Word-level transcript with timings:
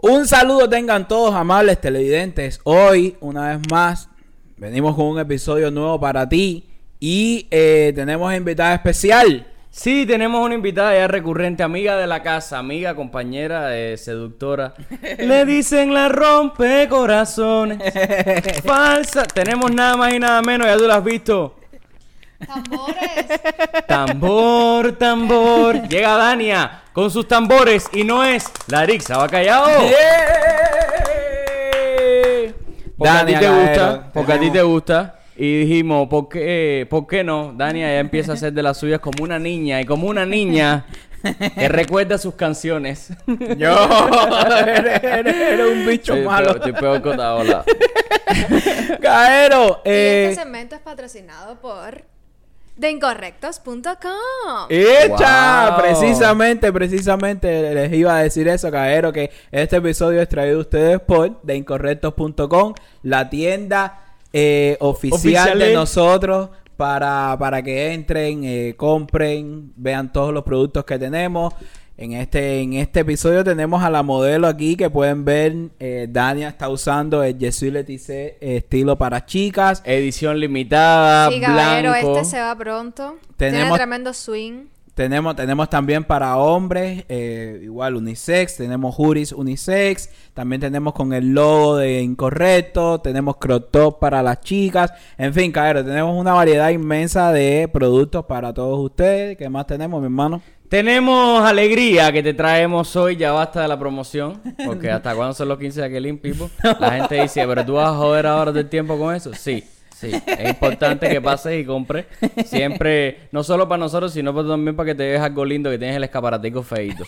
Un 0.00 0.28
saludo 0.28 0.68
tengan 0.68 1.08
todos 1.08 1.34
amables 1.34 1.80
televidentes. 1.80 2.60
Hoy, 2.62 3.16
una 3.18 3.56
vez 3.56 3.68
más, 3.68 4.08
venimos 4.56 4.94
con 4.94 5.06
un 5.06 5.18
episodio 5.18 5.72
nuevo 5.72 5.98
para 5.98 6.28
ti 6.28 6.70
y 7.00 7.48
eh, 7.50 7.92
tenemos 7.96 8.32
invitada 8.32 8.76
especial. 8.76 9.48
Sí, 9.70 10.06
tenemos 10.06 10.46
una 10.46 10.54
invitada 10.54 10.94
ya 10.94 11.08
recurrente, 11.08 11.64
amiga 11.64 11.96
de 11.96 12.06
la 12.06 12.22
casa, 12.22 12.60
amiga, 12.60 12.94
compañera, 12.94 13.76
eh, 13.76 13.96
seductora. 13.96 14.72
Le 15.18 15.44
dicen 15.44 15.92
la 15.92 16.08
rompe 16.08 16.86
corazones. 16.88 17.82
Falsa. 18.64 19.24
Tenemos 19.24 19.72
nada 19.72 19.96
más 19.96 20.14
y 20.14 20.20
nada 20.20 20.40
menos, 20.42 20.68
ya 20.68 20.76
tú 20.76 20.86
la 20.86 20.94
has 20.98 21.04
visto. 21.04 21.56
Tambores. 22.46 23.26
Tambor, 23.86 24.92
tambor. 24.92 25.88
Llega 25.88 26.16
Dania 26.16 26.82
con 26.92 27.10
sus 27.10 27.26
tambores 27.26 27.88
y 27.92 28.04
no 28.04 28.22
es 28.24 28.44
la 28.68 28.84
Rixa 28.86 29.16
va 29.18 29.28
callado. 29.28 29.68
Porque 32.96 33.10
a 33.12 33.24
ti 33.26 33.32
te 33.34 33.40
Gaero, 33.40 33.60
gusta, 33.62 34.10
porque 34.12 34.32
a 34.32 34.40
ti 34.40 34.50
te 34.50 34.62
gusta. 34.62 35.14
Y 35.36 35.60
dijimos, 35.66 36.08
¿por 36.08 36.28
qué, 36.28 36.84
¿por 36.90 37.06
qué 37.06 37.22
no? 37.22 37.52
Dania 37.56 37.86
ya 37.92 38.00
empieza 38.00 38.32
a 38.32 38.34
hacer 38.34 38.52
de 38.52 38.60
las 38.62 38.76
suyas 38.76 38.98
como 38.98 39.22
una 39.22 39.38
niña. 39.38 39.80
Y 39.80 39.84
como 39.84 40.08
una 40.08 40.26
niña 40.26 40.84
que 41.54 41.68
recuerda 41.68 42.18
sus 42.18 42.34
canciones. 42.34 43.12
Yo, 43.56 43.88
eres, 44.66 45.02
eres- 45.04 45.36
eres 45.36 45.66
un 45.72 45.86
bicho 45.86 46.14
Estoy 46.14 46.26
malo. 46.26 46.54
peor- 46.54 46.56
Estoy 46.56 46.72
peor 46.72 47.02
que. 47.02 47.08
Caero, 49.00 49.80
Y 49.84 49.88
eh, 49.90 50.28
este 50.30 50.42
segmento 50.42 50.74
es 50.74 50.80
patrocinado 50.80 51.60
por 51.60 52.02
theincorrectos.com. 52.80 54.66
Hecha, 54.68 55.70
Wow. 55.70 55.80
precisamente, 55.82 56.72
precisamente 56.72 57.74
les 57.74 57.92
iba 57.92 58.16
a 58.16 58.22
decir 58.22 58.48
eso, 58.48 58.70
Caero, 58.70 59.12
que 59.12 59.30
este 59.50 59.76
episodio 59.76 60.20
es 60.22 60.28
traído 60.28 60.58
a 60.58 60.60
ustedes 60.60 61.00
por 61.00 61.40
theincorrectos.com, 61.42 62.74
la 63.02 63.28
tienda 63.30 64.02
eh, 64.32 64.76
oficial 64.80 65.18
Oficial 65.18 65.58
de 65.58 65.66
de- 65.68 65.74
nosotros 65.74 66.50
para, 66.76 67.34
para 67.38 67.62
que 67.62 67.92
entren, 67.92 68.44
eh, 68.44 68.74
compren, 68.76 69.72
vean 69.76 70.12
todos 70.12 70.32
los 70.32 70.44
productos 70.44 70.84
que 70.84 70.98
tenemos. 70.98 71.54
En 72.00 72.12
este, 72.12 72.60
en 72.60 72.74
este 72.74 73.00
episodio 73.00 73.42
tenemos 73.42 73.82
a 73.82 73.90
la 73.90 74.04
modelo 74.04 74.46
aquí 74.46 74.76
que 74.76 74.88
pueden 74.88 75.24
ver, 75.24 75.52
eh, 75.80 76.06
Dania 76.08 76.48
está 76.48 76.68
usando 76.68 77.24
el 77.24 77.36
Jesús 77.36 77.72
Letice 77.72 78.36
estilo 78.40 78.96
para 78.96 79.26
chicas. 79.26 79.82
Edición 79.84 80.38
limitada, 80.38 81.28
Sí, 81.28 81.40
caballero, 81.40 81.90
blanco. 81.90 82.18
este 82.18 82.30
se 82.36 82.40
va 82.40 82.54
pronto. 82.54 83.16
Tenemos- 83.36 83.62
Tiene 83.64 83.74
tremendo 83.76 84.14
swing. 84.14 84.66
Tenemos, 84.94 85.34
tenemos 85.36 85.68
también 85.70 86.02
para 86.04 86.36
hombres, 86.38 87.04
eh, 87.08 87.60
igual 87.62 87.94
unisex, 87.96 88.56
tenemos 88.56 88.94
juris 88.94 89.30
unisex, 89.32 90.10
también 90.34 90.60
tenemos 90.60 90.92
con 90.92 91.12
el 91.12 91.34
logo 91.34 91.76
de 91.76 92.00
incorrecto, 92.00 93.00
tenemos 93.00 93.36
crop 93.36 93.70
top 93.70 93.98
para 94.00 94.24
las 94.24 94.40
chicas, 94.40 94.92
en 95.16 95.32
fin, 95.34 95.52
cabrón, 95.52 95.86
tenemos 95.86 96.16
una 96.20 96.32
variedad 96.32 96.70
inmensa 96.70 97.30
de 97.32 97.68
productos 97.72 98.24
para 98.26 98.52
todos 98.52 98.78
ustedes. 98.80 99.36
¿Qué 99.36 99.48
más 99.48 99.66
tenemos, 99.68 100.00
mi 100.00 100.06
hermano? 100.06 100.42
Tenemos 100.68 101.42
alegría 101.48 102.12
que 102.12 102.22
te 102.22 102.34
traemos 102.34 102.94
hoy, 102.94 103.16
ya 103.16 103.32
basta 103.32 103.62
de 103.62 103.68
la 103.68 103.78
promoción, 103.78 104.42
porque 104.66 104.90
hasta 104.90 105.14
cuándo 105.14 105.32
son 105.32 105.48
los 105.48 105.58
15 105.58 105.80
de 105.80 105.86
aquel 105.86 106.18
Pipo. 106.18 106.50
La 106.78 106.90
gente 106.90 107.22
dice, 107.22 107.46
pero 107.46 107.64
tú 107.64 107.74
vas 107.74 107.88
a 107.90 107.96
joder 107.96 108.26
ahora 108.26 108.52
del 108.52 108.68
tiempo 108.68 108.98
con 108.98 109.14
eso. 109.14 109.32
Sí, 109.32 109.64
sí, 109.94 110.10
es 110.26 110.48
importante 110.48 111.08
que 111.08 111.22
pases 111.22 111.58
y 111.58 111.64
compres. 111.64 112.04
Siempre, 112.44 113.28
no 113.32 113.42
solo 113.42 113.66
para 113.66 113.78
nosotros, 113.78 114.12
sino 114.12 114.34
también 114.46 114.76
para 114.76 114.88
que 114.88 114.94
te 114.94 115.04
veas 115.04 115.22
algo 115.22 115.42
lindo 115.42 115.70
que 115.70 115.78
tienes 115.78 115.96
el 115.96 116.04
escaparatico 116.04 116.62
feito. 116.62 117.04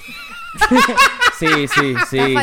Sí, 1.40 1.46
sí, 1.68 1.94
sí. 2.10 2.18
Sí. 2.20 2.34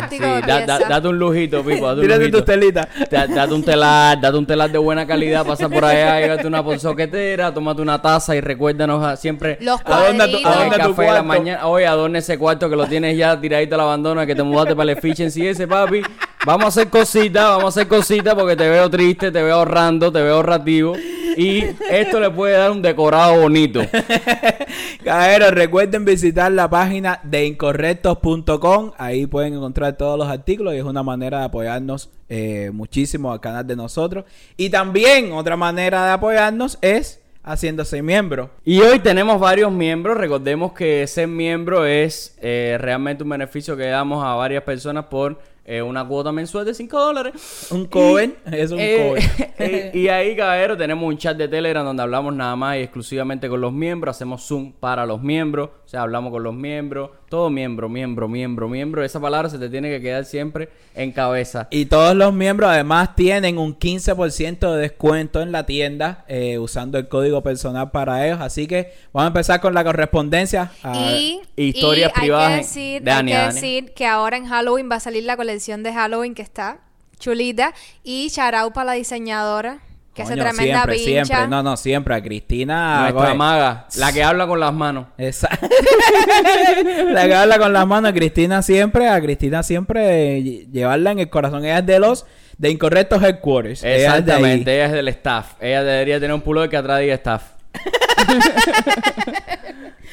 Da- 0.46 0.66
da- 0.66 0.80
date 0.80 1.08
un 1.08 1.20
lujito, 1.20 1.64
Pipo, 1.64 1.86
date 1.88 2.02
un 2.02 2.08
Tírate 2.08 2.30
tus 2.32 2.44
telitas. 2.46 2.88
Da- 3.10 3.28
Date 3.28 3.54
un 3.54 3.64
telar, 3.64 4.20
date 4.20 4.38
un 4.38 4.46
telar 4.46 4.72
de 4.72 4.78
buena 4.80 5.06
calidad, 5.06 5.46
pasa 5.46 5.70
por 5.70 5.86
allá, 5.86 6.20
llévate 6.20 6.48
una 6.48 6.64
ponzoquetera, 6.64 7.54
tómate 7.54 7.82
una 7.82 8.02
taza 8.02 8.36
y 8.36 8.42
recuérdanos 8.42 9.04
a- 9.06 9.16
siempre 9.16 9.58
Los 9.62 9.80
¿A 9.86 10.08
dónde 10.08 10.28
tu- 10.28 10.48
a 10.48 10.52
dónde 10.56 10.76
tu 10.78 10.90
café 10.90 11.02
de 11.04 11.08
la 11.08 11.14
cuarto? 11.14 11.24
mañana. 11.24 11.68
Oye, 11.68 11.86
adorna 11.88 12.18
ese 12.20 12.38
cuarto 12.38 12.70
que 12.70 12.76
lo 12.76 12.86
tienes 12.88 13.16
ya 13.18 13.40
tiradito 13.40 13.76
al 13.76 13.82
abandono, 13.82 14.26
que 14.26 14.34
te 14.36 14.44
mudaste 14.44 14.76
para 14.76 14.92
el 14.92 14.98
efficiency 14.98 15.48
ese, 15.48 15.68
papi. 15.68 16.02
Vamos 16.46 16.66
a 16.66 16.68
hacer 16.70 16.90
cositas, 16.90 17.44
vamos 17.44 17.66
a 17.66 17.68
hacer 17.68 17.88
cositas 17.88 18.34
porque 18.36 18.56
te 18.56 18.68
veo 18.70 18.90
triste, 18.90 19.32
te 19.32 19.44
veo 19.44 19.56
ahorrando, 19.58 20.12
te 20.12 20.22
veo 20.22 20.36
ahorrativo. 20.36 20.96
Y 21.36 21.64
esto 21.92 22.20
le 22.20 22.32
puede 22.32 22.54
dar 22.58 22.72
un 22.72 22.82
decorado 22.82 23.42
bonito. 23.42 23.82
Caero, 25.04 25.52
recuerden 25.52 26.04
visitar 26.06 26.52
la 26.52 26.70
página 26.70 27.20
de 27.24 27.46
incorrectos.com. 27.46 28.87
Ahí 28.98 29.26
pueden 29.26 29.54
encontrar 29.54 29.98
todos 29.98 30.18
los 30.18 30.28
artículos 30.28 30.74
y 30.74 30.78
es 30.78 30.84
una 30.84 31.04
manera 31.04 31.40
de 31.40 31.46
apoyarnos 31.46 32.10
eh, 32.30 32.72
muchísimo 32.74 33.32
al 33.32 33.40
canal 33.40 33.66
de 33.66 33.76
nosotros. 33.76 34.26
Y 34.56 34.70
también 34.70 35.32
otra 35.32 35.56
manera 35.56 36.06
de 36.06 36.12
apoyarnos 36.12 36.78
es 36.82 37.22
haciéndose 37.44 38.02
miembro. 38.02 38.50
Y 38.66 38.82
hoy 38.82 39.00
tenemos 39.00 39.40
varios 39.40 39.72
miembros. 39.72 40.18
Recordemos 40.18 40.74
que 40.74 41.08
ser 41.08 41.28
miembro 41.28 41.86
es 41.86 42.38
eh, 42.42 42.78
realmente 42.80 43.24
un 43.24 43.30
beneficio 43.30 43.78
que 43.78 43.86
damos 43.86 44.24
a 44.24 44.36
varias 44.36 44.64
personas 44.64 45.06
por 45.06 45.40
eh, 45.70 45.82
una 45.82 46.08
cuota 46.08 46.32
mensual 46.32 46.64
de 46.64 46.74
5 46.74 46.98
dólares. 46.98 47.68
Un 47.72 47.88
cover, 47.88 48.38
es 48.50 48.72
un 48.72 48.80
Eh, 48.80 49.16
eh, 49.60 49.92
y 49.94 50.08
ahí, 50.08 50.34
caballero, 50.34 50.78
tenemos 50.78 51.06
un 51.06 51.18
chat 51.18 51.36
de 51.36 51.50
Telegram 51.50 51.84
donde 51.84 52.04
hablamos 52.04 52.34
nada 52.34 52.56
más 52.56 52.78
y 52.78 52.84
exclusivamente 52.84 53.50
con 53.50 53.60
los 53.60 53.74
miembros. 53.74 54.16
Hacemos 54.16 54.48
Zoom 54.48 54.72
para 54.72 55.06
los 55.06 55.22
miembros. 55.22 55.72
O 55.88 55.90
sea, 55.90 56.02
hablamos 56.02 56.34
con 56.34 56.44
los 56.44 56.54
miembros. 56.54 57.12
Todo 57.30 57.50
miembro, 57.50 57.88
miembro, 57.88 58.28
miembro, 58.28 58.68
miembro. 58.68 59.06
Esa 59.06 59.22
palabra 59.22 59.50
se 59.50 59.58
te 59.58 59.70
tiene 59.70 59.90
que 59.90 60.02
quedar 60.02 60.26
siempre 60.26 60.68
en 60.94 61.14
cabeza. 61.14 61.70
Y 61.72 61.86
todos 61.86 62.14
los 62.14 62.34
miembros 62.34 62.70
además 62.70 63.16
tienen 63.16 63.58
un 63.58 63.80
15% 63.80 64.74
de 64.74 64.82
descuento 64.82 65.42
en 65.42 65.54
la 65.54 65.66
tienda 65.66 66.26
eh, 66.28 66.60
usando 66.60 66.98
el 66.98 67.08
código 67.08 67.42
personal 67.42 67.90
para 67.92 68.28
ellos. 68.28 68.42
Así 68.42 68.68
que 68.68 68.96
vamos 69.14 69.28
a 69.28 69.30
empezar 69.30 69.62
con 69.62 69.74
la 69.74 69.86
correspondencia. 69.86 70.74
Ah, 70.84 70.94
Y, 71.10 71.40
historias 71.56 72.12
y 72.18 72.20
privadas 72.20 72.50
hay 72.50 72.56
que, 72.56 72.64
decir, 72.64 73.04
de 73.04 73.12
hay 73.12 73.26
que 73.26 73.38
decir 73.38 73.94
que 73.94 74.06
ahora 74.06 74.36
en 74.36 74.46
Halloween 74.46 74.92
va 74.92 74.98
a 74.98 75.00
salir 75.00 75.24
la 75.24 75.38
colección 75.38 75.84
de 75.84 75.94
Halloween 75.94 76.36
que 76.36 76.42
está 76.42 76.82
chulita. 77.18 77.74
Y 78.04 78.30
charau 78.30 78.74
para 78.74 78.88
la 78.88 78.94
diseñadora, 78.94 79.80
que 80.18 80.24
hace 80.24 80.34
coño, 80.34 80.44
tremenda 80.44 80.84
siempre, 80.84 80.96
pincha. 80.96 81.26
siempre. 81.26 81.48
No, 81.48 81.64
no, 81.64 81.78
siempre. 81.78 82.16
A 82.16 82.22
Cristina. 82.22 83.10
Nuestra 83.12 83.34
maga, 83.36 83.86
la 83.98 84.12
que 84.12 84.24
habla 84.24 84.48
con 84.48 84.60
las 84.60 84.74
manos. 84.74 85.06
Esa- 85.18 85.48
la 87.12 87.26
que 87.28 87.36
habla 87.36 87.58
con 87.60 87.72
las 87.72 87.86
manos, 87.88 88.12
Cristina 88.14 88.62
siempre, 88.62 89.08
a 89.08 89.22
Cristina 89.22 89.62
siempre 89.64 90.42
llevarla 90.42 91.12
en 91.12 91.20
el 91.20 91.30
corazón. 91.30 91.64
Ella 91.64 91.78
es 91.80 91.86
de 91.86 92.00
los 92.00 92.26
de 92.58 92.72
incorrectos 92.72 93.22
headquarters. 93.24 93.84
Ella 93.84 93.96
es 93.96 94.02
de 94.02 94.08
ahí. 94.08 94.18
Exactamente, 94.18 94.76
ella 94.76 94.86
es 94.88 94.92
del 94.92 95.08
staff. 95.10 95.54
Ella 95.62 95.84
debería 95.84 96.20
tener 96.20 96.34
un 96.34 96.42
pulo 96.42 96.68
que 96.68 96.76
atrás 96.78 97.00
diga 97.00 97.14
staff. 97.16 97.44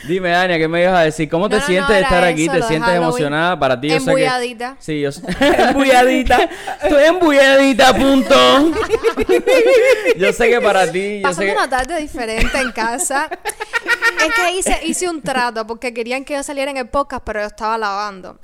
Dime, 0.06 0.31
Dania, 0.31 0.59
¿qué 0.59 0.69
me 0.69 0.82
ibas 0.82 0.94
a 0.94 1.00
decir? 1.00 1.28
¿Cómo 1.31 1.48
te 1.48 1.56
No, 1.56 1.66
sientes 1.66 1.88
no, 1.88 1.94
de 1.94 2.00
estar 2.03 2.25
aquí? 2.25 2.44
eso, 2.44 2.53
¿Te 2.53 2.62
sientes 2.65 2.94
emocionada? 2.94 3.59
Para 3.59 3.81
ti, 3.81 3.88
yo 3.88 4.00
sé 4.00 4.15
que... 4.15 4.75
Sí, 4.78 5.00
yo 5.00 5.10
sé... 5.10 5.22
Embulladita. 5.41 6.50
Estoy 6.82 7.04
embulladita, 7.04 7.94
punto. 7.94 8.34
yo 10.19 10.32
sé 10.32 10.50
que 10.50 10.60
para 10.60 10.91
ti... 10.91 11.22
Yo 11.22 11.32
sé 11.32 11.47
que... 11.47 11.53
una 11.53 11.69
tarde 11.69 12.00
diferente 12.00 12.59
en 12.59 12.72
casa. 12.72 13.31
es 14.26 14.34
que 14.34 14.53
hice, 14.53 14.81
hice 14.84 15.09
un 15.09 15.22
trato 15.22 15.66
porque 15.66 15.94
querían 15.94 16.25
que 16.25 16.34
yo 16.34 16.42
saliera 16.42 16.71
en 16.71 16.76
el 16.76 16.88
podcast, 16.88 17.22
pero 17.25 17.41
yo 17.41 17.47
estaba 17.47 17.78
lavando. 17.78 18.38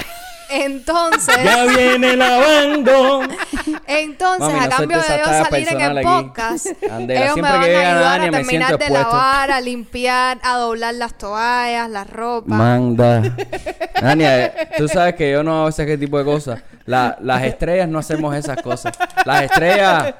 Entonces, 0.51 1.37
Ya 1.45 1.65
viene 1.67 2.17
lavando. 2.17 3.23
entonces 3.87 4.53
Mami, 4.55 4.65
a 4.65 4.69
cambio 4.69 4.97
de 4.99 5.03
salir 5.05 5.69
en 5.69 5.81
el 5.81 5.99
aquí. 5.99 6.07
podcast, 6.07 6.67
Andela, 6.91 7.21
ellos 7.25 7.37
me 7.37 7.43
van 7.43 7.63
que 7.63 7.77
a 7.77 7.91
ayudar 7.91 8.03
Dania 8.21 8.29
a 8.29 8.33
terminar 8.33 8.69
de 8.69 8.75
expuesto. 8.85 9.09
lavar, 9.09 9.51
a 9.53 9.61
limpiar, 9.61 10.39
a 10.43 10.57
doblar 10.57 10.95
las 10.95 11.17
toallas, 11.19 11.89
la 11.91 12.05
ropa. 12.05 12.55
Manda. 12.55 13.23
Dania, 14.01 14.47
eh, 14.47 14.69
tú 14.77 14.89
sabes 14.89 15.15
que 15.15 15.31
yo 15.31 15.43
no 15.43 15.59
hago 15.61 15.69
ese 15.69 15.97
tipo 15.99 16.19
de 16.19 16.25
cosas. 16.25 16.63
La- 16.87 17.17
las 17.21 17.43
estrellas 17.45 17.89
no 17.89 17.99
hacemos 18.01 18.35
esas 18.35 18.61
cosas. 18.63 18.93
Las 19.25 19.43
estrellas 19.45 20.15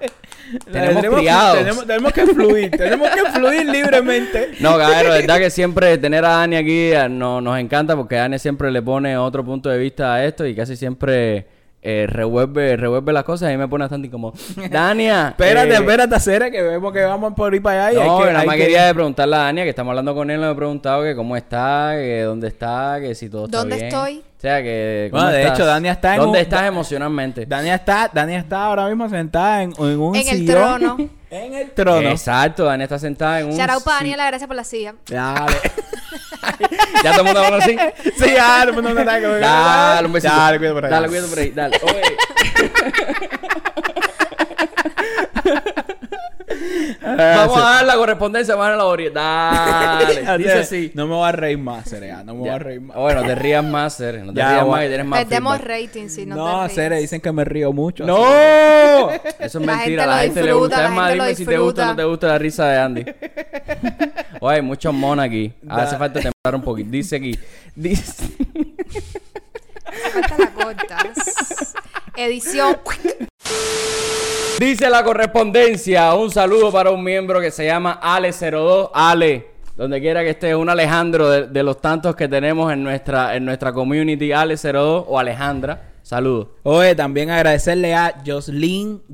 tenemos 0.71 1.17
criados. 1.17 1.59
Tenemos, 1.59 1.87
tenemos 1.87 2.13
que 2.13 2.27
fluir, 2.27 2.71
tenemos 2.77 3.09
que 3.11 3.31
fluir 3.33 3.67
libremente. 3.67 4.51
No, 4.61 4.77
cabrón, 4.79 5.13
verdad 5.13 5.39
que 5.39 5.51
siempre 5.51 5.99
tener 5.99 6.25
a 6.25 6.31
Dani 6.31 6.57
aquí 6.57 6.93
eh, 6.93 7.09
no, 7.09 7.41
nos 7.41 7.59
encanta 7.59 7.97
porque 7.97 8.17
Dani 8.17 8.39
siempre 8.39 8.71
le 8.71 8.83
pone 8.83 9.17
otro 9.17 9.45
punto 9.45 9.69
de 9.69 9.79
vista 9.79 10.15
a 10.15 10.25
esto 10.25 10.47
y 10.47 10.55
casi 10.55 10.77
siempre 10.77 11.60
eh, 11.83 12.07
revuelve, 12.09 12.77
revuelve 12.77 13.13
las 13.13 13.25
cosas 13.25 13.53
y 13.53 13.57
me 13.57 13.67
pone 13.67 13.85
bastante 13.85 14.11
como 14.11 14.33
Dania. 14.71 15.29
Espérate, 15.39 15.71
eh, 15.71 15.75
espérate, 15.75 16.21
Cere, 16.21 16.51
que 16.51 16.61
vemos 16.63 16.93
que 16.93 17.03
vamos 17.03 17.33
por 17.35 17.55
ir 17.55 17.63
para 17.63 17.87
allá. 17.87 18.03
y 18.03 18.07
No, 18.07 18.19
hay 18.19 18.21
que, 18.25 18.27
nada 18.33 18.41
hay 18.41 18.47
más 18.47 18.57
que- 18.57 18.63
quería 18.63 18.93
preguntarle 18.95 19.37
a 19.37 19.39
Dania, 19.39 19.65
que 19.65 19.71
estamos 19.71 19.91
hablando 19.93 20.15
con 20.15 20.31
él, 20.31 20.41
le 20.41 20.51
he 20.51 20.55
preguntado 20.55 21.03
que 21.03 21.17
cómo 21.17 21.37
está, 21.37 21.93
que 21.95 22.23
dónde 22.23 22.49
está, 22.49 22.99
que 23.01 23.15
si 23.15 23.29
todo 23.31 23.47
está 23.47 23.59
¿Dónde 23.59 23.77
bien. 23.77 23.89
estoy? 23.89 24.19
O 24.19 24.41
sea, 24.41 24.63
que... 24.63 25.09
¿cómo 25.11 25.23
Bueno, 25.23 25.37
de 25.37 25.43
estás? 25.43 25.59
hecho, 25.59 25.67
Dania 25.67 25.93
está 25.93 26.15
en 26.15 26.21
¿Dónde 26.21 26.39
un- 26.39 26.43
estás 26.43 26.63
emocionalmente? 26.65 27.47
Dania 27.47 27.75
está, 27.75 28.11
Dania 28.13 28.39
está 28.39 28.65
ahora 28.65 28.87
mismo 28.87 29.09
sentada 29.09 29.63
en, 29.63 29.73
en 29.79 30.01
un 30.01 30.17
En 30.17 30.29
el 30.29 30.47
trono. 30.47 30.97
En 31.31 31.55
el 31.55 31.71
trono. 31.71 32.09
Exacto, 32.09 32.65
Dani 32.65 32.83
está 32.83 32.99
sentada 32.99 33.39
en 33.39 33.47
un... 33.47 33.53
Shout 33.53 33.71
out 33.71 33.85
para 33.85 33.99
si- 33.99 34.03
Daniela, 34.05 34.27
gracias 34.27 34.49
por 34.49 34.57
la 34.57 34.65
silla. 34.65 34.95
Dale. 35.09 35.57
Ya 37.05 37.11
todo 37.13 37.21
el 37.21 37.27
mundo 37.27 37.41
habla 37.41 37.59
así. 37.59 37.77
Sí, 38.17 38.33
ya, 38.35 38.61
todo 38.61 38.69
el 38.71 38.75
mundo 38.75 38.91
me 38.95 39.01
está 39.01 39.21
como- 39.21 39.35
Dale 39.35 40.07
un 40.07 40.13
besito. 40.13 40.35
Dale, 40.35 40.59
cuídate 40.59 40.75
por 40.75 40.85
ahí. 40.85 40.91
Dale, 40.91 41.09
cuídate 41.09 41.29
por 41.29 41.39
ahí. 41.39 41.51
Dale. 41.51 41.81
Oye. 41.83 42.03
Vamos 47.17 47.57
a 47.59 47.61
dar 47.61 47.85
la 47.85 47.95
correspondencia, 47.97 48.55
vamos 48.55 48.67
a 48.67 48.71
dar 48.71 48.79
la 48.79 48.85
orilla. 48.87 49.11
Dale. 49.11 50.39
Dice 50.39 50.53
así. 50.53 50.93
No 50.95 51.07
me 51.07 51.15
voy 51.15 51.29
a 51.29 51.33
reír 51.33 51.59
más, 51.59 51.89
Cerea. 51.89 52.23
No 52.25 52.35
me 52.35 52.41
voy 52.41 52.49
a 52.51 52.59
reír 52.59 52.81
más. 52.81 52.97
Bueno, 52.97 53.23
te 53.23 53.35
rías 53.35 53.65
más, 53.65 53.95
Ser. 53.95 54.23
No 54.25 54.33
te 54.33 54.39
Ya, 54.39 54.53
rías 54.53 54.67
más 54.67 54.81
que 54.81 54.89
tienes 54.89 55.07
más 55.07 55.25
Perdemos 55.25 55.61
rating 55.61 56.09
si 56.09 56.27
no, 56.27 56.37
No, 56.37 56.69
te 56.69 56.97
dicen 56.97 57.21
que 57.21 57.33
me 57.33 57.45
río 57.45 57.73
mucho. 57.73 58.05
¡No! 58.05 59.11
así 59.11 59.21
Eso 59.39 59.59
es 59.61 59.67
La 59.67 59.77
mentira. 59.77 59.79
gente 59.85 60.03
A 60.03 60.07
la 60.07 60.17
lo 60.17 60.23
gente 60.23 60.43
le 60.43 60.47
disfruta, 60.49 60.77
gusta. 60.77 60.85
Es 60.85 60.91
más, 60.93 61.13
dime 61.13 61.35
si 61.35 61.47
te 61.47 61.59
gusta 61.59 61.83
o 61.83 61.87
no 61.87 61.97
te 61.97 62.05
gusta 62.05 62.27
la 62.29 62.39
risa 62.39 62.69
de 62.69 62.79
Andy. 62.79 63.05
Oye, 64.41 64.57
hay 64.57 64.63
muchos 64.63 64.93
monos 64.93 65.25
aquí. 65.25 65.53
Hace 65.69 65.97
falta 65.97 66.21
templar 66.21 66.55
un 66.55 66.63
poquito. 66.63 66.91
Dice 66.91 67.17
aquí. 67.17 67.39
Dice... 67.75 68.29
Falta 70.13 70.39
la 70.39 70.53
cortas. 70.53 71.75
Edición. 72.17 72.79
Dice 74.59 74.91
la 74.91 75.05
correspondencia. 75.05 76.15
Un 76.15 76.31
saludo 76.31 76.73
para 76.73 76.91
un 76.91 77.03
miembro 77.05 77.41
que 77.41 77.51
se 77.51 77.67
llama 77.67 78.01
Ale02. 78.03 78.91
Ale, 78.95 79.49
donde 79.77 80.01
quiera 80.01 80.23
que 80.23 80.31
esté, 80.31 80.55
un 80.55 80.69
Alejandro 80.69 81.29
de, 81.29 81.47
de 81.49 81.63
los 81.63 81.81
tantos 81.81 82.17
que 82.17 82.29
tenemos 82.29 82.73
en 82.73 82.83
nuestra, 82.83 83.37
en 83.37 83.45
nuestra 83.45 83.73
community. 83.73 84.31
Ale02 84.31 85.05
o 85.07 85.19
Alejandra. 85.19 85.90
Saludos. 86.11 86.49
Oye, 86.65 86.97
también 86.97 87.31
agradecerle 87.31 87.95
a 87.95 88.21
Jocelyn-AC. 88.27 89.13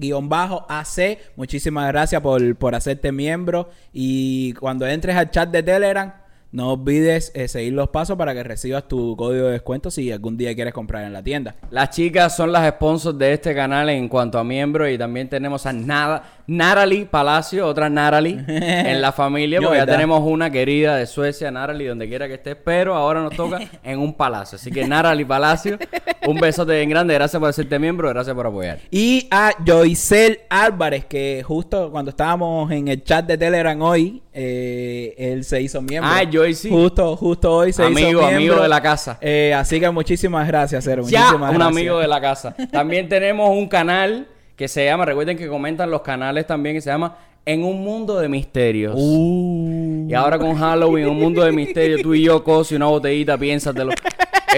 Muchísimas 1.37 1.89
gracias 1.89 2.23
por, 2.23 2.57
por 2.57 2.75
hacerte 2.75 3.13
miembro. 3.13 3.69
Y 3.93 4.55
cuando 4.55 4.87
entres 4.87 5.15
al 5.15 5.31
chat 5.31 5.51
de 5.51 5.63
Telegram, 5.63 6.15
no 6.53 6.73
olvides 6.73 7.33
eh, 7.35 7.49
seguir 7.49 7.75
los 7.75 7.91
pasos 7.91 8.17
para 8.17 8.33
que 8.33 8.43
recibas 8.43 8.89
tu 8.89 9.15
código 9.15 9.45
de 9.45 9.53
descuento 9.53 9.91
si 9.91 10.11
algún 10.11 10.39
día 10.39 10.55
quieres 10.55 10.73
comprar 10.73 11.05
en 11.05 11.13
la 11.13 11.23
tienda. 11.23 11.57
Las 11.71 11.91
chicas 11.91 12.35
son 12.35 12.51
las 12.51 12.67
sponsors 12.67 13.19
de 13.19 13.35
este 13.35 13.55
canal 13.55 13.91
en 13.91 14.09
cuanto 14.09 14.39
a 14.39 14.45
miembros 14.45 14.89
y 14.89 14.97
también 14.97 15.29
tenemos 15.29 15.67
a 15.67 15.75
Nada, 15.75 16.23
Narali 16.49 17.05
Palacio, 17.05 17.67
otra 17.67 17.89
Narali 17.89 18.39
en 18.49 19.01
la 19.01 19.13
familia, 19.13 19.61
porque 19.61 19.79
ya 19.79 19.87
tenemos 19.87 20.21
una 20.23 20.51
querida 20.51 20.97
de 20.97 21.07
Suecia, 21.07 21.51
Narali, 21.51 21.87
donde 21.87 22.09
quiera 22.09 22.29
que 22.29 22.35
estés, 22.35 22.57
pero 22.63 22.95
ahora 22.95 23.21
nos 23.23 23.35
toca 23.35 23.61
en 23.85 23.99
un 23.99 24.15
palacio. 24.15 24.57
Así 24.57 24.71
que 24.71 24.87
Narali 24.87 25.25
Palacio, 25.25 25.79
un 26.27 26.39
besote 26.39 26.77
bien 26.77 26.91
grande, 26.91 27.15
gracias 27.15 27.41
por 27.41 27.49
hacerte 27.49 27.79
miembro, 27.79 28.09
gracias 28.09 28.35
por 28.35 28.47
apoyar. 28.47 28.79
Y 28.91 29.27
a 29.31 29.53
Joicel 29.67 30.41
Álvarez, 30.49 31.05
que 31.07 31.43
justo 31.47 31.91
cuando 31.91 32.11
estábamos 32.11 32.71
en 32.71 32.89
el 32.89 33.03
chat 33.03 33.27
de 33.27 33.37
Telegram 33.37 33.81
hoy, 33.83 34.23
eh, 34.33 35.15
él 35.19 35.45
se 35.45 35.61
hizo 35.63 35.81
miembro. 35.83 36.11
Ah, 36.13 36.23
Joyce. 36.31 36.69
Justo, 36.69 37.17
justo 37.17 37.53
hoy 37.53 37.73
se 37.73 37.83
Amigo, 37.83 37.99
hizo 38.09 38.19
miembro. 38.19 38.37
amigo 38.37 38.63
de 38.63 38.69
la 38.69 38.81
casa. 38.83 39.19
Eh, 39.21 39.55
así 39.57 39.81
que 39.81 39.91
muchísimas 39.91 40.47
gracias, 40.47 40.85
Cero. 40.85 41.03
Ya, 41.09 41.21
muchísimas 41.21 41.51
un 41.51 41.57
gracias. 41.57 41.77
amigo 41.77 41.99
de 41.99 42.09
la 42.09 42.21
casa. 42.21 42.55
También 42.71 43.09
tenemos 43.09 43.51
un 43.51 43.67
canal 43.69 44.29
que 44.57 44.69
se 44.69 44.85
llama, 44.87 45.05
recuerden 45.05 45.37
que 45.37 45.47
comentan 45.49 45.91
los 45.91 46.01
canales 46.03 46.47
también, 46.47 46.75
que 46.77 46.81
se 46.81 46.91
llama 46.91 47.17
En 47.45 47.63
un 47.63 47.83
mundo 47.85 48.19
de 48.19 48.29
misterios. 48.29 48.95
Uh. 48.97 50.07
Y 50.09 50.15
ahora 50.15 50.39
con 50.39 50.57
Halloween, 50.57 51.09
un 51.09 51.19
mundo 51.19 51.45
de 51.45 51.53
misterio, 51.53 51.99
tú 52.03 52.15
y 52.15 52.23
yo, 52.23 52.43
Cosi, 52.43 52.75
una 52.75 52.87
botellita, 52.87 53.37
piénsatelo. 53.39 53.93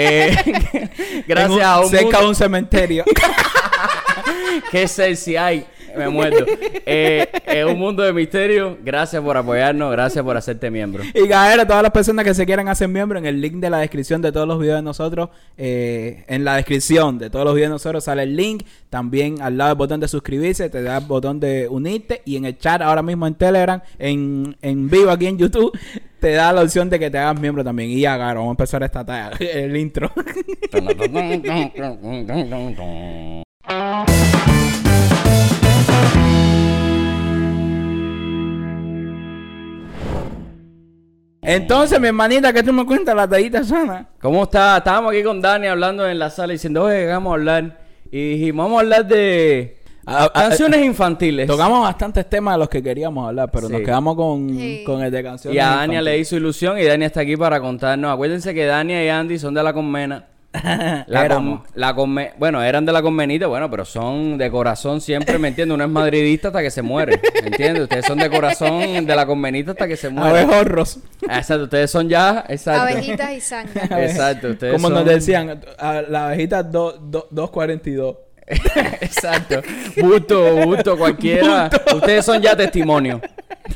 Eh, 0.00 0.30
gracias 1.26 1.50
un- 1.56 1.62
a 1.62 1.80
un 1.80 1.88
cerca 1.88 2.04
mundo... 2.04 2.20
de 2.20 2.26
un 2.28 2.34
cementerio. 2.36 3.04
Qué 4.70 4.86
sexy 4.86 5.36
hay. 5.36 5.66
Me 5.98 6.08
muerto. 6.08 6.44
Eh, 6.86 7.26
eh, 7.46 7.64
un 7.64 7.78
mundo 7.78 8.02
de 8.02 8.12
misterio. 8.12 8.78
Gracias 8.82 9.22
por 9.22 9.36
apoyarnos. 9.36 9.90
Gracias 9.92 10.24
por 10.24 10.36
hacerte 10.36 10.70
miembro. 10.70 11.02
Y 11.14 11.28
caer 11.28 11.60
a 11.60 11.66
todas 11.66 11.82
las 11.82 11.92
personas 11.92 12.24
que 12.24 12.34
se 12.34 12.46
quieran 12.46 12.68
hacer 12.68 12.88
miembro 12.88 13.18
en 13.18 13.26
el 13.26 13.40
link 13.40 13.56
de 13.56 13.70
la 13.70 13.78
descripción 13.78 14.22
de 14.22 14.32
todos 14.32 14.46
los 14.46 14.58
videos 14.58 14.78
de 14.78 14.82
nosotros. 14.82 15.30
eh, 15.56 16.24
en 16.28 16.44
la 16.44 16.56
descripción 16.56 17.18
de 17.18 17.30
todos 17.30 17.44
los 17.44 17.54
videos 17.54 17.70
de 17.70 17.74
nosotros 17.74 18.04
sale 18.04 18.22
el 18.22 18.36
link. 18.36 18.64
También 18.90 19.42
al 19.42 19.56
lado 19.58 19.70
del 19.70 19.78
botón 19.78 20.00
de 20.00 20.08
suscribirse, 20.08 20.70
te 20.70 20.82
da 20.82 20.98
el 20.98 21.04
botón 21.04 21.40
de 21.40 21.68
unirte. 21.68 22.22
Y 22.24 22.36
en 22.36 22.44
el 22.44 22.58
chat 22.58 22.80
ahora 22.80 23.02
mismo 23.02 23.26
en 23.26 23.34
Telegram, 23.34 23.80
en, 23.98 24.56
en 24.62 24.88
vivo 24.88 25.10
aquí 25.10 25.26
en 25.26 25.38
YouTube, 25.38 25.76
te 26.20 26.32
da 26.32 26.52
la 26.52 26.62
opción 26.62 26.88
de 26.90 26.98
que 26.98 27.10
te 27.10 27.18
hagas 27.18 27.40
miembro 27.40 27.64
también. 27.64 27.90
Y 27.90 28.00
ya, 28.00 28.16
Garo, 28.16 28.40
vamos 28.40 28.52
a 28.52 28.54
empezar 28.54 28.82
esta 28.82 29.04
tarea, 29.04 29.30
el 29.40 29.76
intro. 29.76 30.10
Entonces, 41.50 41.98
mi 41.98 42.08
hermanita, 42.08 42.52
¿qué 42.52 42.62
tú 42.62 42.74
me 42.74 42.84
cuentas 42.84 43.16
la 43.16 43.26
tallita 43.26 43.64
sana? 43.64 44.06
¿Cómo 44.20 44.42
está? 44.42 44.76
Estábamos 44.76 45.12
aquí 45.12 45.22
con 45.22 45.40
Dani 45.40 45.66
hablando 45.66 46.06
en 46.06 46.18
la 46.18 46.28
sala 46.28 46.52
diciendo, 46.52 46.84
oye, 46.84 47.06
vamos 47.06 47.30
a 47.30 47.34
hablar. 47.36 47.78
Y 48.12 48.34
dijimos, 48.34 48.66
vamos 48.66 48.76
a 48.76 48.80
hablar 48.82 49.06
de 49.06 49.78
canciones 50.34 50.84
infantiles. 50.84 51.46
Tocamos 51.46 51.80
bastantes 51.82 52.28
temas 52.28 52.54
de 52.54 52.58
los 52.58 52.68
que 52.68 52.82
queríamos 52.82 53.26
hablar, 53.28 53.50
pero 53.50 53.66
Sí. 53.68 53.72
nos 53.72 53.80
quedamos 53.82 54.14
con, 54.16 54.48
Sí. 54.50 54.82
con 54.84 55.00
el 55.02 55.10
de 55.10 55.22
canciones. 55.22 55.56
Y 55.56 55.58
a 55.58 55.68
Dania 55.76 56.02
le 56.02 56.18
hizo 56.18 56.36
ilusión 56.36 56.78
y 56.78 56.84
Dania 56.84 57.06
está 57.06 57.20
aquí 57.22 57.34
para 57.36 57.58
contarnos. 57.60 58.12
Acuérdense 58.12 58.52
que 58.52 58.66
Dania 58.66 59.02
y 59.02 59.08
Andy 59.08 59.38
son 59.38 59.54
de 59.54 59.62
la 59.62 59.72
Conmena. 59.72 60.26
La, 61.06 61.28
con- 61.28 61.62
la 61.74 61.94
conme- 61.94 62.32
bueno, 62.38 62.62
eran 62.62 62.86
de 62.86 62.92
la 62.92 63.02
conmenita, 63.02 63.46
bueno, 63.46 63.70
pero 63.70 63.84
son 63.84 64.38
de 64.38 64.50
corazón 64.50 65.00
siempre, 65.00 65.38
¿me 65.38 65.48
entiendes? 65.48 65.74
Uno 65.74 65.84
es 65.84 65.90
madridista 65.90 66.48
hasta 66.48 66.62
que 66.62 66.70
se 66.70 66.80
muere, 66.82 67.20
¿me 67.42 67.48
entiendes? 67.48 67.82
Ustedes 67.82 68.06
son 68.06 68.18
de 68.18 68.30
corazón 68.30 69.06
de 69.06 69.14
la 69.16 69.26
conmenita 69.26 69.72
hasta 69.72 69.86
que 69.86 69.96
se 69.96 70.08
mueren. 70.08 70.48
Abejorros. 70.50 70.98
Exacto, 71.22 71.64
ustedes 71.64 71.90
son 71.90 72.08
ya, 72.08 72.44
exacto. 72.48 72.80
Abejitas 72.82 73.32
y 73.32 73.40
sangre. 73.40 73.82
Exacto, 74.06 74.48
ustedes 74.48 74.72
Como 74.74 74.88
son... 74.88 74.94
nos 74.96 75.04
decían, 75.04 75.60
a 75.78 76.02
la 76.02 76.26
abejita 76.28 76.62
do- 76.62 76.92
do- 76.98 77.28
242. 77.30 78.16
Exacto. 79.02 79.60
Busto, 80.00 80.56
busto, 80.66 80.96
cualquiera. 80.96 81.68
Ustedes 81.94 82.24
son 82.24 82.40
ya 82.40 82.56
testimonio. 82.56 83.20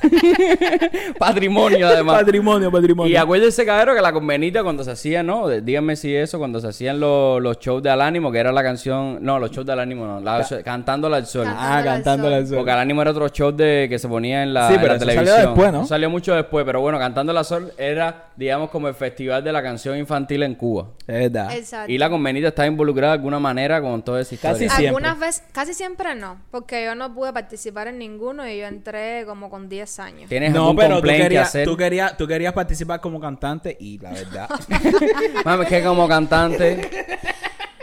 Patrimonio, 1.19 1.87
además. 1.87 2.21
Patrimonio, 2.21 2.71
patrimonio. 2.71 3.13
Y 3.13 3.17
acuérdense, 3.17 3.65
cabrón, 3.65 3.97
que 3.97 4.03
la 4.03 4.13
convenita 4.13 4.63
cuando 4.63 4.85
se 4.85 4.91
hacía, 4.91 5.23
¿no? 5.23 5.49
Díganme 5.49 5.97
si 5.97 6.15
eso, 6.15 6.39
cuando 6.39 6.61
se 6.61 6.69
hacían 6.69 7.01
los, 7.01 7.41
los 7.43 7.59
shows 7.59 7.83
de 7.83 7.91
Al 7.91 8.01
Ánimo, 8.01 8.31
que 8.33 8.39
era 8.39 8.53
la 8.53 8.63
canción... 8.63 9.19
No, 9.21 9.39
los 9.39 9.51
shows 9.51 9.67
de 9.67 9.73
Al 9.73 9.81
Ánimo, 9.81 10.07
no. 10.07 10.21
La, 10.21 10.47
Cantándola 10.65 11.17
al 11.19 11.27
sol. 11.27 11.45
Cantándola 11.45 11.75
ah, 11.75 11.79
al 11.79 11.85
cantándola 11.85 12.37
al 12.37 12.47
sol. 12.47 12.57
Porque 12.57 12.71
Al 12.71 12.79
Ánimo 12.79 13.03
era 13.03 13.11
otro 13.11 13.29
show 13.29 13.53
de, 13.53 13.87
que 13.89 13.99
se 13.99 14.09
ponía 14.09 14.43
en 14.43 14.55
la, 14.55 14.69
Sí, 14.69 14.75
en 14.75 14.81
pero 14.81 14.93
la 14.93 14.97
eso 14.97 15.05
salió 15.05 15.23
televisión. 15.23 15.55
después, 15.55 15.73
¿no? 15.73 15.79
Eso 15.81 15.89
Salió 15.89 16.11
mucho 16.11 16.35
después, 16.35 16.65
pero 16.65 16.81
bueno, 16.81 16.99
Cantándola 16.99 17.41
al 17.41 17.47
sol 17.47 17.73
era, 17.77 18.27
digamos, 18.37 18.71
como 18.71 18.89
el 18.89 18.95
festival 18.95 19.45
de 19.45 19.53
la 19.53 19.63
canción 19.63 19.97
infantil 19.97 20.43
en 20.43 20.55
Cuba. 20.55 20.89
Es 21.07 21.31
verdad. 21.31 21.55
Exacto. 21.57 21.91
Y 21.91 21.99
la 21.99 22.09
convenita 22.11 22.49
está 22.49 22.67
involucrada 22.67 23.13
de 23.13 23.19
alguna 23.19 23.39
manera 23.39 23.81
con 23.81 24.03
toda 24.03 24.21
esa 24.21 24.35
historia. 24.35 24.53
Casi 24.55 24.69
siempre. 24.69 24.89
Algunas 24.89 25.19
veces, 25.19 25.45
casi 25.53 25.75
siempre 25.75 26.15
no, 26.15 26.39
porque 26.51 26.85
yo 26.85 26.95
no 26.95 27.13
pude 27.15 27.33
participar 27.33 27.89
en 27.89 27.99
ninguno 27.99 28.49
y 28.49 28.59
yo 28.59 28.67
entré 28.67 29.25
como 29.27 29.51
con 29.51 29.69
10 29.69 29.82
años. 29.99 30.29
¿Tienes 30.29 30.53
No, 30.53 30.61
algún 30.63 30.77
pero 30.77 30.97
tú 31.01 31.09
que 31.09 31.17
querías, 31.17 31.49
hacer? 31.49 31.65
tú, 31.67 31.77
querías, 31.77 32.17
tú 32.17 32.27
querías 32.27 32.53
participar 32.53 33.01
como 33.01 33.21
cantante 33.21 33.77
y 33.79 33.99
la 33.99 34.11
verdad. 34.13 34.49
Mami, 35.45 35.63
es 35.65 35.69
que 35.69 35.83
como 35.85 36.07
cantante... 36.09 36.89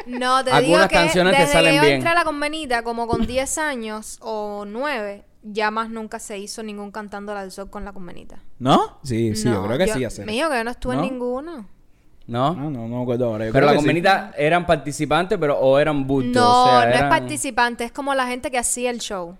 No, 0.05 0.43
te 0.43 0.49
Algunas 0.51 0.61
digo 0.61 0.87
que 0.89 0.95
canciones 0.95 1.33
te 1.35 1.41
desde 1.41 1.53
salen 1.53 1.71
que 1.71 1.77
yo 1.77 1.81
bien. 1.83 1.93
entré 1.95 2.09
a 2.09 2.13
la 2.15 2.23
convenita 2.23 2.81
como 2.83 3.07
con 3.07 3.27
10 3.27 3.57
años 3.59 4.17
o 4.21 4.63
9, 4.67 5.23
ya 5.43 5.69
más 5.69 5.89
nunca 5.91 6.17
se 6.17 6.37
hizo 6.39 6.63
ningún 6.63 6.89
cantando 6.91 7.31
al 7.35 7.51
sol 7.51 7.69
con 7.69 7.85
la 7.85 7.93
convenita. 7.93 8.39
¿No? 8.57 8.97
Sí, 9.03 9.35
sí, 9.35 9.43
yo 9.43 9.51
No, 9.61 9.67
creo 9.67 9.77
que 9.77 9.87
sí 9.87 10.03
hacer. 10.03 10.25
Dijo 10.25 10.49
que 10.49 10.55
yo 10.57 10.63
no 10.63 10.71
estuve 10.71 10.95
¿No? 10.95 11.03
en 11.03 11.09
ninguno. 11.11 11.67
¿No? 12.25 12.53
No, 12.55 12.69
no, 12.71 12.87
no 12.87 12.97
me 12.97 13.01
acuerdo 13.03 13.25
ahora. 13.25 13.45
Yo 13.47 13.53
Pero 13.53 13.65
la 13.67 13.71
que 13.73 13.77
sí. 13.79 13.83
convenita 13.85 14.33
eran 14.37 14.65
participantes, 14.65 15.37
pero 15.39 15.59
o 15.59 15.77
eran 15.79 16.05
bultos. 16.07 16.41
No, 16.41 16.63
o 16.63 16.67
sea, 16.69 16.85
no 16.85 16.91
es 16.91 16.97
eran- 16.97 17.09
participante, 17.09 17.83
es 17.83 17.91
como 17.91 18.13
la 18.15 18.25
gente 18.27 18.49
que 18.49 18.57
hacía 18.57 18.89
el 18.89 18.99
show. 18.99 19.35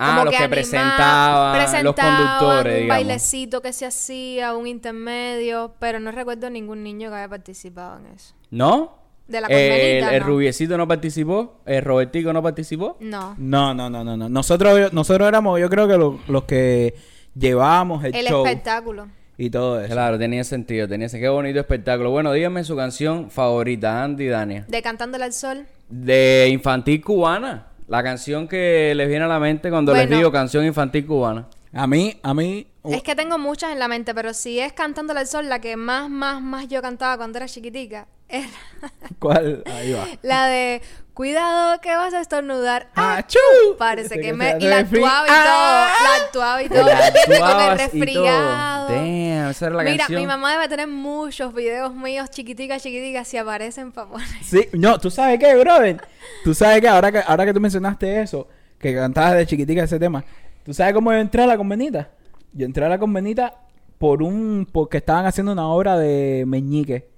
Ah, 0.00 0.10
Como 0.10 0.24
los 0.26 0.30
que 0.30 0.36
animaba- 0.36 0.50
presentaban, 0.54 1.84
los 1.84 1.94
conductores, 1.94 2.72
un 2.74 2.80
digamos. 2.82 2.88
bailecito 2.88 3.60
que 3.60 3.72
se 3.72 3.84
hacía, 3.86 4.54
un 4.54 4.66
intermedio, 4.68 5.74
pero 5.80 5.98
no 6.00 6.12
recuerdo 6.12 6.48
ningún 6.50 6.82
niño 6.84 7.10
que 7.10 7.16
haya 7.16 7.28
participado 7.28 7.98
en 7.98 8.06
eso. 8.14 8.34
¿No? 8.50 8.96
De 9.26 9.40
la 9.40 9.48
Eh, 9.48 9.66
el, 9.98 10.00
convenita, 10.04 10.14
el 10.16 10.20
no. 10.22 10.26
rubiecito 10.28 10.78
no 10.78 10.88
participó, 10.88 11.60
el 11.66 11.82
Robertico 11.84 12.32
no 12.32 12.42
participó. 12.42 12.96
No. 13.00 13.34
No, 13.38 13.74
no, 13.74 13.90
no, 13.90 14.02
no, 14.04 14.16
no. 14.16 14.28
Nosotros, 14.28 14.92
nosotros 14.92 15.28
éramos, 15.28 15.60
yo 15.60 15.68
creo 15.68 15.86
que 15.88 15.98
lo- 15.98 16.18
los 16.28 16.44
que 16.44 16.94
llevábamos 17.36 18.04
el, 18.04 18.14
El 18.14 18.26
show 18.26 18.46
espectáculo. 18.46 19.08
y 19.36 19.50
todo 19.50 19.80
eso. 19.80 19.92
Claro, 19.92 20.18
tenía 20.18 20.44
sentido, 20.44 20.88
tenía 20.88 21.08
sentido. 21.08 21.32
Qué 21.32 21.34
bonito 21.34 21.60
espectáculo. 21.60 22.10
Bueno, 22.10 22.32
díganme 22.32 22.64
su 22.64 22.74
canción 22.76 23.30
favorita, 23.30 24.02
Andy 24.02 24.24
y 24.24 24.28
Dania. 24.28 24.64
De 24.68 24.80
Cantándole 24.80 25.24
al 25.24 25.32
Sol. 25.32 25.66
De 25.88 26.48
infantil 26.50 27.02
cubana. 27.02 27.66
La 27.88 28.02
canción 28.02 28.46
que 28.46 28.92
les 28.94 29.08
viene 29.08 29.24
a 29.24 29.28
la 29.28 29.40
mente 29.40 29.70
cuando 29.70 29.94
les 29.94 30.08
digo 30.10 30.30
canción 30.30 30.64
infantil 30.64 31.06
cubana. 31.06 31.48
A 31.72 31.86
mí, 31.86 32.18
a 32.22 32.34
mí... 32.34 32.66
uh, 32.82 32.92
Es 32.92 33.02
que 33.02 33.14
tengo 33.14 33.38
muchas 33.38 33.72
en 33.72 33.78
la 33.78 33.88
mente, 33.88 34.14
pero 34.14 34.32
si 34.34 34.58
es 34.60 34.72
Cantándole 34.74 35.20
al 35.20 35.26
Sol, 35.26 35.48
la 35.48 35.60
que 35.60 35.76
más, 35.76 36.08
más, 36.10 36.40
más 36.42 36.68
yo 36.68 36.80
cantaba 36.82 37.16
cuando 37.16 37.38
era 37.38 37.46
chiquitica, 37.46 38.06
Era 38.28 38.46
¿Cuál? 39.18 39.62
Ahí 39.66 39.92
va. 39.92 40.06
la 40.22 40.46
de 40.46 40.82
cuidado 41.14 41.80
que 41.80 41.94
vas 41.96 42.14
a 42.14 42.20
estornudar. 42.20 42.88
¡Achú! 42.94 43.38
Parece 43.78 44.06
Ese 44.06 44.14
que 44.16 44.28
que 44.28 44.32
me... 44.34 44.56
Y 44.60 44.64
la 44.66 44.78
actuaba 44.78 45.26
y 45.26 45.30
¡Ah! 45.32 45.88
todo. 45.96 46.04
La 46.04 46.24
actuaba 46.24 46.62
y 46.62 46.68
todo. 46.68 46.86
La. 46.86 46.94
Con 46.94 47.00
el 47.00 47.42
actuabas 47.42 47.74
y 47.74 47.76
todo. 47.88 48.04
resfriado. 48.04 48.88
Damn, 48.88 49.50
esa 49.50 49.66
era 49.66 49.74
la 49.76 49.82
Mira, 49.82 49.96
canción. 49.98 50.20
mi 50.20 50.26
mamá 50.26 50.52
debe 50.52 50.68
tener 50.68 50.86
muchos 50.86 51.52
videos 51.54 51.94
míos 51.94 52.30
chiquiticas, 52.30 52.82
chiquiticas, 52.82 53.26
si 53.26 53.36
aparecen 53.36 53.90
para 53.92 54.08
poner. 54.10 54.28
Sí, 54.42 54.68
no, 54.74 54.98
¿tú 55.00 55.10
sabes 55.10 55.40
qué, 55.40 55.56
brother? 55.56 56.00
¿Tú 56.44 56.54
sabes 56.54 56.80
qué? 56.80 56.88
Ahora 56.88 57.10
que, 57.10 57.18
ahora 57.26 57.44
que 57.46 57.54
tú 57.54 57.60
mencionaste 57.60 58.22
eso, 58.22 58.46
que 58.78 58.94
cantabas 58.94 59.36
de 59.36 59.46
chiquitica 59.46 59.82
ese 59.82 59.98
tema, 59.98 60.24
¿tú 60.64 60.72
sabes 60.72 60.94
cómo 60.94 61.10
yo 61.12 61.18
entré 61.18 61.42
a 61.42 61.46
la 61.46 61.56
convenita? 61.56 62.10
Yo 62.52 62.64
entré 62.64 62.84
a 62.84 62.88
la 62.88 62.98
convenita 62.98 63.54
por 63.98 64.22
un... 64.22 64.68
porque 64.70 64.98
estaban 64.98 65.26
haciendo 65.26 65.50
una 65.52 65.66
obra 65.66 65.98
de 65.98 66.44
Meñique. 66.46 67.08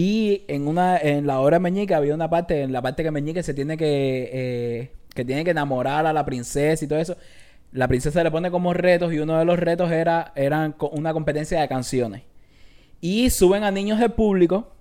Y 0.00 0.44
en 0.48 0.66
una 0.66 0.96
en 0.96 1.26
la 1.26 1.40
obra 1.40 1.56
de 1.56 1.60
Meñique 1.60 1.94
había 1.94 2.14
una 2.14 2.30
parte, 2.30 2.62
en 2.62 2.72
la 2.72 2.80
parte 2.80 3.02
que 3.02 3.10
Meñique 3.10 3.42
se 3.42 3.52
tiene 3.52 3.76
que... 3.76 4.30
eh, 4.32 4.90
que 5.14 5.24
tiene 5.24 5.44
que 5.44 5.50
enamorar 5.50 6.06
a 6.06 6.12
la 6.12 6.24
princesa 6.24 6.84
y 6.84 6.88
todo 6.88 6.98
eso. 6.98 7.16
La 7.72 7.86
princesa 7.88 8.22
le 8.22 8.30
pone 8.30 8.50
como 8.50 8.72
retos 8.72 9.12
y 9.12 9.18
uno 9.18 9.38
de 9.38 9.44
los 9.44 9.58
retos 9.58 9.90
era 9.90 10.32
eran 10.36 10.74
una 10.92 11.12
competencia 11.12 11.60
de 11.60 11.68
canciones. 11.68 12.22
Y 13.00 13.28
suben 13.30 13.64
a 13.64 13.70
niños 13.70 13.98
del 13.98 14.12
público 14.12 14.72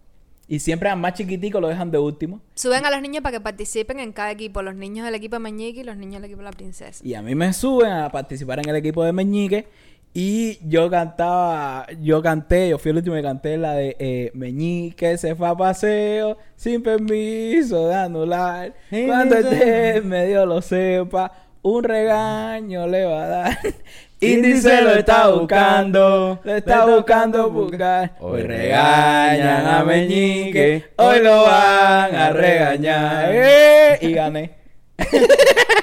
y 0.48 0.60
siempre 0.60 0.90
al 0.90 1.00
más 1.00 1.16
chiquitico 1.16 1.60
lo 1.60 1.68
dejan 1.68 1.92
de 1.92 1.98
último. 1.98 2.42
Suben 2.56 2.86
a 2.86 2.92
los 2.92 3.02
niños 3.02 3.22
para 3.22 3.38
que 3.38 3.42
participen 3.42 4.00
en 4.00 4.14
cada 4.14 4.32
equipo. 4.32 4.62
Los 4.62 4.76
niños 4.76 5.06
del 5.06 5.16
equipo 5.16 5.36
de 5.36 5.40
Meñique 5.40 5.82
y 5.82 5.84
los 5.84 5.98
niños 5.98 6.22
del 6.22 6.26
equipo 6.26 6.40
de 6.40 6.46
la 6.46 6.52
princesa. 6.52 7.06
Y 7.06 7.14
a 7.16 7.22
mí 7.22 7.36
me 7.36 7.52
suben 7.52 7.92
a 7.92 8.10
participar 8.10 8.60
en 8.60 8.70
el 8.70 8.76
equipo 8.76 9.04
de 9.04 9.12
Meñique. 9.12 9.68
Y 10.14 10.58
yo 10.68 10.90
cantaba, 10.90 11.86
yo 12.02 12.22
canté, 12.22 12.70
yo 12.70 12.80
fui 12.80 12.90
el 12.90 12.98
último 12.98 13.16
que 13.16 13.22
canté 13.22 13.58
la 13.58 13.74
de 13.74 13.96
eh, 14.00 14.32
Meñique 14.34 15.18
se 15.20 15.36
fue 15.36 15.48
a 15.48 15.56
paseo 15.56 16.36
sin 16.56 16.82
permiso 16.82 17.88
de 17.88 17.96
anular. 17.96 18.74
Cuando 18.90 19.36
esté 19.36 20.02
medio 20.02 20.48
lo 20.48 20.64
sepa, 20.64 21.32
un 21.62 21.84
regaño 21.84 22.88
le 22.88 23.06
va 23.06 23.24
a 23.24 23.28
dar. 23.28 23.60
Índice 24.22 24.82
lo 24.82 24.96
está 24.96 25.30
buscando, 25.30 26.40
lo 26.44 26.56
está 26.56 26.86
buscando 26.86 27.50
buscar. 27.52 28.16
Hoy 28.20 28.42
regañan 28.42 29.66
a 29.68 29.84
Meñique, 29.84 30.86
hoy 30.98 31.20
lo 31.22 31.44
van 31.44 32.16
a 32.16 32.32
regañar. 32.32 33.32
Y 34.02 34.14
gané. 34.14 34.52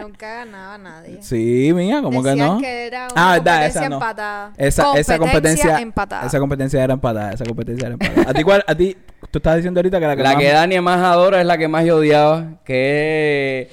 Nunca 0.00 0.34
ganaba 0.34 0.78
nadie. 0.78 1.22
Sí, 1.22 1.72
mía, 1.74 2.00
¿cómo 2.02 2.22
que 2.22 2.34
no? 2.34 2.58
que 2.58 2.86
era 2.86 3.08
una 3.12 3.32
ah, 3.32 3.32
verdad, 3.38 3.52
competencia 3.52 3.80
esa 3.80 3.88
no. 3.88 3.96
empatada. 3.96 4.52
Esa, 4.56 4.92
esa 4.94 5.18
competencia 5.18 5.80
empatada. 5.80 6.26
Esa 6.26 6.38
competencia 6.38 6.84
era 6.84 6.94
empatada, 6.94 7.32
esa 7.32 7.44
competencia 7.44 7.86
era 7.86 7.92
empatada. 7.94 8.30
¿A 8.30 8.34
ti 8.34 8.42
cuál? 8.42 8.64
A 8.66 8.74
ti 8.74 8.96
tú 9.30 9.38
estabas 9.38 9.56
diciendo 9.58 9.78
ahorita 9.78 10.00
que 10.00 10.06
la 10.06 10.16
que, 10.16 10.22
La 10.22 10.32
más- 10.32 10.42
que 10.42 10.52
Dani 10.52 10.80
más 10.80 11.00
adora 11.00 11.40
es 11.40 11.46
la 11.46 11.58
que 11.58 11.68
más 11.68 11.84
yo 11.84 11.96
odiaba. 11.96 12.58
Que. 12.64 13.70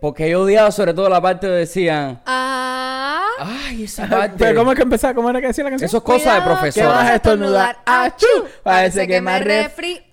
Porque 0.00 0.28
yo 0.30 0.42
odiaba 0.42 0.70
sobre 0.70 0.92
todo 0.92 1.08
la 1.08 1.20
parte 1.20 1.46
donde 1.46 1.60
decían... 1.60 2.20
Ah. 2.26 3.24
Ay, 3.38 3.84
esa 3.84 4.06
parte... 4.06 4.36
Pero 4.38 4.58
¿cómo 4.58 4.72
es 4.72 4.76
que 4.76 4.82
empezaba? 4.82 5.14
¿Cómo 5.14 5.30
era 5.30 5.40
que 5.40 5.48
decía 5.48 5.64
la 5.64 5.70
canción? 5.70 5.86
Eso 5.86 5.96
es 5.96 6.02
cosa 6.02 6.34
de 6.34 6.42
Cuidado, 6.42 6.62
que 6.62 6.70
¿Qué 6.70 6.82
vas 6.82 6.92
profesor. 6.92 7.12
a 7.12 7.14
estornudar? 7.14 7.78
¡Achú! 7.84 8.26
Parece 8.62 9.06
que 9.06 9.20
me 9.20 9.38
refri... 9.40 10.02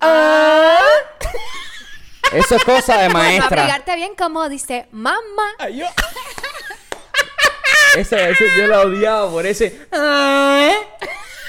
Eso 2.32 2.56
es 2.56 2.64
cosa 2.64 2.98
de 2.98 3.08
Para 3.08 3.18
maestra. 3.24 3.62
aplicarte 3.62 3.96
bien 3.96 4.14
como 4.16 4.48
dice 4.48 4.86
mamá. 4.92 5.18
Ay, 5.58 5.78
yo- 5.78 5.86
Ese, 7.96 8.30
ese 8.30 8.44
yo 8.58 8.66
la 8.66 8.80
odiaba 8.80 9.30
por 9.30 9.46
ese... 9.46 9.86
"Ah". 9.92 10.72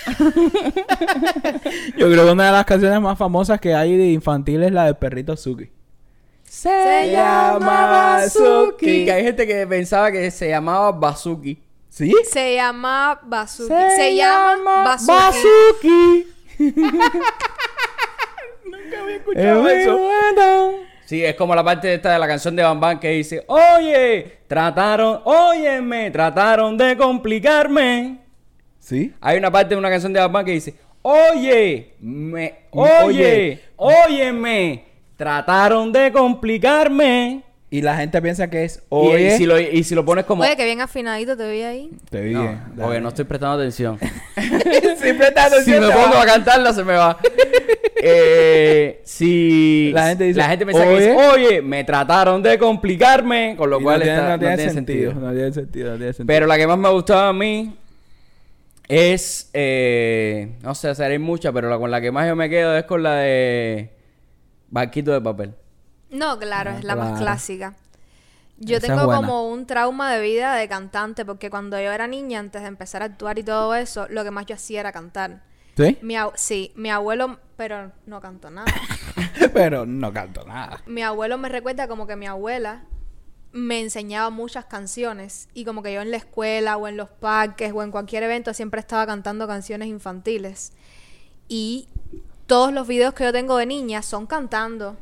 Yo 1.98 2.12
creo 2.12 2.25
que 2.25 2.32
una 2.32 2.46
de 2.46 2.51
las 2.51 2.65
canciones 2.65 3.01
más 3.01 3.17
famosas 3.17 3.60
que 3.60 3.74
hay 3.74 3.98
de 3.98 4.12
infantil 4.12 4.62
es 4.62 4.72
la 4.72 4.86
del 4.86 4.96
perrito 4.98 5.36
Suki. 5.36 5.72
Se 6.44 7.10
llama 7.12 8.20
Bazuki. 8.20 9.05
Que 9.05 9.12
hay 9.12 9.24
gente 9.24 9.48
que 9.48 9.65
pensaba 9.65 10.12
que 10.12 10.29
se 10.29 10.50
llamaba 10.50 10.91
Bazuki. 10.91 11.60
¿Sí? 11.89 12.13
Se 12.32 12.53
llama 12.55 13.20
Bazuki. 13.24 13.74
Se, 13.96 14.15
llama 14.15 14.84
Bazuki. 14.84 16.27
Bazuki. 16.60 16.60
Nunca 18.86 19.01
había 19.01 19.15
escuchado 19.15 19.68
eso. 19.68 20.00
Sí, 21.06 21.24
es 21.24 21.36
como 21.36 21.54
la 21.54 21.63
parte 21.63 21.94
esta 21.94 22.13
de 22.13 22.20
la 22.20 22.27
canción 22.27 22.56
de 22.56 22.63
Bam 22.63 22.80
Bam 22.80 23.00
que 23.00 23.10
dice, 23.10 23.44
oye, 23.48 24.39
trataron, 24.48 25.22
óyeme, 25.24 26.10
trataron 26.10 26.75
de 26.77 26.98
complicarme. 26.98 28.18
¿Sí? 28.80 29.13
Hay 29.22 29.38
una 29.38 29.51
parte 29.51 29.75
de 29.75 29.80
una 29.80 29.89
canción 29.89 30.13
de 30.13 30.20
Bam 30.20 30.32
Bam 30.32 30.46
que 30.46 30.51
dice, 30.54 30.75
oye, 31.04 31.94
me, 32.00 32.56
Oye. 32.72 33.04
oye, 33.04 33.62
óyeme, 33.75 34.86
trataron 35.15 35.92
de 35.92 36.12
complicarme. 36.12 37.44
Y 37.77 37.82
la 37.82 37.98
gente 37.98 38.22
piensa 38.22 38.50
que 38.50 38.63
es 38.63 38.77
Y- 38.77 38.82
oye. 38.89 39.36
Y, 39.36 39.38
si 39.38 39.46
lo, 39.46 39.60
y 39.60 39.84
si 39.84 39.96
lo 39.96 40.05
pones 40.05 40.24
como... 40.25 40.44
Oye, 40.44 40.55
que 40.55 40.63
bien 40.63 40.79
afinadito 40.79 41.36
te 41.36 41.51
vi 41.51 41.62
ahí. 41.63 41.91
Te 42.10 42.22
vi 42.22 42.34
No, 42.34 42.41
bien. 42.44 42.62
porque 42.79 43.01
no 43.01 43.10
estoy 43.10 43.25
prestando 43.25 43.55
atención. 43.58 44.00
Siempre 44.98 45.27
está 45.27 45.50
si 45.63 45.72
me 45.72 45.79
pongo 45.89 46.15
a 46.17 46.25
cantarla 46.25 46.72
se 46.74 46.84
me 46.84 46.94
va. 46.94 47.17
Eh, 48.01 49.01
si 49.03 49.91
La 49.94 50.08
gente 50.10 50.24
dice, 50.25 50.38
la 50.39 50.48
gente 50.50 50.65
piensa 50.65 50.84
que 50.86 51.12
es, 51.12 51.17
"Oye". 51.34 51.62
me 51.62 51.84
trataron 51.84 52.41
de 52.44 52.58
complicarme, 52.58 53.55
con 53.58 53.70
lo 53.70 53.79
Y 53.79 53.84
cual 53.84 54.00
no 54.00 54.03
tiene, 54.03 54.17
está- 54.20 54.29
no 54.29 54.39
tiene 54.39 54.51
no 54.53 54.58
tiene 54.58 54.72
sentido. 54.74 55.12
sentido. 55.12 55.27
No 55.27 55.34
tiene 55.36 55.51
sentido, 55.53 55.91
no 55.91 55.98
tiene 55.98 56.13
sentido. 56.13 56.27
Pero 56.27 56.48
la 56.48 56.58
que 56.58 56.67
más 56.67 56.77
me 56.77 56.89
gustaba 56.89 57.29
a 57.29 57.34
mí 57.34 57.75
es, 58.88 59.50
eh, 59.53 60.50
no 60.62 60.75
sé, 60.75 60.89
o 60.89 60.96
sea, 60.96 61.08
hay 61.08 61.20
muchas, 61.20 61.51
pero 61.51 61.70
la 61.70 61.77
con 61.77 61.89
la 61.91 62.00
que 62.00 62.12
más 62.12 62.27
yo 62.27 62.36
me 62.36 62.50
quedo 62.50 62.77
es 62.77 62.84
con 62.86 63.01
la 63.03 63.15
de 63.15 63.89
Barquito 64.70 65.12
de 65.12 65.22
papel. 65.22 65.53
No, 66.09 66.38
claro, 66.39 66.71
es 66.71 66.83
la 66.83 66.95
más 66.95 67.19
clásica. 67.19 67.75
Yo 68.57 68.77
Esa 68.77 68.88
tengo 68.88 69.12
como 69.12 69.50
un 69.50 69.67
trauma 69.67 70.13
de 70.13 70.21
vida 70.21 70.55
de 70.55 70.67
cantante, 70.69 71.25
porque 71.25 71.50
cuando 71.50 71.77
yo 71.79 71.91
era 71.91 72.07
niña, 72.07 72.39
antes 72.39 72.62
de 72.62 72.69
empezar 72.69 73.01
a 73.01 73.05
actuar 73.05 73.38
y 73.38 73.43
todo 73.43 73.75
eso, 73.75 74.07
lo 74.09 74.24
que 74.24 74.31
más 74.31 74.45
yo 74.45 74.55
hacía 74.55 74.79
era 74.79 74.91
cantar. 74.91 75.43
¿Sí? 75.75 75.97
Mi 76.01 76.15
sí, 76.35 76.71
mi 76.75 76.89
abuelo, 76.89 77.38
pero 77.57 77.91
no 78.05 78.21
canto 78.21 78.50
nada. 78.50 78.71
Pero 79.53 79.85
no 79.85 80.12
canto 80.12 80.45
nada. 80.45 80.81
mi 80.85 81.01
abuelo 81.01 81.38
me 81.38 81.50
recuerda 81.50 81.88
como 81.88 82.07
que 82.07 82.15
mi 82.15 82.25
abuela 82.25 82.83
me 83.55 83.79
enseñaba 83.79 84.29
muchas 84.29 84.65
canciones 84.65 85.47
y 85.53 85.63
como 85.63 85.81
que 85.81 85.93
yo 85.93 86.01
en 86.01 86.12
la 86.12 86.17
escuela 86.17 86.75
o 86.75 86.89
en 86.89 86.97
los 86.97 87.07
parques 87.07 87.71
o 87.74 87.83
en 87.83 87.91
cualquier 87.91 88.24
evento 88.24 88.53
siempre 88.53 88.81
estaba 88.81 89.05
cantando 89.05 89.47
canciones 89.47 89.88
infantiles. 89.88 90.74
Y 91.47 91.88
todos 92.47 92.74
los 92.74 92.85
videos 92.85 93.13
que 93.13 93.24
yo 93.24 93.31
tengo 93.31 93.55
de 93.55 93.65
niña 93.65 94.01
son 94.01 94.27
cantando. 94.27 94.97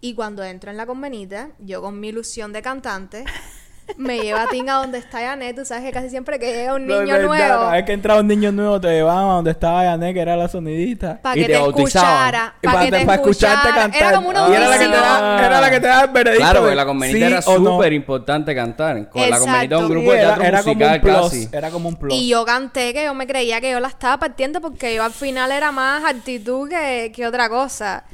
Y 0.00 0.14
cuando 0.14 0.44
entro 0.44 0.70
en 0.70 0.76
la 0.76 0.86
convenita, 0.86 1.48
yo 1.58 1.82
con 1.82 1.98
mi 1.98 2.08
ilusión 2.08 2.52
de 2.52 2.62
cantante, 2.62 3.24
me 3.96 4.18
lleva 4.20 4.42
a 4.42 4.46
Ting 4.48 4.68
a 4.68 4.74
donde 4.74 4.98
está 4.98 5.18
Janet. 5.20 5.56
Tú 5.56 5.64
sabes 5.64 5.82
que 5.84 5.90
casi 5.92 6.08
siempre 6.10 6.38
que 6.38 6.52
llega 6.52 6.74
un 6.74 6.86
No, 6.86 7.00
niño 7.00 7.14
verdad, 7.14 7.26
nuevo, 7.26 7.38
Cada 7.60 7.72
vez 7.72 7.84
que 7.84 7.92
entraba 7.94 8.20
un 8.20 8.26
niño 8.28 8.52
nuevo 8.52 8.80
te 8.80 8.88
llevaban 8.88 9.30
a 9.30 9.32
donde 9.34 9.50
estaba 9.50 9.82
Yané, 9.84 10.14
que 10.14 10.20
era 10.20 10.36
la 10.36 10.46
sonidista. 10.48 11.18
para 11.20 11.36
Y 11.36 11.40
que 11.40 11.46
te 11.48 11.54
escuchara, 11.58 12.54
Y 12.62 12.66
para 12.66 12.80
que 12.84 12.90
te 12.92 13.02
escuchara. 13.14 13.62
cantar. 13.74 13.96
Era 14.02 14.12
como 14.12 14.28
una 14.28 14.48
Y 14.50 14.52
era 14.54 14.68
la 14.68 14.78
que 14.78 14.88
te 14.88 14.94
audición. 14.94 15.02
daba, 15.02 15.46
era 15.46 15.60
la 15.60 15.70
que 15.70 15.80
te 15.80 15.86
daba 15.88 16.02
el 16.02 16.10
veredicto. 16.10 16.42
Claro, 16.44 16.58
de 16.60 16.62
porque 16.66 16.76
la 16.76 16.86
convenita 16.86 17.18
sí 17.18 17.24
era 17.32 17.40
no. 17.58 17.70
súper 17.72 17.92
importante 17.94 18.54
cantar. 18.54 19.08
Con 19.08 19.20
la 19.22 19.26
Exacto. 19.26 19.44
convenita 19.46 19.74
era 19.74 19.84
un 19.84 19.90
grupo 19.90 20.12
de 20.12 20.18
era, 20.18 20.28
teatro 20.28 20.44
era 20.44 20.62
como 20.62 20.74
musical 20.74 20.94
un 20.94 21.00
plus. 21.00 21.16
casi. 21.30 21.48
Era 21.52 21.70
como 21.70 21.88
un 21.88 21.96
plus. 21.96 22.14
Y 22.14 22.28
yo 22.28 22.44
canté 22.44 22.92
que 22.94 23.04
yo 23.04 23.14
me 23.14 23.26
creía 23.26 23.60
que 23.60 23.70
yo 23.72 23.80
la 23.80 23.88
estaba 23.88 24.18
partiendo 24.18 24.60
porque 24.60 24.94
yo 24.94 25.02
al 25.02 25.12
final 25.12 25.50
era 25.50 25.72
más 25.72 26.04
actitud 26.04 26.68
que, 26.68 27.10
que 27.16 27.26
otra 27.26 27.48
cosa. 27.48 28.04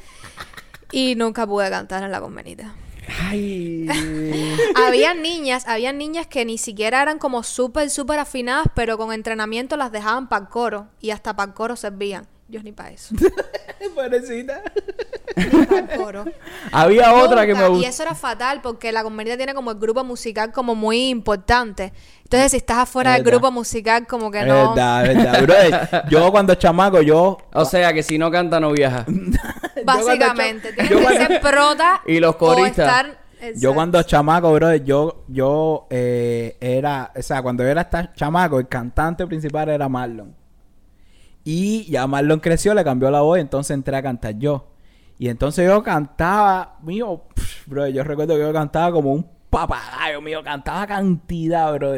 Y 0.94 1.16
nunca 1.16 1.44
pude 1.44 1.68
cantar 1.70 2.04
en 2.04 2.12
la 2.12 2.20
convenita. 2.20 2.72
Ay. 3.20 3.88
había 4.76 5.12
niñas, 5.12 5.66
había 5.66 5.92
niñas 5.92 6.28
que 6.28 6.44
ni 6.44 6.56
siquiera 6.56 7.02
eran 7.02 7.18
como 7.18 7.42
súper, 7.42 7.90
súper 7.90 8.20
afinadas, 8.20 8.68
pero 8.76 8.96
con 8.96 9.12
entrenamiento 9.12 9.76
las 9.76 9.90
dejaban 9.90 10.28
para 10.28 10.42
el 10.44 10.48
coro. 10.48 10.86
Y 11.00 11.10
hasta 11.10 11.34
para 11.34 11.48
el 11.48 11.54
coro 11.54 11.74
servían. 11.74 12.28
Yo 12.46 12.62
ni 12.62 12.70
para 12.70 12.90
eso. 12.90 13.14
Pobrecita. 13.96 14.62
Ni 15.34 15.66
para 15.66 15.78
el 15.80 15.98
coro. 15.98 16.24
Había 16.70 17.12
otra 17.14 17.44
que 17.44 17.54
me 17.54 17.60
Nunca. 17.62 17.72
Y 17.72 17.76
gustó. 17.78 17.88
eso 17.88 18.02
era 18.04 18.14
fatal 18.14 18.60
porque 18.62 18.92
la 18.92 19.02
convenita 19.02 19.36
tiene 19.36 19.52
como 19.54 19.72
el 19.72 19.78
grupo 19.78 20.04
musical 20.04 20.52
como 20.52 20.76
muy 20.76 21.08
importante. 21.08 21.92
Entonces, 22.22 22.52
si 22.52 22.58
estás 22.58 22.78
afuera 22.78 23.16
Es 23.16 23.24
del 23.24 23.32
grupo 23.32 23.50
musical, 23.50 24.06
como 24.06 24.30
que 24.30 24.40
Es 24.40 24.46
no. 24.46 24.74
verdad, 24.74 25.06
es 25.06 25.16
verdad. 25.16 25.42
Brother, 25.42 26.04
yo 26.08 26.30
cuando 26.30 26.54
chamaco, 26.54 27.02
yo... 27.02 27.38
O 27.52 27.64
sea 27.64 27.92
que 27.92 28.02
si 28.04 28.16
no 28.16 28.30
canta 28.30 28.60
no 28.60 28.70
viaja. 28.72 29.04
Básicamente, 29.84 30.72
tienes 30.72 30.92
cuando- 30.92 31.10
que 31.10 31.26
ser 31.26 31.40
prota 31.40 32.02
Y 32.06 32.20
los 32.20 32.34
o 32.34 32.38
coristas. 32.38 32.86
estar- 33.06 33.18
Yo 33.60 33.74
cuando 33.74 34.02
chamaco, 34.02 34.52
bro, 34.54 34.74
yo, 34.76 35.24
yo 35.28 35.86
eh, 35.90 36.56
era, 36.60 37.12
o 37.14 37.20
sea, 37.22 37.42
cuando 37.42 37.62
yo 37.62 37.68
era 37.68 37.88
chamaco, 38.14 38.58
el 38.58 38.68
cantante 38.68 39.26
principal 39.26 39.68
era 39.68 39.88
Marlon. 39.88 40.34
Y 41.44 41.84
ya 41.90 42.06
Marlon 42.06 42.40
creció, 42.40 42.72
le 42.74 42.82
cambió 42.84 43.10
la 43.10 43.20
voz, 43.20 43.38
entonces 43.38 43.74
entré 43.74 43.96
a 43.96 44.02
cantar 44.02 44.38
yo. 44.38 44.68
Y 45.18 45.28
entonces 45.28 45.66
yo 45.68 45.82
cantaba, 45.82 46.78
mío, 46.82 47.22
bro, 47.66 47.86
yo 47.88 48.02
recuerdo 48.02 48.34
que 48.34 48.40
yo 48.40 48.52
cantaba 48.52 48.90
como 48.92 49.12
un 49.12 49.26
papagayo 49.50 50.20
mío, 50.22 50.42
cantaba 50.42 50.86
cantidad, 50.86 51.72
bro. 51.74 51.94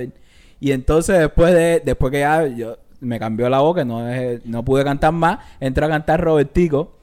Y 0.58 0.72
entonces 0.72 1.18
después 1.20 1.54
de, 1.54 1.80
después 1.84 2.10
que 2.10 2.20
ya 2.20 2.46
yo 2.46 2.76
me 3.00 3.18
cambió 3.20 3.48
la 3.48 3.60
voz, 3.60 3.76
que 3.76 3.84
no, 3.84 4.00
no 4.44 4.64
pude 4.64 4.82
cantar 4.82 5.12
más. 5.12 5.38
Entró 5.60 5.86
a 5.86 5.90
cantar 5.90 6.20
Robertico. 6.20 6.95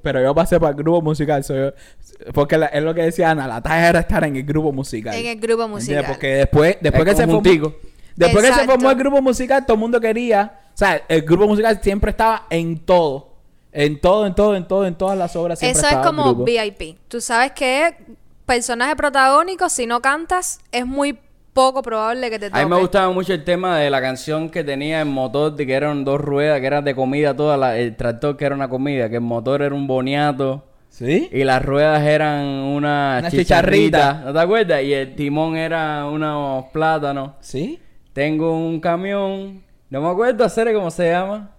Pero 0.00 0.22
yo 0.22 0.34
pasé 0.34 0.58
para 0.58 0.70
el 0.70 0.76
grupo 0.76 1.02
musical. 1.02 1.42
soy 1.44 1.58
yo- 1.58 2.32
porque 2.32 2.56
la- 2.56 2.66
es 2.66 2.82
lo 2.82 2.94
que 2.94 3.02
decía 3.02 3.30
Ana, 3.30 3.46
la 3.46 3.60
tarea 3.62 3.88
era 3.90 4.00
estar 4.00 4.24
en 4.24 4.36
el 4.36 4.42
grupo 4.44 4.72
musical. 4.72 5.14
En 5.14 5.26
el 5.26 5.38
grupo 5.40 5.64
¿Entiendes? 5.64 5.84
musical. 5.86 6.04
Porque 6.06 6.26
después, 6.36 6.76
después 6.80 7.02
Es 7.06 7.10
que 7.10 7.16
se 7.16 7.26
formó, 7.26 7.42
después 8.16 8.44
que 8.44 8.52
se 8.54 8.64
formó 8.64 8.90
el 8.90 8.96
grupo 8.96 9.20
musical, 9.22 9.66
todo 9.66 9.74
el 9.74 9.80
mundo 9.80 10.00
quería. 10.00 10.60
O 10.74 10.76
sea, 10.76 11.02
el 11.08 11.22
grupo 11.22 11.46
musical 11.48 11.78
siempre 11.82 12.10
estaba 12.10 12.46
en 12.50 12.78
todo. 12.78 13.32
En 13.72 14.00
todo, 14.00 14.26
en 14.26 14.34
todo, 14.34 14.54
en 14.56 14.68
todo, 14.68 14.86
en 14.86 14.94
todas 14.94 15.16
las 15.18 15.34
obras. 15.36 15.58
Siempre 15.58 15.78
Eso 15.80 15.88
es 15.88 15.94
el 15.96 16.02
como 16.02 16.24
grupo. 16.24 16.44
VIP. 16.44 16.98
Tú 17.08 17.20
sabes 17.20 17.52
que 17.52 17.94
personaje 18.46 18.94
protagónico, 18.96 19.68
si 19.68 19.86
no 19.86 20.00
cantas, 20.00 20.60
es 20.72 20.84
muy 20.86 21.18
poco 21.52 21.82
probable 21.82 22.30
que 22.30 22.38
te 22.38 22.48
toque. 22.48 22.60
A 22.60 22.64
mí 22.64 22.70
me 22.74 22.80
gustaba 22.80 23.10
mucho 23.12 23.32
el 23.34 23.44
tema 23.44 23.78
de 23.78 23.90
la 23.90 24.00
canción 24.00 24.48
que 24.50 24.64
tenía 24.64 25.00
el 25.02 25.08
motor, 25.08 25.54
de 25.54 25.66
que 25.66 25.74
eran 25.74 26.04
dos 26.04 26.20
ruedas, 26.20 26.60
que 26.60 26.66
eran 26.66 26.84
de 26.84 26.94
comida, 26.94 27.34
toda 27.36 27.56
la- 27.56 27.76
el 27.78 27.96
tractor 27.96 28.36
que 28.36 28.44
era 28.46 28.54
una 28.54 28.68
comida, 28.68 29.08
que 29.08 29.16
el 29.16 29.20
motor 29.22 29.62
era 29.62 29.74
un 29.74 29.86
boniato 29.86 30.64
¿Sí? 30.88 31.28
y 31.32 31.44
las 31.44 31.62
ruedas 31.64 32.02
eran 32.02 32.44
una, 32.46 33.16
Una 33.20 33.30
chicharrita. 33.30 33.98
chicharrita. 33.98 34.22
¿No 34.26 34.32
te 34.32 34.38
acuerdas? 34.40 34.82
Y 34.82 34.92
el 34.94 35.14
timón 35.14 35.56
era 35.56 36.06
unos 36.06 36.64
plátanos. 36.72 37.32
¿Sí? 37.40 37.78
Tengo 38.12 38.56
un 38.56 38.78
camión, 38.80 39.62
no 39.90 40.00
me 40.00 40.08
acuerdo 40.08 40.44
hacer 40.44 40.72
cómo 40.74 40.90
se 40.90 41.10
llama. 41.10 41.50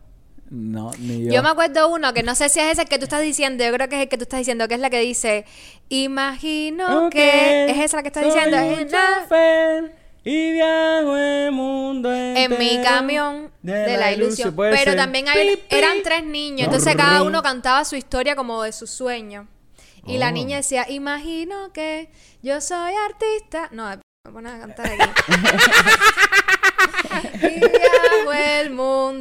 No, 0.54 0.92
ni 1.00 1.26
yo. 1.26 1.32
Yo 1.34 1.42
me 1.44 1.50
acuerdo 1.50 1.90
uno 1.90 2.14
que 2.14 2.22
no 2.22 2.36
sé 2.36 2.48
si 2.48 2.60
es 2.60 2.74
ese 2.78 2.86
que 2.86 3.00
tú 3.00 3.06
estás 3.06 3.22
diciendo, 3.24 3.66
yo 3.66 3.74
creo 3.74 3.90
que 3.90 3.96
es 3.96 4.02
el 4.04 4.08
que 4.08 4.18
tú 4.18 4.24
estás 4.24 4.38
diciendo, 4.38 4.68
que 4.68 4.76
es 4.76 4.80
la 4.80 4.92
que 4.92 5.00
dice, 5.00 5.46
imagino 5.90 7.08
Ok, 7.08 7.14
que 7.14 7.72
es 7.72 7.78
esa 7.80 7.98
la 7.98 8.04
que 8.04 8.10
estás 8.10 8.24
diciendo, 8.24 8.56
es 8.58 8.86
chofer 8.92 9.96
y 10.24 10.52
viajo 10.52 11.18
el 11.18 11.52
mundo 11.52 12.14
en 12.14 12.52
mi 12.60 12.70
entero 12.76 12.84
camión 12.84 13.52
de, 13.64 13.98
la 13.98 14.12
ilusión. 14.12 14.54
Puede 14.56 14.78
Pero 14.78 14.96
también 14.96 15.28
hay, 15.28 15.56
Pi, 15.56 15.58
pi. 15.58 15.76
eran 15.76 16.04
tres 16.04 16.24
niños, 16.24 16.68
entonces 16.68 16.96
cada 16.96 17.24
uno 17.24 17.42
cantaba 17.42 17.84
su 17.84 17.96
historia 17.96 18.36
como 18.36 18.62
de 18.62 18.74
su 18.74 18.86
sueño. 18.86 19.48
Y 20.06 20.20
la 20.20 20.30
Oh. 20.30 20.34
niña 20.34 20.58
decía, 20.58 20.86
imagino 20.88 21.74
que 21.74 22.12
yo 22.44 22.62
soy 22.62 22.94
artista. 23.10 23.70
No, 23.72 23.90
me 23.90 24.32
pones 24.32 24.54
a 24.54 24.60
cantar 24.60 24.86
aquí. 24.86 25.02
y 27.42 27.60
viajo 27.60 28.13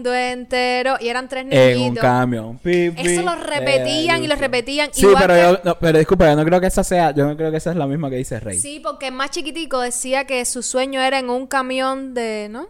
mundo 0.02 0.14
entero. 0.14 0.97
Y 1.00 1.09
eran 1.09 1.28
tres 1.28 1.47
En 1.50 1.76
un 1.76 1.82
niñitos. 1.85 2.02
camión. 2.02 2.59
Pi, 2.59 2.90
pi, 2.90 3.00
Eso 3.09 3.23
lo 3.23 3.35
repetían 3.37 4.23
y 4.23 4.26
lo 4.26 4.37
repetían. 4.37 4.90
Sí, 4.92 5.02
igual 5.06 5.16
pero 5.26 5.35
que- 5.35 5.40
yo, 5.40 5.61
no, 5.64 5.78
pero 5.78 5.99
disculpa, 5.99 6.26
yo 6.28 6.37
no 6.37 6.44
creo 6.44 6.61
que 6.61 6.66
esa 6.66 6.85
sea, 6.85 7.12
yo 7.12 7.26
no 7.26 7.37
creo 7.37 7.50
que 7.50 7.56
esa 7.59 7.71
es 7.71 7.76
la 7.76 7.87
misma 7.87 8.11
que 8.11 8.16
dice 8.16 8.40
Rey. 8.40 8.59
Sí, 8.59 8.80
porque 8.82 9.11
más 9.11 9.30
chiquitico 9.30 9.80
decía 9.80 10.25
que 10.26 10.44
su 10.44 10.62
sueño 10.62 11.00
era 11.00 11.18
en 11.18 11.30
un 11.30 11.47
camión 11.47 12.14
de, 12.14 12.49
¿no? 12.50 12.66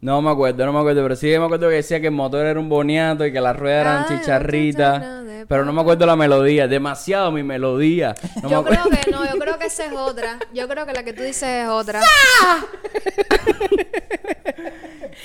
No 0.00 0.22
me 0.22 0.30
acuerdo, 0.30 0.64
no 0.64 0.72
me 0.72 0.78
acuerdo, 0.78 1.02
pero 1.02 1.16
sí 1.16 1.26
me 1.26 1.44
acuerdo 1.44 1.68
que 1.68 1.74
decía 1.76 2.00
que 2.00 2.06
el 2.06 2.12
motor 2.12 2.46
era 2.46 2.60
un 2.60 2.68
boniato 2.68 3.26
y 3.26 3.32
que 3.32 3.40
las 3.40 3.56
ruedas 3.56 3.80
eran 3.80 4.04
Ah, 4.04 4.06
chicharritas. 4.08 5.00
no, 5.24 5.44
Pero 5.48 5.64
no 5.64 5.72
me 5.72 5.80
acuerdo 5.80 6.06
la 6.06 6.14
melodía, 6.14 6.68
demasiado 6.68 7.32
mi 7.32 7.42
melodía. 7.42 8.14
No 8.42 8.48
yo 8.48 8.62
me 8.62 8.70
creo 8.70 8.84
que 8.84 9.10
no, 9.10 9.24
yo 9.24 9.38
creo 9.40 9.58
que 9.58 9.66
esa 9.66 9.86
es 9.86 9.92
otra. 9.92 10.38
Yo 10.54 10.68
creo 10.68 10.86
que 10.86 10.92
la 10.92 11.02
que 11.02 11.12
tú 11.12 11.22
dices 11.24 11.64
es 11.64 11.68
otra. 11.68 12.00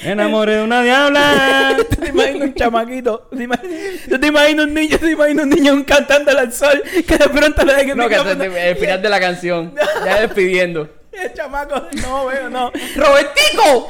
Enamoré 0.04 0.56
de 0.56 0.64
una 0.64 0.82
diabla. 0.82 1.76
¿Tú 1.90 1.96
te 1.96 2.10
imaginas 2.10 2.42
un 2.42 2.54
chamaquito? 2.56 3.28
¿Tú 3.30 3.38
te 3.38 3.44
imaginas, 3.44 3.80
tú 4.10 4.20
te 4.20 4.28
imaginas 4.28 4.66
un 4.66 4.74
niño? 4.74 4.98
¿Tú 4.98 5.06
te 5.06 5.12
imaginas 5.12 5.44
un 5.46 5.50
niño 5.52 5.84
cantando 5.86 6.32
al 6.32 6.52
sol 6.52 6.82
que 7.08 7.18
de 7.18 7.30
pronto 7.30 7.64
le 7.64 7.76
den 7.76 7.90
el 7.92 7.98
no, 7.98 8.10
que 8.10 8.70
el 8.70 8.76
final 8.78 9.02
de 9.02 9.10
la 9.10 9.20
canción. 9.20 9.74
Ya 10.04 10.22
despidiendo. 10.22 10.90
El 11.22 11.34
chamaco, 11.34 11.88
no, 12.02 12.26
veo, 12.26 12.50
no. 12.50 12.72
¡Robertico! 12.96 13.90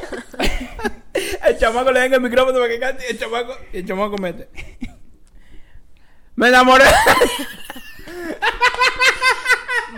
el 1.46 1.58
chamaco 1.58 1.92
le 1.92 2.00
den 2.00 2.14
el 2.14 2.20
micrófono 2.20 2.58
para 2.58 2.68
que 2.68 2.78
cante 2.78 3.04
y 3.06 3.12
el 3.12 3.18
chamaco, 3.18 3.56
y 3.72 3.78
el 3.78 3.86
chamaco 3.86 4.18
mete. 4.18 4.48
Me 6.36 6.48
enamoré. 6.48 6.84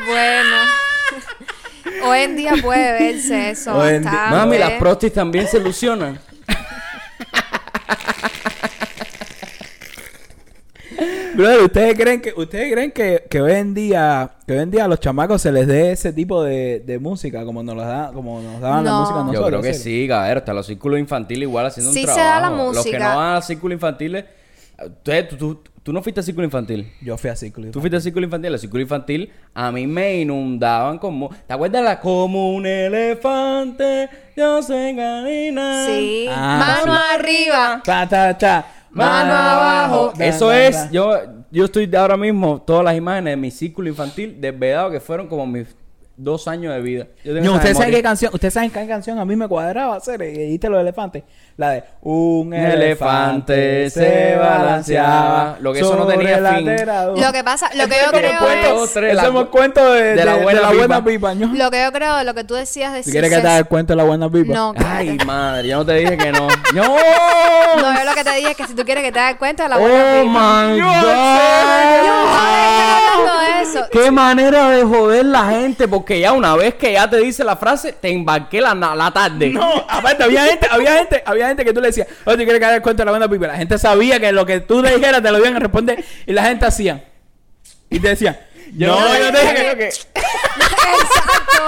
Bueno. 0.06 0.56
Hoy 2.04 2.18
en 2.18 2.36
día 2.36 2.52
puede 2.60 2.92
verse 2.92 3.50
eso 3.50 3.74
Hoy 3.74 3.94
en. 3.94 4.04
Mami, 4.04 4.58
las 4.58 4.72
prostis 4.72 5.12
también 5.12 5.48
se 5.48 5.56
ilusionan. 5.56 6.20
Brother, 11.36 11.62
¿ustedes 11.64 11.94
creen 11.94 12.20
que 12.20 12.32
ustedes 12.36 12.72
creen 12.72 12.90
que, 12.92 13.24
que 13.28 13.40
hoy 13.40 13.52
en 13.52 13.74
día 13.74 14.30
que 14.46 14.52
hoy 14.54 14.58
en 14.60 14.70
día 14.70 14.84
a 14.84 14.88
los 14.88 15.00
chamacos 15.00 15.42
se 15.42 15.52
les 15.52 15.66
dé 15.66 15.92
ese 15.92 16.12
tipo 16.12 16.42
de, 16.42 16.80
de 16.80 16.98
música 16.98 17.44
como 17.44 17.62
nos 17.62 17.76
da 17.76 18.10
como 18.14 18.40
nos 18.40 18.60
daban 18.60 18.84
la 18.84 18.92
música 19.00 19.20
a 19.20 19.24
nosotros? 19.24 19.42
Yo 19.42 19.46
creo 19.48 19.62
que 19.62 19.74
sí, 19.74 20.06
cabrón. 20.08 20.38
Hasta 20.38 20.54
los 20.54 20.66
círculos 20.66 20.98
infantiles 20.98 21.42
igual 21.48 21.66
haciendo 21.66 21.92
Sí 21.92 22.00
un 22.00 22.06
se 22.08 22.14
trabajo. 22.14 22.34
da 22.34 22.50
la 22.50 22.56
Los 22.56 22.72
que 22.84 22.90
música. 22.90 23.10
no 23.10 23.16
van 23.16 23.36
a 23.36 23.42
círculos 23.42 23.74
infantiles... 23.74 24.24
Ustedes, 24.78 25.28
tú, 25.30 25.36
tú, 25.38 25.62
tú 25.82 25.90
no 25.90 26.02
fuiste 26.02 26.20
a 26.20 26.22
círculo 26.22 26.44
infantil. 26.44 26.92
Yo 27.00 27.16
fui 27.16 27.30
a 27.30 27.36
ciclo. 27.36 27.70
Tú 27.70 27.80
fuiste 27.80 27.96
al 27.96 28.02
círculo 28.02 28.26
infantil. 28.26 28.52
El 28.52 28.58
círculo 28.60 28.82
infantil 28.82 29.32
a 29.54 29.72
mí 29.72 29.86
me 29.86 30.20
inundaban 30.20 30.98
como... 30.98 31.30
¿Te 31.46 31.54
acuerdas 31.54 31.82
la 31.82 31.98
como 31.98 32.52
un 32.54 32.66
elefante? 32.66 34.08
Yo 34.36 34.62
sé 34.62 34.94
caminar. 34.96 35.86
Sí. 35.88 36.26
Ah, 36.30 36.82
Mano 36.84 36.94
sí. 36.94 37.02
arriba. 37.14 37.80
Ta, 37.84 38.06
ta, 38.06 38.36
ta. 38.36 38.66
Mano 38.96 39.32
abajo. 39.32 40.12
Eso 40.18 40.48
da, 40.48 40.66
es, 40.66 40.76
da. 40.76 40.90
yo, 40.90 41.12
yo 41.50 41.64
estoy 41.64 41.86
de 41.86 41.96
ahora 41.96 42.16
mismo, 42.16 42.60
todas 42.60 42.84
las 42.84 42.96
imágenes 42.96 43.32
de 43.32 43.36
mi 43.36 43.50
círculo 43.50 43.88
infantil 43.88 44.40
desvedado 44.40 44.90
que 44.90 45.00
fueron 45.00 45.28
como 45.28 45.46
mis 45.46 45.74
dos 46.16 46.48
años 46.48 46.72
de 46.74 46.80
vida. 46.80 47.06
Yo 47.24 47.34
tengo 47.34 47.46
No, 47.46 47.54
¿Ustedes 47.56 47.76
saben 47.76 47.92
qué 47.92 48.02
canción? 48.02 48.30
¿Ustedes 48.34 48.54
saben 48.54 48.70
qué 48.70 48.86
canción 48.86 49.18
a 49.18 49.24
mí 49.24 49.36
me 49.36 49.46
cuadraba 49.48 49.96
hacer? 49.96 50.20
Y 50.22 50.30
dijiste 50.38 50.68
los 50.68 50.80
elefantes. 50.80 51.22
La 51.58 51.70
de 51.70 51.84
Un 52.02 52.52
elefante 52.52 53.88
se 53.90 54.36
balanceaba. 54.36 55.56
Lo 55.60 55.72
que 55.72 55.80
eso 55.80 55.96
no 55.96 56.06
tenía 56.06 56.38
la 56.40 56.54
fin. 56.56 56.66
Lo 57.16 57.32
que 57.32 57.42
pasa, 57.44 57.70
lo 57.74 57.86
que 57.88 57.94
yo 57.96 58.10
el 58.12 58.18
creo 58.18 58.38
cuento- 58.40 58.74
Dos, 58.74 58.96
es... 58.96 59.14
la- 59.14 59.22
es 59.26 59.34
el 59.34 59.46
cuento 59.48 59.92
de, 59.92 60.02
de, 60.02 60.14
de 60.16 60.24
la 60.24 60.36
de 60.36 60.42
buena 60.42 60.60
la 60.60 60.68
buena 60.72 61.04
pipa. 61.04 61.30
pipa. 61.32 61.34
¿no? 61.34 61.54
Lo 61.54 61.70
que 61.70 61.82
yo 61.82 61.92
creo, 61.92 62.24
lo 62.24 62.34
que 62.34 62.44
tú 62.44 62.54
decías 62.54 62.92
de 62.92 62.98
¿Tú 63.00 63.04
si 63.06 63.12
quieres 63.12 63.30
que 63.30 63.40
te 63.40 63.46
haga 63.46 63.58
el 63.58 63.66
cuento 63.66 63.92
de 63.92 63.96
la 63.96 64.04
buena 64.04 64.30
pipa? 64.30 64.52
No, 64.54 64.74
Ay, 64.76 65.16
madre, 65.24 65.68
yo 65.68 65.78
no 65.78 65.86
te 65.86 65.94
dije 65.94 66.16
que 66.18 66.32
no. 66.32 66.46
¡No! 66.74 66.82
No, 66.84 67.98
yo 67.98 68.04
lo 68.04 68.14
que 68.14 68.24
te 68.24 68.34
dije 68.36 68.50
es 68.50 68.56
que 68.56 68.66
si 68.66 68.74
tú 68.74 68.84
quieres 68.84 69.02
que 69.04 69.12
te 69.12 69.18
des 69.20 69.36
cuenta 69.36 69.62
de 69.64 69.68
la 69.70 69.78
buena 69.78 69.94
¡Oh, 69.96 70.22
pipa. 70.24 70.66
my 70.66 70.78
Yo 70.78 70.84
God! 70.84 72.06
Yo 72.06 73.05
eso. 73.62 73.86
¡Qué 73.90 74.10
manera 74.10 74.70
de 74.70 74.82
joder 74.84 75.24
la 75.26 75.46
gente! 75.50 75.88
Porque 75.88 76.20
ya 76.20 76.32
una 76.32 76.54
vez 76.56 76.74
que 76.74 76.92
ya 76.92 77.08
te 77.08 77.18
dice 77.18 77.44
la 77.44 77.56
frase, 77.56 77.92
te 77.92 78.10
embarqué 78.10 78.60
la, 78.60 78.74
la 78.74 79.10
tarde. 79.10 79.50
No, 79.50 79.84
aparte 79.88 80.24
había 80.24 80.44
gente, 80.46 80.66
había 80.70 80.94
gente, 80.98 81.22
había 81.24 81.48
gente 81.48 81.64
que 81.64 81.72
tú 81.72 81.80
le 81.80 81.88
decías, 81.88 82.06
oye, 82.24 82.36
¿tú 82.36 82.42
quieres 82.44 82.58
que 82.58 82.64
haga 82.66 82.76
el 82.76 82.82
cuento 82.82 83.02
de 83.02 83.04
la 83.06 83.12
buena 83.12 83.28
pipa? 83.28 83.46
La 83.46 83.56
gente 83.56 83.78
sabía 83.78 84.18
que 84.20 84.32
lo 84.32 84.44
que 84.46 84.60
tú 84.60 84.82
le 84.82 84.96
dijeras 84.96 85.22
te 85.22 85.30
lo 85.30 85.38
iban 85.38 85.56
a 85.56 85.58
responder 85.60 86.04
y 86.26 86.32
la 86.32 86.44
gente 86.44 86.66
hacía. 86.66 87.04
Y 87.90 88.00
te 88.00 88.08
decían, 88.08 88.36
Yo 88.76 88.88
no, 88.88 89.00
no, 89.00 89.14
yo 89.16 89.24
yo 89.26 89.32
te 89.32 89.40
dije 89.40 89.52
dije 89.52 89.70
que- 89.70 89.76
que... 89.78 89.86
Exacto. 90.96 91.62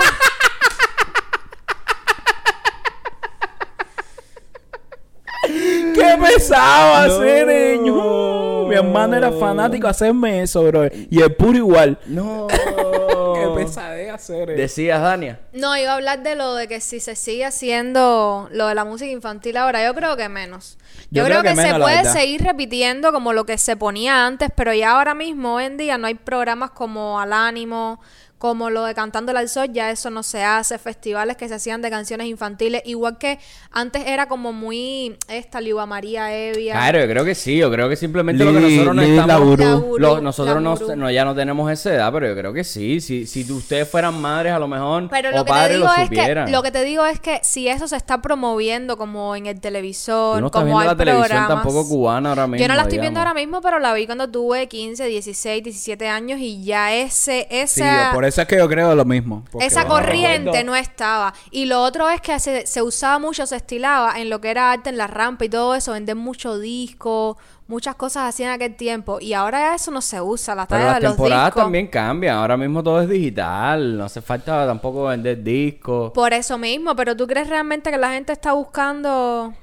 ¡Qué 5.94 6.16
pesado 6.20 6.94
hacer, 6.94 7.46
No. 7.46 7.52
niño! 7.52 8.37
Mi 8.82 8.88
hermano 8.88 9.16
era 9.16 9.32
fanático 9.32 9.86
de 9.86 9.90
hacerme 9.90 10.42
eso, 10.42 10.62
bro. 10.64 10.86
Y 11.10 11.20
el 11.20 11.34
puro 11.34 11.56
igual. 11.56 11.98
No. 12.06 12.46
¡Qué 13.34 13.48
pesadez 13.56 14.12
hacer 14.12 14.50
eso! 14.50 14.60
Decías, 14.60 15.00
Dania. 15.00 15.40
No, 15.52 15.76
iba 15.76 15.92
a 15.92 15.94
hablar 15.94 16.22
de 16.22 16.34
lo 16.34 16.54
de 16.54 16.68
que 16.68 16.80
si 16.80 17.00
se 17.00 17.16
sigue 17.16 17.44
haciendo 17.44 18.48
lo 18.52 18.68
de 18.68 18.74
la 18.74 18.84
música 18.84 19.10
infantil 19.10 19.56
ahora, 19.56 19.84
yo 19.84 19.94
creo 19.94 20.16
que 20.16 20.28
menos. 20.28 20.78
Yo, 21.10 21.24
creo, 21.24 21.42
que, 21.42 21.50
se 21.50 21.54
menos, 21.56 21.80
puede 21.80 22.04
seguir 22.04 22.42
repitiendo 22.42 23.12
como 23.12 23.32
lo 23.32 23.46
que 23.46 23.58
se 23.58 23.76
ponía 23.76 24.26
antes, 24.26 24.50
pero 24.54 24.74
ya 24.74 24.92
ahora 24.92 25.14
mismo, 25.14 25.54
hoy 25.54 25.64
en 25.64 25.76
día, 25.76 25.98
no 25.98 26.06
hay 26.06 26.14
programas 26.14 26.70
como 26.70 27.18
Al 27.18 27.32
Ánimo, 27.32 28.00
como 28.38 28.70
lo 28.70 28.84
de 28.84 28.94
Cantando 28.94 29.36
al 29.36 29.48
Sol, 29.48 29.68
ya 29.72 29.90
eso 29.90 30.10
no 30.10 30.22
se 30.22 30.42
hace, 30.44 30.78
festivales 30.78 31.36
que 31.36 31.48
se 31.48 31.54
hacían 31.54 31.82
de 31.82 31.90
canciones 31.90 32.28
infantiles, 32.28 32.82
igual 32.84 33.18
que 33.18 33.38
antes 33.72 34.04
era 34.06 34.26
como 34.28 34.52
muy 34.52 35.16
esta 35.28 35.60
Liua 35.60 35.86
María 35.86 36.32
Evia. 36.34 36.74
Claro, 36.74 37.00
yo 37.00 37.06
creo 37.08 37.24
que 37.24 37.34
sí. 37.34 37.56
Yo 37.58 37.70
creo 37.70 37.88
que 37.88 37.96
simplemente 37.96 38.44
lo 38.44 38.52
que 38.52 38.60
nosotros 38.60 38.94
no 38.94 39.02
Li- 39.02 39.10
estamos... 39.10 39.28
la 39.28 39.38
gurú. 39.38 39.64
La 39.64 39.74
gurú, 39.74 39.98
lo- 39.98 40.20
nosotros 40.20 40.62
no, 40.62 40.76
no- 40.96 41.10
ya 41.10 41.24
no 41.24 41.34
tenemos 41.34 41.70
esa 41.70 41.92
edad, 41.94 42.12
pero 42.12 42.28
yo 42.28 42.34
creo 42.36 42.52
que 42.52 42.64
sí. 42.64 43.00
Si, 43.00 43.26
si 43.26 43.50
ustedes 43.52 43.88
fueran 43.88 44.20
madres, 44.20 44.52
a 44.52 44.58
lo 44.58 44.68
mejor, 44.68 45.08
Pero 45.10 45.30
o 45.30 45.32
lo 45.32 45.38
que 45.38 45.44
te 45.44 45.50
padres, 45.50 45.76
digo 45.78 45.86
lo 45.86 45.92
es 45.94 46.08
que 46.08 46.16
supieran. 46.16 46.52
lo 46.52 46.62
que 46.62 46.70
te 46.70 46.84
digo 46.84 47.04
es 47.06 47.20
que 47.20 47.40
si 47.42 47.68
eso 47.68 47.88
se 47.88 47.96
está 47.96 48.22
promoviendo 48.22 48.96
como 48.96 49.34
en 49.34 49.46
el 49.46 49.60
televisor, 49.60 50.40
no 50.40 50.50
como 50.50 50.64
viendo 50.66 50.80
hay 50.80 50.86
la 50.88 50.96
televisión 50.96 51.26
programas. 51.28 51.48
tampoco 51.64 51.88
cubana 51.88 52.28
ahora 52.30 52.46
mismo. 52.46 52.62
Yo 52.62 52.68
no 52.68 52.74
la 52.76 52.82
estoy 52.82 52.98
viendo 52.98 53.18
digamos. 53.18 53.28
ahora 53.28 53.40
mismo, 53.40 53.60
pero 53.60 53.78
la 53.80 53.92
vi 53.94 54.06
cuando 54.06 54.28
tuve 54.30 54.68
15, 54.68 55.06
16, 55.06 55.62
17 55.64 56.08
años 56.08 56.38
y 56.40 56.62
ya 56.62 56.94
ese 56.94 57.46
Sí, 57.66 57.82
por 58.14 58.24
eso 58.28 58.42
es 58.42 58.48
que 58.48 58.56
yo 58.56 58.68
creo 58.68 58.94
lo 58.94 59.04
mismo. 59.04 59.44
esa 59.60 59.86
corriente 59.86 60.64
no 60.64 60.76
estaba. 60.76 61.34
Y 61.50 61.66
lo 61.66 61.82
otro 61.82 62.08
es 62.08 62.20
que 62.20 62.38
se, 62.38 62.66
se 62.66 62.82
usaba 62.82 63.18
mucho, 63.18 63.46
se 63.46 63.56
estilaba 63.56 64.20
en 64.20 64.30
lo 64.30 64.40
que 64.40 64.50
era 64.50 64.72
arte 64.72 64.90
en 64.90 64.96
la 64.96 65.06
rampa 65.06 65.44
y 65.44 65.48
todo 65.48 65.74
eso, 65.74 65.92
vender 65.92 66.16
mucho 66.16 66.58
disco, 66.58 67.36
muchas 67.66 67.94
cosas 67.94 68.24
así 68.24 68.42
en 68.42 68.50
aquel 68.50 68.74
tiempo. 68.76 69.18
Y 69.20 69.34
ahora 69.34 69.74
eso 69.74 69.90
no 69.90 70.00
se 70.00 70.20
usa, 70.20 70.54
la 70.54 70.66
Pero 70.66 70.80
talla 70.80 71.00
las 71.00 71.16
de 71.16 71.28
los 71.28 71.54
también 71.54 71.86
cambian. 71.86 72.36
Ahora 72.36 72.56
mismo 72.56 72.82
todo 72.82 73.00
es 73.00 73.08
digital. 73.08 73.96
No 73.96 74.04
hace 74.04 74.20
falta 74.20 74.66
tampoco 74.66 75.04
vender 75.04 75.42
discos. 75.42 76.12
Por 76.12 76.32
eso 76.32 76.58
mismo, 76.58 76.96
pero 76.96 77.16
¿tú 77.16 77.26
crees 77.26 77.48
realmente 77.48 77.90
que 77.90 77.98
la 77.98 78.10
gente 78.10 78.32
está 78.32 78.52
buscando 78.52 79.54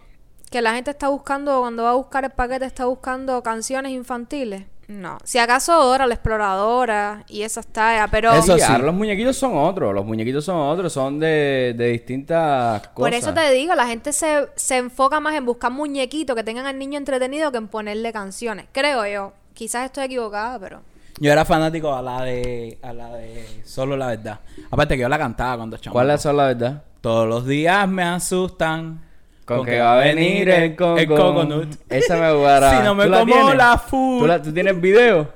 que 0.51 0.61
la 0.61 0.75
gente 0.75 0.91
está 0.91 1.09
buscando, 1.09 1.59
cuando 1.59 1.83
va 1.83 1.91
a 1.91 1.95
buscar 1.95 2.23
el 2.23 2.31
paquete, 2.31 2.65
está 2.65 2.85
buscando 2.85 3.41
canciones 3.43 3.91
infantiles. 3.91 4.63
No. 4.87 5.17
Si 5.23 5.37
acaso 5.37 5.73
Dora 5.73 6.05
la 6.05 6.13
exploradora 6.13 7.23
y 7.27 7.41
esas 7.41 7.67
tallas, 7.67 8.07
pero... 8.11 8.33
Eso 8.33 8.57
Sí, 8.57 8.71
los 8.81 8.93
muñequitos 8.93 9.35
son 9.35 9.57
otros, 9.57 9.93
los 9.93 10.05
muñequitos 10.05 10.45
son 10.45 10.57
otros, 10.57 10.93
son 10.93 11.19
de, 11.19 11.73
de 11.75 11.87
distintas 11.87 12.81
cosas. 12.89 12.93
Por 12.95 13.13
eso 13.13 13.33
te 13.33 13.51
digo, 13.51 13.73
la 13.75 13.87
gente 13.87 14.13
se, 14.13 14.47
se 14.55 14.77
enfoca 14.77 15.19
más 15.19 15.35
en 15.35 15.45
buscar 15.45 15.71
muñequitos 15.71 16.35
que 16.35 16.43
tengan 16.43 16.65
al 16.65 16.77
niño 16.77 16.97
entretenido 16.97 17.51
que 17.51 17.57
en 17.57 17.67
ponerle 17.67 18.13
canciones. 18.13 18.67
Creo 18.71 19.05
yo. 19.07 19.33
Quizás 19.53 19.85
estoy 19.85 20.05
equivocada, 20.05 20.59
pero... 20.59 20.81
Yo 21.19 21.31
era 21.31 21.45
fanático 21.45 21.95
a 21.95 22.01
la 22.01 22.23
de 22.23 22.77
a 22.81 22.91
la 22.91 23.15
de 23.15 23.61
Solo 23.63 23.95
la 23.95 24.07
verdad. 24.07 24.41
Aparte 24.69 24.95
que 24.95 25.01
yo 25.01 25.09
la 25.09 25.17
cantaba 25.17 25.55
cuando 25.55 25.77
chamo. 25.77 25.93
¿Cuáles 25.93 26.21
son 26.21 26.35
la 26.35 26.47
verdad? 26.47 26.83
Todos 26.99 27.27
los 27.27 27.45
días 27.45 27.87
me 27.87 28.03
asustan. 28.03 29.01
Con 29.45 29.63
que 29.65 29.79
va 29.79 29.93
a 30.01 30.03
venir 30.03 30.49
el, 30.49 30.63
el 30.63 30.75
coconut. 30.75 31.75
Esa 31.89 32.17
me 32.17 32.33
gustará. 32.33 32.71
Si 32.79 32.83
no 32.83 32.95
me 32.95 33.03
¿Tú 33.05 33.09
la 33.11 33.19
como 33.19 33.33
tienes? 33.33 33.55
la 33.55 33.77
food. 33.77 34.19
¿Tú, 34.19 34.27
la- 34.27 34.41
tú 34.41 34.51
tienes 34.53 34.81
video? 34.81 35.31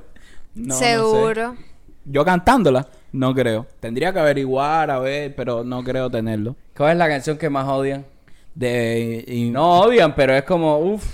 No, 0.55 0.67
no 0.69 0.73
sé. 0.75 0.85
Seguro. 0.95 1.55
Yo 2.05 2.25
cantándola, 2.25 2.87
no 3.11 3.35
creo. 3.35 3.67
Tendría 3.79 4.11
que 4.11 4.19
averiguar, 4.19 4.89
a 4.89 4.97
ver, 4.99 5.35
pero 5.35 5.63
no 5.63 5.83
creo 5.83 6.09
tenerlo. 6.09 6.55
¿Cuál 6.75 6.93
es 6.93 6.97
la 6.97 7.07
canción 7.07 7.37
que 7.37 7.49
más 7.51 7.67
odian? 7.67 8.03
De 8.55 9.23
y- 9.27 9.51
No 9.51 9.81
odian, 9.81 10.15
pero 10.15 10.33
es 10.33 10.41
como, 10.43 10.79
uff. 10.79 11.05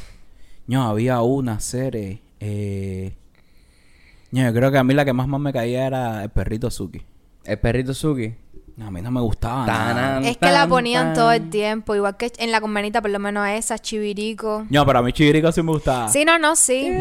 No, 0.68 0.88
había 0.88 1.22
una 1.22 1.60
serie. 1.60 2.22
Eh... 2.40 3.14
No, 4.32 4.42
yo 4.42 4.54
creo 4.54 4.72
que 4.72 4.78
a 4.78 4.84
mí 4.84 4.94
la 4.94 5.06
que 5.06 5.14
más, 5.14 5.28
más 5.28 5.40
me 5.40 5.52
caía 5.54 5.86
era 5.86 6.24
el 6.24 6.30
perrito 6.30 6.72
Suki. 6.72 7.02
El 7.44 7.60
perrito 7.60 7.94
Suki. 7.94 8.34
No, 8.78 8.88
a 8.88 8.92
mí 8.92 9.02
no 9.02 9.10
me 9.10 9.22
gustaba 9.22 9.66
nada. 9.66 10.20
Es 10.28 10.36
que 10.38 10.48
la 10.52 10.68
ponían 10.68 11.06
tan. 11.08 11.14
todo 11.14 11.32
el 11.32 11.50
tiempo, 11.50 11.96
igual 11.96 12.18
que 12.18 12.32
en 12.40 12.52
la 12.52 12.60
convenita, 12.60 13.02
por 13.02 13.10
lo 13.10 13.20
menos 13.20 13.48
esa, 13.48 13.80
Chivirico. 13.80 14.66
No, 14.70 14.86
pero 14.86 15.00
a 15.00 15.02
mí 15.02 15.14
Chivirico 15.14 15.50
sí 15.54 15.62
me 15.64 15.72
gustaba. 15.72 16.10
Sí, 16.10 16.26
no, 16.26 16.38
no, 16.38 16.56
sí. 16.58 16.92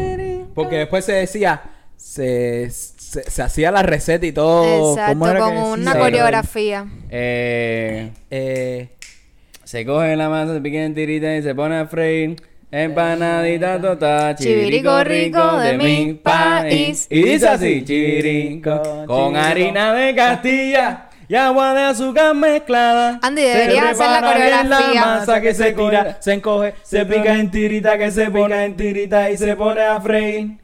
Porque 0.55 0.77
después 0.77 1.03
se 1.03 1.11
decía, 1.11 1.61
se, 1.97 2.69
se, 2.69 3.29
se 3.29 3.41
hacía 3.41 3.71
la 3.71 3.83
receta 3.83 4.25
y 4.25 4.31
todo. 4.31 4.91
Exacto, 4.93 5.13
¿Cómo 5.19 5.27
era 5.27 5.39
que 5.39 5.45
con 5.45 5.57
una 5.57 5.91
Sí. 5.93 5.97
coreografía. 5.99 6.85
Eh, 7.09 8.11
Eh, 8.31 8.89
se 9.65 9.85
coge 9.85 10.15
la 10.15 10.29
masa, 10.29 10.53
se 10.53 10.61
pica 10.61 10.77
en 10.81 10.93
tirita 10.95 11.35
y 11.35 11.43
se 11.43 11.53
pone 11.53 11.75
a 11.77 11.87
freír. 11.87 12.35
Empanadita 12.71 13.79
total, 13.79 14.35
Chivirico 14.35 15.03
rico 15.03 15.57
de 15.59 15.77
mi 15.77 16.13
país. 16.13 17.07
Y 17.09 17.21
dice 17.23 17.47
así, 17.47 17.83
chivirico, 17.85 19.05
con 19.07 19.35
harina 19.37 19.93
de 19.93 20.13
Castilla 20.15 21.04
y 21.27 21.35
agua 21.35 21.73
de 21.73 21.81
azúcar 21.83 22.33
mezclada. 22.35 23.19
Andy, 23.21 23.41
Se 23.41 23.47
deberías 23.47 23.85
hacer 23.99 24.09
la 24.21 24.21
coreografía. 24.33 24.93
La 25.01 25.05
masa 25.17 25.41
que 25.41 25.53
se 25.53 25.73
tira, 25.73 26.17
se 26.19 26.33
encoge, 26.33 26.73
se 26.83 27.05
pica 27.05 27.33
en 27.35 27.49
tirita, 27.51 27.97
que 27.97 28.11
se 28.11 28.29
pica 28.31 28.63
en 28.65 28.75
tirita 28.77 29.29
y 29.31 29.37
se 29.37 29.55
pone 29.55 29.81
a 29.81 29.99
freír. 30.01 30.57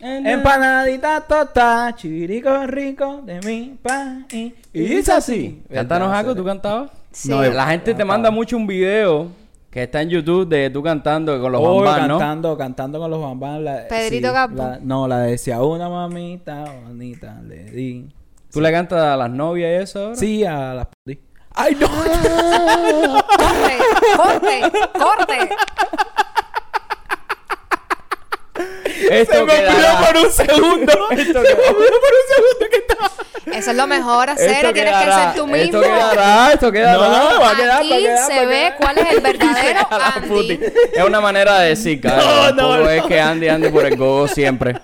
Empanadita 0.00 1.20
tota, 1.22 1.92
chivirico 1.94 2.66
rico 2.66 3.20
de 3.24 3.40
mi 3.40 3.76
país. 3.82 4.52
Y 4.72 4.80
dice 4.80 5.12
así. 5.12 5.62
Cántanos 5.72 6.12
algo, 6.12 6.34
¿tú 6.34 6.44
cantabas? 6.44 6.90
Sí. 7.12 7.28
No, 7.30 7.42
La 7.42 7.66
gente 7.66 7.94
te 7.94 8.04
manda 8.04 8.30
mucho 8.30 8.56
un 8.56 8.66
video 8.66 9.28
que 9.70 9.82
está 9.84 10.00
en 10.02 10.08
YouTube 10.10 10.48
de 10.48 10.70
tú 10.70 10.82
cantando 10.82 11.40
con 11.40 11.52
los 11.52 11.60
Oh, 11.64 11.82
bambán, 11.82 12.08
¿no? 12.08 12.18
cantando, 12.18 12.56
cantando 12.56 12.98
con 12.98 13.10
los 13.10 13.20
bambán. 13.20 13.64
La, 13.64 13.86
Pedrito 13.88 14.32
Capo. 14.32 14.54
la- 14.56 14.78
no, 14.80 15.06
la 15.08 15.18
decía 15.20 15.62
una 15.62 15.88
mamita 15.88 16.64
bonita 16.86 17.40
le 17.46 17.64
di. 17.64 18.08
¿Tú 18.52 18.60
le 18.60 18.72
cantas 18.72 19.00
a 19.00 19.16
las 19.16 19.30
novias 19.30 19.70
y 19.70 19.82
eso 19.82 20.00
ahora? 20.04 20.14
Sí, 20.16 20.44
a 20.44 20.74
las 20.74 20.86
p- 21.04 21.20
¡Ay, 21.54 21.76
no! 21.80 21.88
¡Corte! 23.36 23.78
¡Corte! 24.16 24.60
¡Corte! 24.98 25.48
Esto 29.10 29.32
Se 29.32 29.44
me 29.44 29.52
olvidó 29.52 29.76
quedará. 29.76 30.06
por 30.06 30.16
un 30.16 30.30
segundo. 30.32 30.92
Esto 31.10 31.42
Se 31.42 31.54
me 31.54 31.62
olvidó 31.62 31.74
por 31.74 32.12
un 32.12 32.26
segundo 32.34 32.66
que 32.70 32.76
estaba. 32.78 33.10
Eso 33.58 33.70
es 33.70 33.76
lo 33.76 33.86
mejor 33.86 34.30
hacer, 34.30 34.50
Esto 34.50 34.72
tienes 34.72 34.94
que 34.96 35.12
ser 35.12 35.34
tú 35.34 35.46
mismo. 35.46 35.64
Esto 35.64 35.80
quedará, 35.80 36.52
esto 36.52 36.72
quedará. 36.72 36.98
No, 37.08 37.32
no, 37.34 37.40
va 37.40 37.50
a 37.50 37.56
quedar, 37.56 37.68
va 37.70 37.74
a 37.76 37.78
Aquí 37.78 37.88
quedar, 38.02 38.26
se 38.26 38.34
va 38.36 38.40
a 38.42 38.44
ve 38.46 38.54
quedar. 38.56 38.76
cuál 38.76 38.98
es 38.98 39.10
el 39.12 39.20
verdadero 39.22 39.88
Andy. 39.90 40.28
puti. 40.28 40.60
Es 40.94 41.04
una 41.04 41.20
manera 41.20 41.58
de 41.60 41.68
decir, 41.70 42.00
cara. 42.00 42.22
No, 42.22 42.56
Tampoco 42.56 42.76
no, 42.78 42.90
es 42.90 43.02
no. 43.02 43.08
que 43.08 43.20
Andy 43.20 43.48
ande 43.48 43.70
por 43.70 43.84
el 43.86 43.96
gogo 43.96 44.28
siempre. 44.28 44.74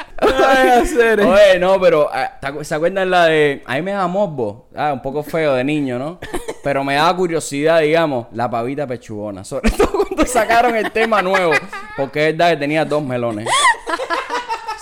Oye, 1.26 1.58
no, 1.58 1.80
pero 1.80 2.08
ah, 2.12 2.32
¿te 2.40 2.46
acu- 2.48 2.64
¿se 2.64 2.74
acuerdan 2.74 3.10
la 3.10 3.26
de... 3.26 3.62
A 3.66 3.74
mí 3.74 3.82
me 3.82 3.92
da 3.92 4.06
morbo. 4.06 4.68
Ah, 4.74 4.92
un 4.92 5.02
poco 5.02 5.22
feo 5.22 5.54
de 5.54 5.64
niño, 5.64 5.98
¿no? 5.98 6.18
Pero 6.62 6.84
me 6.84 6.94
daba 6.94 7.16
curiosidad, 7.16 7.80
digamos, 7.80 8.26
la 8.32 8.50
pavita 8.50 8.86
pechugona. 8.86 9.44
Sobre 9.44 9.70
todo 9.76 9.92
cuando 10.04 10.26
sacaron 10.26 10.76
el 10.76 10.90
tema 10.92 11.22
nuevo. 11.22 11.52
Porque 11.96 12.28
es 12.28 12.36
verdad 12.36 12.52
que 12.52 12.56
tenía 12.58 12.84
dos 12.84 13.02
melones. 13.02 13.46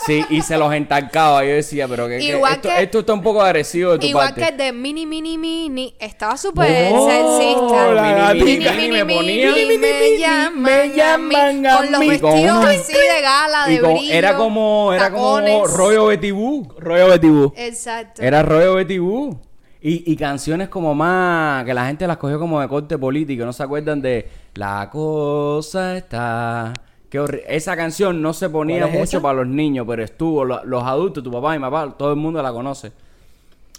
Sí, 0.06 0.24
y 0.30 0.40
se 0.42 0.56
los 0.56 0.72
entalcaba. 0.72 1.44
Yo 1.44 1.50
decía, 1.52 1.86
pero 1.86 2.08
que, 2.08 2.18
que 2.18 2.24
Igual 2.24 2.54
esto, 2.54 2.68
que- 2.68 2.82
esto 2.82 2.98
está 3.00 3.12
un 3.12 3.22
poco 3.22 3.42
agresivo 3.42 3.92
de 3.92 3.98
tu 3.98 4.06
Igual 4.06 4.28
parte. 4.28 4.40
que 4.40 4.48
el 4.48 4.56
de 4.56 4.72
Mini 4.72 5.04
Mini 5.06 5.36
Mini 5.36 5.94
estaba 5.98 6.36
súper 6.36 6.90
Oh, 6.92 7.08
sexista. 7.08 7.92
la 7.92 8.32
Mini, 8.32 8.56
gatita. 8.64 8.72
mini, 8.72 8.90
me 8.92 9.04
ponía- 9.14 9.52
mini, 9.52 9.78
me 9.78 10.18
llaman, 10.18 10.62
me 10.62 10.94
llaman 10.94 11.66
a 11.66 11.76
con 11.76 11.92
los 11.92 12.00
mí. 12.00 12.08
vestidos 12.08 12.58
Con 12.58 12.66
así 12.68 12.92
de 12.92 13.22
gala, 13.22 13.66
de 13.66 13.74
Y 13.74 13.78
con- 13.78 13.94
brillo, 13.94 14.14
era 14.14 14.36
como, 14.36 14.92
era 14.92 15.10
como 15.10 15.66
rollo 15.66 16.06
Betibú. 16.06 16.72
Rollo 16.78 17.08
Betibú. 17.08 17.52
Exacto. 17.56 18.22
Era 18.22 18.42
rollo 18.42 18.74
Betibú. 18.76 19.38
Y, 19.82 20.12
y 20.12 20.16
canciones 20.16 20.68
como 20.68 20.94
más 20.94 21.64
que 21.64 21.72
la 21.72 21.86
gente 21.86 22.06
las 22.06 22.18
cogió 22.18 22.38
como 22.38 22.60
de 22.60 22.68
corte 22.68 22.98
político. 22.98 23.44
¿No 23.46 23.52
se 23.52 23.62
acuerdan 23.62 24.02
de 24.02 24.28
La 24.54 24.88
cosa 24.90 25.96
está? 25.96 26.72
Qué 27.10 27.20
horri- 27.20 27.42
Esa 27.48 27.76
canción 27.76 28.22
no 28.22 28.32
se 28.32 28.48
ponía 28.48 28.80
¿Cuál 28.82 28.90
es 28.94 28.98
mucho 29.00 29.16
esa? 29.18 29.20
para 29.22 29.34
los 29.38 29.46
niños, 29.48 29.84
pero 29.88 30.02
estuvo. 30.02 30.44
lo- 30.44 30.64
los 30.64 30.84
adultos, 30.84 31.22
tu 31.24 31.30
papá 31.30 31.54
y 31.54 31.58
mi 31.58 31.64
papá, 31.64 31.92
todo 31.98 32.10
el 32.10 32.16
mundo 32.16 32.42
la 32.42 32.52
conoce. 32.52 32.92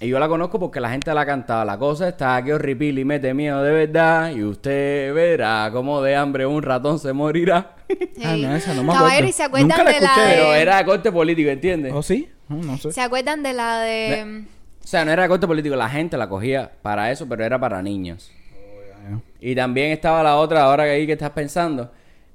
Y 0.01 0.07
yo 0.09 0.17
la 0.19 0.27
conozco 0.27 0.59
porque 0.59 0.79
la 0.79 0.89
gente 0.89 1.13
la 1.13 1.25
cantaba. 1.27 1.63
La 1.63 1.77
cosa 1.77 2.07
está 2.09 2.43
que 2.43 2.53
horripil 2.55 2.97
y 2.97 3.05
mete 3.05 3.33
miedo 3.35 3.61
de 3.61 3.71
verdad. 3.71 4.31
Y 4.31 4.43
usted 4.43 5.13
verá 5.13 5.69
cómo 5.71 6.01
de 6.01 6.15
hambre 6.15 6.45
un 6.45 6.61
ratón 6.63 6.99
se 6.99 7.13
morirá. 7.13 7.75
Ah, 8.23 8.35
no, 8.37 8.55
esa 8.55 8.73
no 8.73 8.83
me 8.83 8.93
Caballero, 8.93 9.05
acuerdo. 9.07 9.27
¿y 9.29 9.31
se 9.33 9.43
acuerdan 9.43 9.67
Nunca 9.69 9.83
la 9.83 9.91
de 9.91 9.99
la 9.99 10.05
escuché. 10.07 10.21
de- 10.27 10.33
Pero 10.33 10.53
era 10.55 10.77
de 10.77 10.85
corte 10.85 11.11
político, 11.11 11.49
¿entiendes? 11.49 11.93
¿Oh, 11.93 12.01
sí? 12.01 12.29
No, 12.49 12.55
no 12.57 12.77
sé. 12.77 12.91
¿Se 12.93 13.01
acuerdan 13.01 13.43
de 13.43 13.53
la 13.53 13.79
de 13.81 14.43
O 14.83 14.87
sea, 14.87 15.05
no 15.05 15.11
era 15.11 15.23
de 15.23 15.29
corte 15.29 15.45
político, 15.45 15.75
la 15.75 15.89
gente 15.89 16.17
la 16.17 16.27
cogía 16.29 16.71
para 16.81 17.11
eso, 17.11 17.27
pero 17.29 17.43
era 17.45 17.59
para 17.59 17.81
niños. 17.81 18.31
Y 19.39 19.55
también 19.55 19.91
estaba 19.91 20.21
la 20.23 20.35
otra, 20.37 20.63
ahora 20.63 20.83
que 20.85 20.91
ahí 20.91 21.05
que 21.05 21.13
estás 21.13 21.31
pensando, 21.31 21.91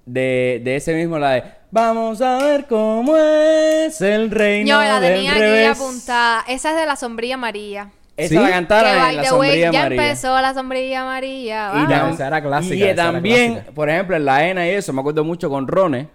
de, 0.07 0.61
de 0.65 0.77
ese 0.77 0.95
mismo, 0.95 1.19
la 1.19 1.31
de 1.33 1.43
Vamos 1.71 2.23
a 2.23 2.39
ver 2.39 2.67
cómo 2.67 3.17
es 3.17 4.01
el 4.01 4.31
reino 4.31 4.69
Yo 4.69 4.79
la 4.81 5.01
del 5.01 5.15
tenía 5.17 5.33
aquí 5.33 5.41
revés. 5.41 5.69
apuntada. 5.79 6.45
Esa 6.49 6.71
es 6.71 6.77
de 6.77 6.87
la 6.87 6.97
sombrilla 6.97 7.35
amarilla. 7.35 7.91
Esa 8.17 8.29
¿Sí? 8.31 8.35
la 8.37 8.47
Que 8.47 8.53
cantaron 8.53 8.97
by 8.97 9.11
en 9.11 9.17
la 9.17 9.23
way, 9.23 9.29
sombrilla 9.29 9.73
ya 9.73 9.81
amarilla. 9.81 10.03
empezó 10.05 10.41
la 10.41 10.55
sombrilla 10.55 11.03
amarilla. 11.03 11.73
Y. 11.75 11.91
Ya, 11.91 12.03
tam- 12.07 12.15
esa 12.15 12.27
era 12.29 12.43
clásica, 12.43 12.75
y 12.77 12.83
esa 12.83 12.91
era 12.93 13.13
también, 13.13 13.53
clásica. 13.55 13.73
por 13.75 13.91
ejemplo, 13.91 14.17
en 14.17 14.25
la 14.25 14.47
ENA 14.49 14.67
y 14.69 14.71
eso, 14.71 14.93
me 14.95 15.01
acuerdo 15.01 15.23
mucho 15.25 15.51
con 15.51 15.69
Rone, 15.69 16.09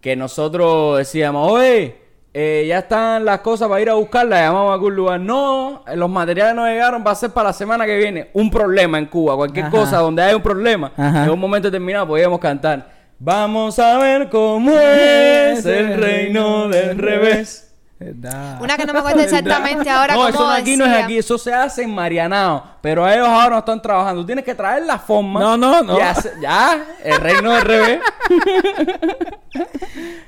que 0.00 0.14
nosotros 0.14 0.98
decíamos, 0.98 1.50
oye, 1.50 1.96
eh, 2.34 2.66
ya 2.68 2.78
están 2.80 3.24
las 3.24 3.40
cosas 3.40 3.68
para 3.68 3.80
ir 3.80 3.90
a 3.90 3.94
buscarlas, 3.94 4.38
llamamos 4.40 4.70
a 4.70 4.74
algún 4.74 4.94
lugar. 4.94 5.18
No, 5.18 5.82
eh, 5.88 5.96
los 5.96 6.08
materiales 6.08 6.54
no 6.54 6.64
llegaron, 6.66 7.02
va 7.04 7.10
a 7.10 7.14
ser 7.16 7.30
para 7.30 7.48
la 7.48 7.52
semana 7.54 7.86
que 7.86 7.96
viene. 7.96 8.30
Un 8.34 8.48
problema 8.50 8.98
en 8.98 9.06
Cuba, 9.06 9.34
cualquier 9.34 9.64
Ajá. 9.66 9.76
cosa 9.76 9.96
donde 9.98 10.22
hay 10.22 10.34
un 10.34 10.42
problema, 10.42 10.92
Ajá. 10.96 11.24
en 11.24 11.30
un 11.30 11.40
momento 11.40 11.68
determinado 11.68 12.06
podíamos 12.06 12.38
cantar. 12.38 13.01
Vamos 13.24 13.78
a 13.78 13.98
ver 13.98 14.28
cómo 14.30 14.72
es 14.76 15.64
el 15.64 15.96
reino 15.96 16.68
del 16.68 16.98
revés. 16.98 17.72
Una 18.00 18.76
que 18.76 18.84
no 18.84 18.92
me 18.92 18.98
acuerdo 18.98 19.20
exactamente 19.22 19.88
ahora 19.88 20.14
no, 20.14 20.22
cómo 20.22 20.28
eso 20.28 20.46
no 20.48 20.50
aquí 20.50 20.76
no 20.76 20.84
es 20.84 21.04
aquí, 21.04 21.18
eso 21.18 21.38
se 21.38 21.54
hace 21.54 21.84
en 21.84 21.94
Marianao. 21.94 22.64
Pero 22.80 23.08
ellos 23.08 23.28
ahora 23.28 23.50
no 23.50 23.58
están 23.58 23.80
trabajando. 23.80 24.22
Tú 24.22 24.26
tienes 24.26 24.44
que 24.44 24.56
traer 24.56 24.82
la 24.82 24.98
forma. 24.98 25.38
No, 25.38 25.56
no, 25.56 25.84
no. 25.84 25.98
ya, 26.40 26.84
el 27.04 27.16
reino 27.18 27.52
del 27.52 27.62
revés. 27.62 28.00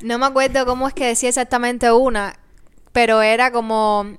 No 0.02 0.18
me 0.18 0.26
acuerdo 0.26 0.66
cómo 0.66 0.86
es 0.86 0.92
que 0.92 1.06
decía 1.06 1.30
exactamente 1.30 1.90
una, 1.90 2.34
pero 2.92 3.22
era 3.22 3.50
como... 3.50 4.18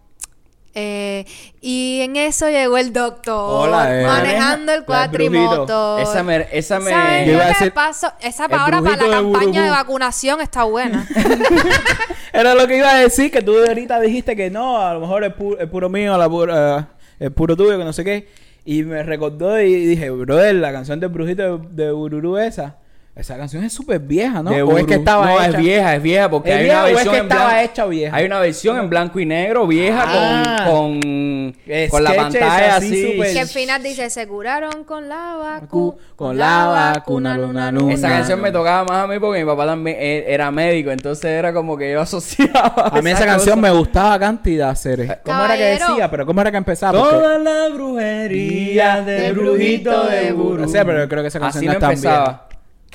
eh, 0.76 1.26
y 1.62 2.02
en 2.04 2.18
eso 2.18 2.50
llegó 2.50 2.78
el 2.78 2.92
doctor 2.94 3.68
Hola, 3.70 4.02
eh. 4.02 4.06
manejando 4.06 4.74
el 4.74 4.84
cuatrimotor. 4.86 6.02
Esa 6.02 6.22
me, 6.22 6.46
esa 6.52 6.80
me, 6.80 6.92
¿Saben 6.92 7.26
Yo 7.28 7.34
iba 7.34 7.46
a 7.46 7.48
decir? 7.48 7.74
Esa 8.22 8.44
el 8.46 8.50
pa- 8.52 8.58
ahora 8.62 8.82
para 8.82 8.98
la 9.08 9.18
de 9.22 9.32
campaña 9.32 9.64
de 9.64 9.70
vacunación 9.70 10.42
está 10.42 10.64
buena. 10.66 11.08
Era 12.34 12.54
lo 12.54 12.68
que 12.68 12.78
iba 12.78 12.92
a 12.92 12.98
decir, 13.00 13.32
que 13.32 13.42
tú 13.42 13.58
ahorita 13.58 14.00
dijiste 14.02 14.36
que 14.36 14.50
no, 14.52 14.82
a 14.86 14.94
lo 14.94 15.00
mejor 15.00 15.24
es, 15.24 15.34
pu- 15.34 15.56
es 15.60 15.68
puro 15.70 15.90
mío, 15.90 16.18
la 16.18 16.30
pura, 16.30 16.90
eh, 17.20 17.26
es 17.26 17.32
puro 17.32 17.56
tuyo, 17.56 17.78
que 17.78 17.84
no 17.86 17.94
sé 17.94 18.04
qué. 18.04 18.28
Y 18.66 18.84
me 18.84 19.04
recordó 19.04 19.60
y 19.62 19.74
dije, 19.86 20.10
brother, 20.10 20.56
la 20.56 20.72
canción 20.72 21.00
del 21.00 21.10
brujito 21.10 21.58
de, 21.60 21.84
de 21.86 21.92
Bururú 21.92 22.38
esa, 22.38 22.78
Esa 23.16 23.38
canción 23.38 23.64
es 23.64 23.72
súper 23.72 24.00
vieja, 24.00 24.44
¿no? 24.44 24.50
De 24.52 24.62
o 24.62 24.78
es 24.78 24.86
que 24.86 24.96
estaba 24.96 25.26
no, 25.28 25.40
hecha. 25.42 25.48
es 25.52 25.58
vieja, 25.58 25.96
es 25.96 26.04
vieja 26.04 26.30
porque 26.30 26.50
¿Es 26.50 26.56
hay 26.58 26.64
vieja 26.64 26.76
una 26.80 26.84
o 26.84 26.88
es 26.88 26.94
versión 26.96 27.14
que 27.14 27.20
en 27.20 27.26
estaba 27.28 27.46
blanco. 27.50 27.72
hecha 27.72 27.86
vieja? 27.86 28.16
Hay 28.18 28.26
una 28.26 28.40
versión 28.40 28.78
en 28.78 28.90
blanco 28.90 29.20
y 29.22 29.26
negro 29.26 29.68
vieja 29.68 30.04
Ah. 30.06 30.64
con 30.66 31.00
con, 31.00 31.56
con 31.90 32.04
la 32.04 32.14
pantalla 32.14 32.76
así 32.76 32.88
así. 32.88 33.14
súper- 33.14 33.34
Que 33.34 33.40
al 33.40 33.48
final 33.48 33.84
dice, 33.84 34.10
se 34.10 34.28
curaron 34.28 34.84
con 34.84 35.08
la 35.08 35.36
vacuna. 35.38 35.68
Cu- 35.70 35.98
con 36.18 36.38
la 36.38 36.66
vacuna, 36.66 37.38
luna, 37.38 37.72
luna. 37.72 37.94
Esa 37.94 38.10
canción 38.10 38.42
me 38.42 38.52
tocaba 38.52 38.84
más 38.84 39.04
a 39.06 39.08
mí 39.08 39.18
porque 39.20 39.40
mi 39.40 39.46
papá 39.46 39.66
también 39.66 39.96
e- 39.98 40.26
era 40.28 40.52
médico, 40.52 40.92
entonces 40.92 41.26
era 41.26 41.54
como 41.54 41.78
que 41.78 41.94
yo 41.94 42.02
asociaba. 42.02 42.90
A 42.92 43.02
mí 43.02 43.12
esa 43.12 43.26
canción 43.26 43.62
me 43.62 43.72
gustaba 43.72 44.20
cantidad, 44.20 44.76
Ceres. 44.76 45.10
¿Cómo 45.24 45.46
era 45.46 45.56
que 45.56 45.64
decía? 45.64 46.12
Pero 46.12 46.26
¿cómo 46.26 46.42
era 46.42 46.52
que 46.52 46.58
empezaba? 46.58 47.00
Porque- 47.00 47.16
Toda 47.16 47.38
la 47.38 47.70
brujería 47.74 49.02
de 49.02 49.14
del 49.22 49.34
brujito 49.34 49.90
brujito 49.92 50.08
de 50.08 50.32
Buru. 50.34 50.50
Buru. 50.58 50.68
Sí, 50.68 50.78
pero 50.86 51.00
yo 51.00 51.08
creo 51.10 51.22
que 51.22 51.28
esa 51.30 51.40
canción 51.40 51.60
Así 51.64 51.68
no 51.68 51.74
no. 51.80 52.45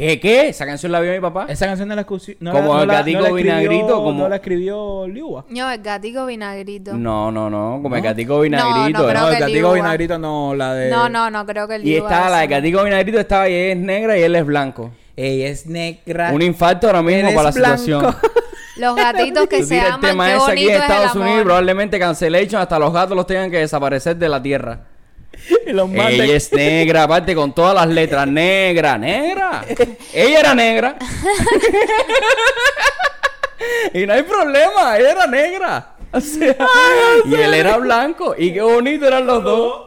¿Qué, 0.00 0.18
qué? 0.18 0.48
¿Esa 0.48 0.64
canción 0.64 0.90
la 0.92 1.00
vio 1.00 1.12
mi 1.12 1.20
papá? 1.20 1.44
Esa 1.48 1.66
canción 1.66 1.86
no 1.88 1.94
la 1.94 2.00
escuché. 2.00 2.36
No 2.40 2.52
Como 2.52 2.74
la, 2.74 2.80
el 2.80 2.86
no 2.88 2.92
gatico 2.94 3.18
no 3.20 3.24
la 3.28 3.32
vinagrito, 3.34 4.02
como- 4.02 4.22
No 4.22 4.28
la 4.30 4.36
escribió 4.36 5.06
Liua. 5.06 5.44
No, 5.50 5.70
el 5.70 5.82
gatico 5.82 6.24
vinagrito. 6.24 6.94
No, 6.94 7.30
no, 7.30 7.50
no, 7.50 7.80
como 7.82 7.96
el 7.96 8.02
gatico 8.02 8.40
vinagrito. 8.40 8.98
No, 9.12 9.28
el 9.28 9.38
gatico 9.38 9.58
Liua. 9.58 9.74
vinagrito 9.74 10.18
no, 10.18 10.54
la 10.54 10.72
de. 10.72 10.88
No, 10.90 11.10
no, 11.10 11.30
no, 11.30 11.44
creo 11.44 11.68
que 11.68 11.74
el 11.74 11.86
Y 11.86 11.96
estaba 11.96 12.30
la 12.30 12.38
de 12.38 12.46
gatico 12.46 12.82
vinagrito, 12.82 13.20
estaba 13.20 13.46
y 13.48 13.52
ella 13.54 13.72
es 13.74 13.78
negra 13.78 14.18
y 14.18 14.22
él 14.22 14.34
es 14.36 14.46
blanco. 14.46 14.90
Ella 15.16 15.48
es 15.48 15.66
negra. 15.66 16.32
Un 16.32 16.40
infarto 16.40 16.86
ahora 16.86 17.02
mismo 17.02 17.28
para 17.34 17.50
la 17.50 17.50
blanco. 17.50 17.78
situación. 17.78 18.16
Los 18.78 18.96
gatitos 18.96 19.46
que 19.48 19.62
se 19.62 19.78
aman, 19.78 20.00
tema 20.00 20.26
qué 20.28 20.36
ese 20.36 20.42
aquí 20.42 20.46
bonito 20.50 20.70
en 20.70 20.70
es 20.70 20.76
el 20.76 20.82
Estados 20.82 21.14
Unidos 21.14 21.28
y 21.28 21.32
amor. 21.32 21.44
probablemente 21.44 21.98
cancellation 21.98 22.62
hasta 22.62 22.78
los 22.78 22.90
gatos 22.90 23.14
los 23.14 23.26
tengan 23.26 23.50
que 23.50 23.58
desaparecer 23.58 24.16
de 24.16 24.28
la 24.30 24.40
tierra. 24.42 24.86
Y 25.66 25.72
los 25.72 25.88
manda- 25.88 26.10
Ella 26.10 26.36
es 26.36 26.52
negra, 26.52 27.04
aparte 27.04 27.34
con 27.34 27.54
todas 27.54 27.74
las 27.74 27.88
letras. 27.88 28.26
Negra, 28.26 28.98
negra. 28.98 29.64
Ella 30.12 30.40
era 30.40 30.54
negra. 30.54 30.96
y 33.94 34.06
no 34.06 34.12
hay 34.14 34.22
problema, 34.22 34.98
ella 34.98 35.10
era 35.12 35.26
negra. 35.26 35.86
O 36.12 36.20
sea, 36.20 36.56
y 37.24 37.34
él 37.34 37.54
era 37.54 37.76
blanco. 37.76 38.34
Y 38.36 38.52
qué 38.52 38.62
bonito 38.62 39.06
eran 39.06 39.26
los 39.26 39.44
dos. 39.44 39.86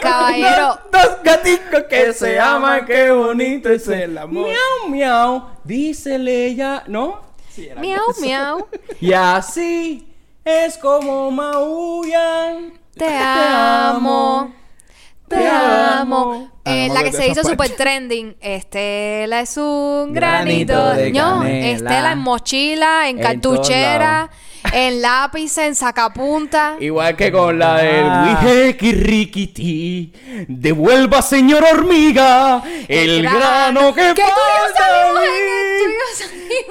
Caballero, 0.00 0.78
Dos 0.92 1.08
gaticos 1.22 1.82
Que 1.88 2.14
se 2.14 2.40
aman, 2.40 2.86
qué 2.86 3.10
bonito 3.10 3.68
es 3.68 3.86
el 3.88 4.16
amor. 4.16 4.46
Miau, 4.48 4.88
miau. 4.88 5.46
Dísele 5.64 6.46
ella, 6.46 6.82
¿no? 6.86 7.20
miau, 7.76 8.00
miau, 8.22 8.68
Y 9.00 9.12
así 9.12 10.08
es 10.46 10.78
como 10.78 11.30
maullan. 11.30 12.72
te 12.96 13.06
amo, 13.14 14.50
Te 15.30 15.46
amo. 15.48 16.32
amo. 16.32 16.50
Eh, 16.64 16.88
Ah, 16.90 16.94
la 16.94 17.02
que 17.04 17.12
se 17.12 17.26
hizo 17.28 17.42
parte. 17.42 17.50
super 17.50 17.70
trending. 17.70 18.36
Estela 18.40 19.40
es 19.40 19.56
un 19.56 20.12
Granito 20.12 20.72
granito. 20.74 20.90
de 20.94 21.12
no, 21.12 21.38
canela. 21.38 21.68
Estela 21.68 22.12
en 22.12 22.18
mochila, 22.18 23.08
en, 23.08 23.16
En 23.18 23.22
cartuchera, 23.22 24.30
en 24.72 25.00
lápiz, 25.00 25.56
en 25.58 25.74
sacapunta. 25.74 26.76
Igual 26.80 27.16
que 27.16 27.32
con 27.32 27.58
la 27.58 27.78
del 27.78 28.04
Ah. 28.06 28.40
Wiheki 28.44 28.92
Rikiti. 28.92 30.12
Devuelva, 30.48 31.22
señor 31.22 31.64
hormiga, 31.64 32.62
el 32.88 33.22
grano 33.22 33.94
que, 33.94 34.12
que 34.14 34.22
yo 34.22 34.26
falta 34.26 34.84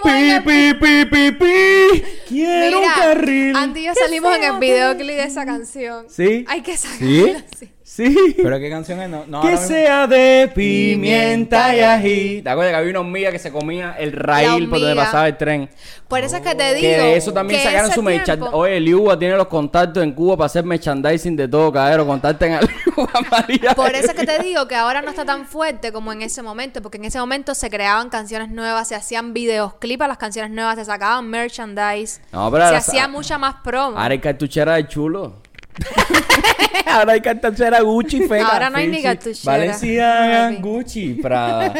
Pi, 0.03 0.09
el- 0.31 0.43
pi, 0.43 0.73
pi, 0.73 1.05
pi, 1.05 1.31
pi. 1.31 2.03
Quiero 2.27 2.77
un 2.79 2.83
Mira, 2.83 2.93
carril. 2.95 3.55
Andy 3.55 3.79
y 3.81 3.83
yo 3.85 3.93
salimos 3.95 4.35
en 4.35 4.43
el 4.43 4.59
videoclip 4.59 5.15
de 5.15 5.23
esa 5.23 5.45
canción. 5.45 6.05
¿Sí? 6.09 6.45
Hay 6.47 6.61
que 6.61 6.77
sacarla 6.77 6.99
¿Sí? 7.07 7.35
así. 7.53 7.69
Sí. 7.99 8.35
Pero 8.41 8.59
qué 8.59 8.69
canción 8.69 9.01
es, 9.01 9.09
no. 9.09 9.25
no 9.27 9.41
que 9.41 9.49
mismo- 9.49 9.67
sea 9.67 10.07
de 10.07 10.49
pimienta 10.55 11.75
y 11.75 11.81
ají. 11.81 12.41
¿Te 12.41 12.49
acuerdas 12.49 12.71
que 12.71 12.77
había 12.77 12.91
una 12.91 12.99
hormiga 13.01 13.31
que 13.31 13.39
se 13.39 13.51
comía 13.51 13.95
el 13.99 14.13
raíl 14.13 14.69
por 14.69 14.79
donde 14.79 14.95
pasaba 14.95 15.27
el 15.27 15.35
tren? 15.37 15.69
Por 16.07 16.23
eso 16.23 16.37
es 16.37 16.41
que 16.41 16.55
te 16.55 16.73
digo. 16.75 16.81
Que 16.87 16.97
de 16.97 17.17
eso 17.17 17.33
también 17.33 17.59
que 17.59 17.65
sacaron 17.67 17.91
su 17.91 18.01
merchandising. 18.01 18.53
Oye, 18.53 18.79
Liuba 18.79 19.19
tiene 19.19 19.35
los 19.35 19.47
contactos 19.47 20.01
en 20.01 20.13
Cuba 20.13 20.37
para 20.37 20.45
hacer 20.45 20.63
merchandising 20.63 21.35
de 21.35 21.47
todo, 21.47 21.71
cadero. 21.73 22.07
Contacten 22.07 22.53
a 22.53 22.61
Liuba 22.61 23.11
María. 23.31 23.75
Por 23.75 23.93
eso 23.93 24.07
es 24.07 24.13
que 24.13 24.25
te 24.25 24.39
digo 24.39 24.67
que 24.67 24.75
ahora 24.75 25.01
no 25.01 25.09
está 25.09 25.25
tan 25.25 25.45
fuerte 25.45 25.91
como 25.91 26.13
en 26.13 26.21
ese 26.21 26.41
momento, 26.41 26.81
porque 26.81 26.97
en 26.97 27.05
ese 27.05 27.19
momento 27.19 27.53
se 27.53 27.69
creaban 27.69 28.09
canciones 28.09 28.49
nuevas, 28.49 28.87
se 28.87 28.95
hacían 28.95 29.33
videoclips 29.33 30.03
a 30.03 30.07
las 30.07 30.17
canciones 30.17 30.51
nuevas, 30.51 30.77
se 30.77 30.85
sacaban 30.85 31.29
merchandise, 31.29 32.21
No, 32.31 32.49
pero 32.49 32.69
se 32.69 32.75
hacía 32.77 33.07
mucha 33.09 33.37
más 33.37 33.55
promo. 33.63 33.97
Ahora 33.97 34.13
hay 34.13 34.19
cartuchera 34.19 34.75
de 34.75 34.87
chulo. 34.87 35.33
Ahora 36.85 37.13
hay 37.13 37.21
cartuchera 37.21 37.81
Gucci 37.81 38.21
fea. 38.27 38.47
Ahora 38.47 38.69
no 38.69 38.77
hay 38.77 38.87
ni 38.87 39.01
cartuchera. 39.03 39.57
Valenciaga, 39.57 40.49
Papi. 40.49 40.61
Gucci, 40.61 41.13
Prada. 41.21 41.73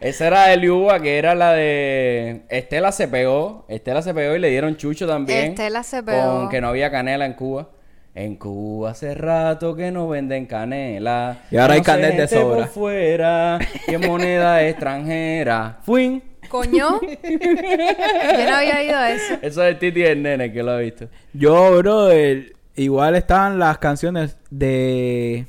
Esa 0.00 0.26
era 0.26 0.46
de 0.48 0.56
Liuba, 0.58 1.00
que 1.00 1.18
era 1.18 1.34
la 1.34 1.52
de... 1.52 2.42
Estela 2.48 2.92
se 2.92 3.08
pegó. 3.08 3.64
Estela 3.68 4.02
se 4.02 4.12
pegó 4.14 4.34
y 4.34 4.38
le 4.38 4.50
dieron 4.50 4.76
chucho 4.76 5.06
también. 5.06 5.52
Estela 5.52 5.82
se 5.82 6.02
pegó. 6.02 6.40
Con 6.40 6.48
que 6.50 6.60
no 6.60 6.68
había 6.68 6.90
canela 6.90 7.24
en 7.26 7.32
Cuba. 7.32 7.68
En 8.14 8.36
Cuba 8.36 8.90
hace 8.92 9.14
rato 9.14 9.74
que 9.74 9.90
no 9.90 10.06
venden 10.08 10.46
canela. 10.46 11.38
Y 11.50 11.56
ahora 11.56 11.74
hay 11.74 11.80
No 11.80 11.84
se 11.84 11.90
canel 11.90 12.16
de 12.16 12.28
sobra. 12.28 12.56
por 12.58 12.68
fuera 12.68 13.58
y 13.88 13.94
en 13.94 14.00
moneda 14.02 14.62
extranjera. 14.68 15.78
Fuin. 15.82 16.22
Coño. 16.54 17.00
Yo 17.24 18.46
no 18.48 18.56
había 18.56 18.78
oído 18.78 19.02
eso. 19.06 19.34
Eso 19.42 19.64
es 19.64 19.76
Titi 19.80 20.02
el 20.04 20.22
nene 20.22 20.52
que 20.52 20.62
lo 20.62 20.70
ha 20.70 20.76
visto. 20.78 21.08
Yo, 21.32 21.76
bro, 21.78 22.12
el- 22.12 22.54
igual 22.76 23.16
estaban 23.16 23.58
las 23.58 23.78
canciones 23.78 24.36
de, 24.50 25.46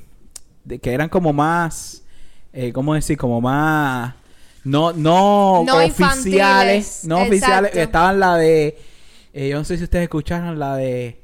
de 0.64 0.80
que 0.80 0.94
eran 0.94 1.10
como 1.10 1.32
más, 1.32 2.02
eh, 2.54 2.74
¿cómo 2.74 2.96
decir? 2.96 3.20
Como 3.20 3.40
más, 3.40 4.16
no, 4.64 4.94
no, 4.94 5.64
No 5.64 5.78
oficiales, 5.86 7.02
no 7.06 7.22
oficiales. 7.22 7.76
Estaban 7.76 8.20
la 8.20 8.36
de, 8.38 8.76
eh, 9.32 9.50
yo 9.50 9.60
no 9.60 9.64
sé 9.64 9.78
si 9.78 9.84
ustedes 9.84 10.06
escucharon 10.06 10.58
la 10.58 10.76
de, 10.76 11.22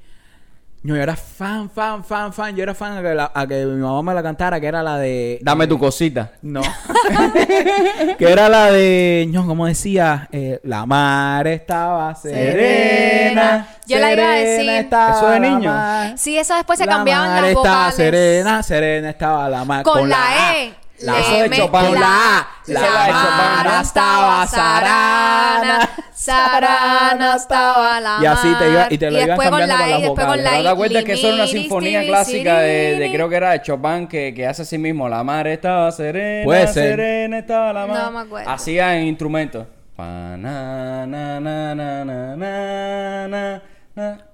yo 0.84 0.96
era 0.96 1.15
fan, 1.15 1.70
fan, 1.70 2.04
fan, 2.04 2.34
fan, 2.34 2.56
yo 2.56 2.63
era 2.63 2.74
fan 2.74 2.98
a 2.98 3.02
que, 3.02 3.13
la- 3.13 3.32
a 3.36 3.46
que 3.48 3.65
mi 3.65 3.82
mamá 3.82 4.02
me 4.02 4.13
la 4.15 4.24
cantara, 4.24 4.60
que 4.60 4.65
era 4.67 4.82
la 4.82 4.98
de, 4.98 5.38
Dame 5.41 5.67
tu 5.67 5.78
cosita. 5.78 6.32
no. 6.41 6.62
que 8.17 8.32
era 8.32 8.50
la 8.50 8.72
de. 8.72 9.28
No, 9.32 9.46
como 9.46 9.65
decía, 9.67 10.28
eh, 10.32 10.60
la 10.63 10.86
mar 10.86 11.48
estaba 11.48 12.13
serena. 12.15 12.52
Serena. 12.52 13.67
Yo 13.88 14.00
la 14.00 14.13
iba 14.13 14.24
a 14.24 14.36
decir. 14.36 14.70
estaba 14.70 15.12
¿Eso 15.17 15.28
de 15.30 15.39
la 15.39 15.50
niño? 15.50 15.72
mar. 15.72 16.13
Sí, 16.17 16.38
eso 16.38 16.56
después 16.56 16.80
se 16.80 16.86
La 16.86 16.91
cambiaban 16.94 17.30
mar 17.30 17.41
las 17.41 17.50
estaba 17.52 17.76
vocales. 17.76 17.96
serena, 17.96 18.63
serena 18.63 19.10
estaba 19.10 19.50
la 19.50 19.65
mar. 19.65 19.84
Con 19.84 20.10
la 20.10 20.17
A. 20.17 20.54
La 21.03 21.19
Eso 21.19 21.31
de 21.43 21.49
Chopin. 21.49 21.93
La 21.95 22.47
La, 22.67 23.63
la 23.63 23.81
estaba 23.81 24.47
sarana. 24.47 25.89
Sarana 26.13 27.35
estaba 27.35 27.99
la 27.99 28.19
Y 28.21 28.25
así 28.27 28.47
te 28.59 28.69
iba, 28.69 28.87
y 28.91 28.97
te 28.97 29.09
lo 29.09 29.19
iban 29.19 29.37
cambiando 29.37 29.75
con, 29.75 29.89
las 29.89 30.07
vocales. 30.07 30.57
¿No 30.57 30.63
te 30.63 30.69
acuerdas 30.69 31.03
que 31.03 31.13
eso 31.13 31.27
era 31.27 31.35
una 31.35 31.47
sinfonía 31.47 32.03
clásica 32.03 32.59
de, 32.59 33.09
creo 33.11 33.29
que 33.29 33.35
era 33.35 33.51
de 33.51 33.61
Chopin 33.61 34.07
que, 34.07 34.47
hace 34.47 34.61
a 34.61 34.65
sí 34.65 34.77
mismo? 34.77 35.09
La 35.09 35.23
mar 35.23 35.47
estaba 35.47 35.91
serena, 35.91 36.45
Puede 36.45 36.67
ser. 36.67 36.91
serena 36.91 37.39
estaba 37.39 37.73
la 37.73 37.87
mar. 37.87 38.03
No 38.03 38.11
me 38.11 38.19
acuerdo. 38.19 38.49
Hacían 38.49 39.01
instrumentos. 39.03 39.65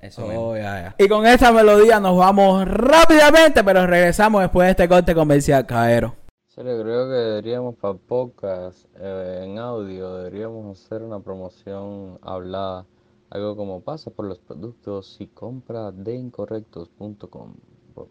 Eso. 0.02 0.26
Oh, 0.26 0.56
y 0.98 1.08
con 1.08 1.26
esta 1.26 1.52
melodía 1.52 2.00
nos 2.00 2.18
vamos 2.18 2.66
rápidamente, 2.68 3.64
pero 3.64 3.88
regresamos 3.88 4.42
después 4.42 4.68
de 4.68 4.72
este 4.72 4.88
corte 4.88 5.16
comercial, 5.16 5.66
caero 5.66 6.16
serio, 6.58 6.82
creo 6.82 7.08
que 7.08 7.14
deberíamos 7.14 7.76
para 7.76 7.94
podcast 7.94 8.84
eh, 8.96 9.44
en 9.44 9.60
audio, 9.60 10.16
deberíamos 10.16 10.84
hacer 10.84 11.04
una 11.04 11.20
promoción 11.20 12.18
hablada. 12.24 12.88
Algo 13.30 13.56
como 13.56 13.82
pasa 13.82 14.10
por 14.10 14.26
los 14.26 14.40
productos 14.40 15.22
y 15.22 15.28
compra 15.28 15.92
de 15.92 16.16
incorrectos.com. 16.16 17.54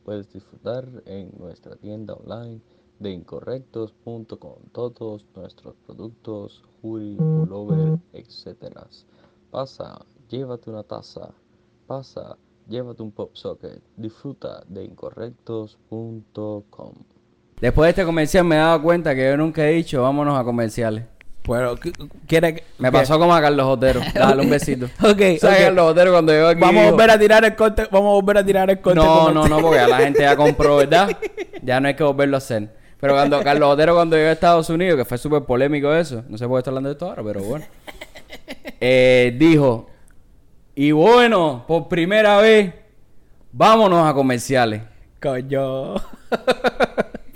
Puedes 0.05 0.33
disfrutar 0.33 0.87
en 1.07 1.33
nuestra 1.41 1.75
tienda 1.75 2.15
online 2.15 2.61
de 3.01 3.11
incorrectos.com 3.11 4.55
todos 4.71 5.27
nuestros 5.35 5.75
productos, 5.85 6.63
hoodie, 6.83 7.17
pullover, 7.17 7.99
etc. 8.13 8.79
Pasa, 9.51 10.07
llévate 10.29 10.71
una 10.71 10.85
taza. 10.85 11.35
Pasa, 11.89 12.39
llévate 12.69 13.03
un 13.03 13.11
pop 13.11 13.35
socket. 13.35 13.83
Disfruta 13.97 14.63
de 14.69 14.85
incorrectos.com. 14.85 17.16
Después 17.61 17.87
de 17.87 17.91
este 17.91 18.05
comercial 18.05 18.45
me 18.45 18.57
he 18.57 18.59
dado 18.59 18.83
cuenta 18.83 19.15
que 19.15 19.25
yo 19.31 19.37
nunca 19.37 19.67
he 19.67 19.73
dicho 19.73 20.03
vámonos 20.03 20.39
a 20.39 20.45
comerciales. 20.45 21.05
Pero, 21.43 21.77
¿qué- 21.77 21.93
¿quiere 22.27 22.57
que- 22.57 22.65
Me 22.79 22.89
qué? 22.91 22.93
pasó 22.99 23.19
como 23.19 23.35
a 23.35 23.41
Carlos 23.41 23.67
Otero. 23.67 24.01
Dale 24.15 24.43
un 24.43 24.51
besito. 24.51 24.87
Ok, 25.01 25.39
¿Sabes 25.41 25.59
ok. 25.61 25.65
Carlos 25.67 25.91
Otero 25.93 26.13
cuando 26.13 26.33
llegó 26.33 26.49
aquí? 26.49 26.61
Vamos 26.61 26.85
a 26.87 26.91
volver 26.91 27.11
a 27.11 27.19
tirar 27.19 27.45
el 27.45 27.55
corte, 27.55 27.87
vamos 27.91 28.09
a 28.11 28.13
volver 28.21 28.39
a 28.39 28.45
tirar 28.45 28.69
el 28.71 28.81
corte. 28.81 28.99
No, 29.01 29.31
no, 29.33 29.49
no, 29.49 29.61
porque 29.61 29.77
ya 29.79 29.89
la 29.89 29.99
gente 29.99 30.21
ya 30.23 30.37
compró, 30.37 30.77
¿verdad? 30.79 31.09
Ya 31.63 31.81
no 31.81 31.89
hay 31.89 31.95
que 31.95 32.05
volverlo 32.05 32.37
a 32.37 32.39
hacer. 32.39 32.69
Pero 33.01 33.15
cuando 33.15 33.43
Carlos 33.43 33.71
Otero 33.73 33.95
cuando 33.95 34.17
llegó 34.17 34.29
a 34.29 34.33
Estados 34.33 34.69
Unidos, 34.71 34.97
que 34.99 35.05
fue 35.05 35.19
súper 35.19 35.43
polémico 35.43 35.93
eso, 35.95 36.23
no 36.29 36.39
sé 36.39 36.47
por 36.47 36.57
qué 36.57 36.59
estoy 36.61 36.71
hablando 36.73 36.89
de 36.91 36.93
esto 36.95 37.07
ahora, 37.07 37.23
pero 37.25 37.41
bueno. 37.43 37.65
eh, 38.81 39.35
dijo, 39.39 39.89
y 40.75 40.93
bueno, 40.93 41.65
por 41.67 41.89
primera 41.89 42.37
vez, 42.39 42.73
vámonos 43.53 44.09
a 44.09 44.15
comerciales. 44.15 44.83
Coño. 45.21 45.95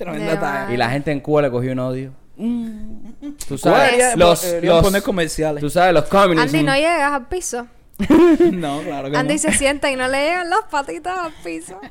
Tremenda 0.04 0.40
talla. 0.40 0.72
Y 0.72 0.76
la 0.76 0.90
gente 0.90 1.10
en 1.12 1.20
Cuba 1.20 1.42
le 1.42 1.50
cogió 1.50 1.72
un 1.72 1.78
odio. 1.78 2.12
Tú 2.36 3.58
¿Cuál 3.60 3.90
sabes, 3.90 4.16
los, 4.16 4.44
los- 4.62 4.82
poner 4.82 5.02
comerciales. 5.02 5.60
tú 5.60 5.68
sabes, 5.68 5.92
los 5.92 6.04
communists. 6.06 6.54
Andy, 6.54 6.64
no 6.66 6.74
llegas 6.74 7.12
al 7.12 7.28
piso. 7.28 7.66
no, 8.52 8.80
claro 8.80 9.10
que 9.10 9.16
Andy 9.18 9.34
no. 9.34 9.38
se 9.38 9.52
sienta 9.52 9.90
y 9.90 9.96
no 9.96 10.08
le 10.08 10.24
llegan 10.24 10.48
las 10.48 10.62
patitas 10.70 11.18
al 11.18 11.32
piso. 11.44 11.78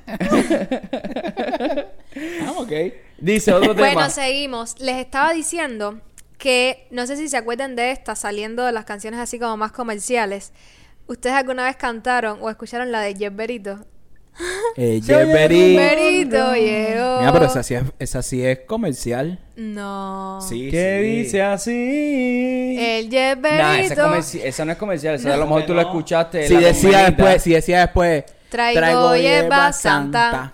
Ah, 2.46 2.54
ok. 2.58 2.72
Dice 3.20 3.54
otro 3.54 3.76
tema. 3.76 3.94
Bueno, 3.94 4.10
seguimos. 4.10 4.80
Les 4.80 4.98
estaba 4.98 5.32
diciendo 5.32 6.02
que 6.38 6.88
no 6.90 7.06
sé 7.06 7.16
si 7.18 7.30
se 7.30 7.38
acuerdan 7.38 7.76
de 7.76 7.92
esta, 7.92 8.16
saliendo 8.16 8.66
de 8.66 8.72
las 8.72 8.86
canciones 8.86 9.20
así 9.20 9.38
como 9.40 9.56
más 9.58 9.72
comerciales. 9.72 10.52
¿Ustedes 11.08 11.36
alguna 11.36 11.66
vez 11.66 11.76
cantaron 11.76 12.40
o 12.42 12.50
escucharon 12.50 12.92
la 12.92 13.02
de 13.02 13.16
Jeff 13.16 13.36
Berito? 13.36 13.86
Eh, 14.76 15.02
Jeffrey. 15.04 15.76
Berito 15.76 16.54
llegó. 16.56 17.20
Mira, 17.20 17.34
pero 17.34 17.46
esa 17.46 17.64
sí 17.64 17.74
es, 17.76 17.84
esa 18.00 18.22
sí 18.22 18.46
es 18.46 18.60
comercial. 18.60 19.40
No. 19.56 20.40
Sí, 20.42 20.70
¿Qué 20.72 21.00
sí. 21.02 21.18
dice 21.18 21.44
así? 21.44 22.76
El 22.80 23.10
Jeff 23.10 23.40
Nah, 23.40 23.80
esa, 23.80 24.18
esa 24.18 24.66
no 24.66 24.72
es 24.72 24.78
comercial. 24.78 25.16
Esa 25.16 25.34
a 25.34 25.38
lo 25.38 25.46
mejor 25.46 25.66
tú 25.66 25.74
la 25.74 25.82
escuchaste. 25.82 26.48
Si 26.48 26.54
la 26.54 26.60
decía 26.62 27.06
después, 27.06 27.44
si 27.44 27.52
decía 27.52 27.82
después. 27.82 28.24
Traigo 28.50 29.16
hierba 29.16 29.74
santa 29.74 30.54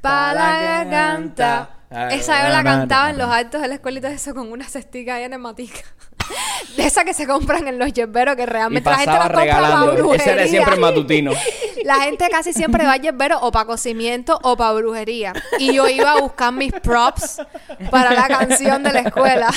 para 0.00 0.34
la 0.34 0.84
garganta. 0.84 1.70
Esa 2.10 2.46
yo 2.46 2.52
la 2.52 2.64
cantaba 2.64 3.10
en 3.10 3.18
los 3.18 3.28
altos 3.28 3.62
de 3.62 3.68
la 3.68 3.74
escuelita 3.74 4.08
de 4.08 4.16
eso 4.16 4.34
con 4.34 4.50
una 4.50 4.68
cestica 4.68 5.16
ahí 5.16 5.24
enematica. 5.24 5.80
De 6.76 6.86
esa 6.86 7.04
que 7.04 7.12
se 7.12 7.26
compran 7.26 7.68
en 7.68 7.78
los 7.78 7.92
yerberos 7.92 8.34
que 8.34 8.42
Y 8.42 8.46
realmente 8.46 8.88
la 8.88 8.96
gente 8.96 9.12
pasaba 9.12 9.28
la 9.28 9.34
compra 9.34 9.44
regalando. 9.44 10.14
Ese 10.14 10.32
era 10.32 10.46
siempre 10.46 10.74
el 10.74 10.80
matutino. 10.80 11.32
La 11.84 11.96
gente 11.96 12.28
casi 12.30 12.52
siempre 12.52 12.84
va 12.86 12.92
a 12.92 12.96
yerbero 12.96 13.38
o 13.42 13.52
para 13.52 13.66
cocimiento 13.66 14.38
o 14.42 14.56
para 14.56 14.72
brujería. 14.72 15.32
Y 15.58 15.74
yo 15.74 15.88
iba 15.88 16.12
a 16.12 16.20
buscar 16.20 16.52
mis 16.52 16.72
props 16.72 17.42
para 17.90 18.14
la 18.14 18.26
canción 18.26 18.82
de 18.82 18.92
la 18.92 19.00
escuela. 19.00 19.48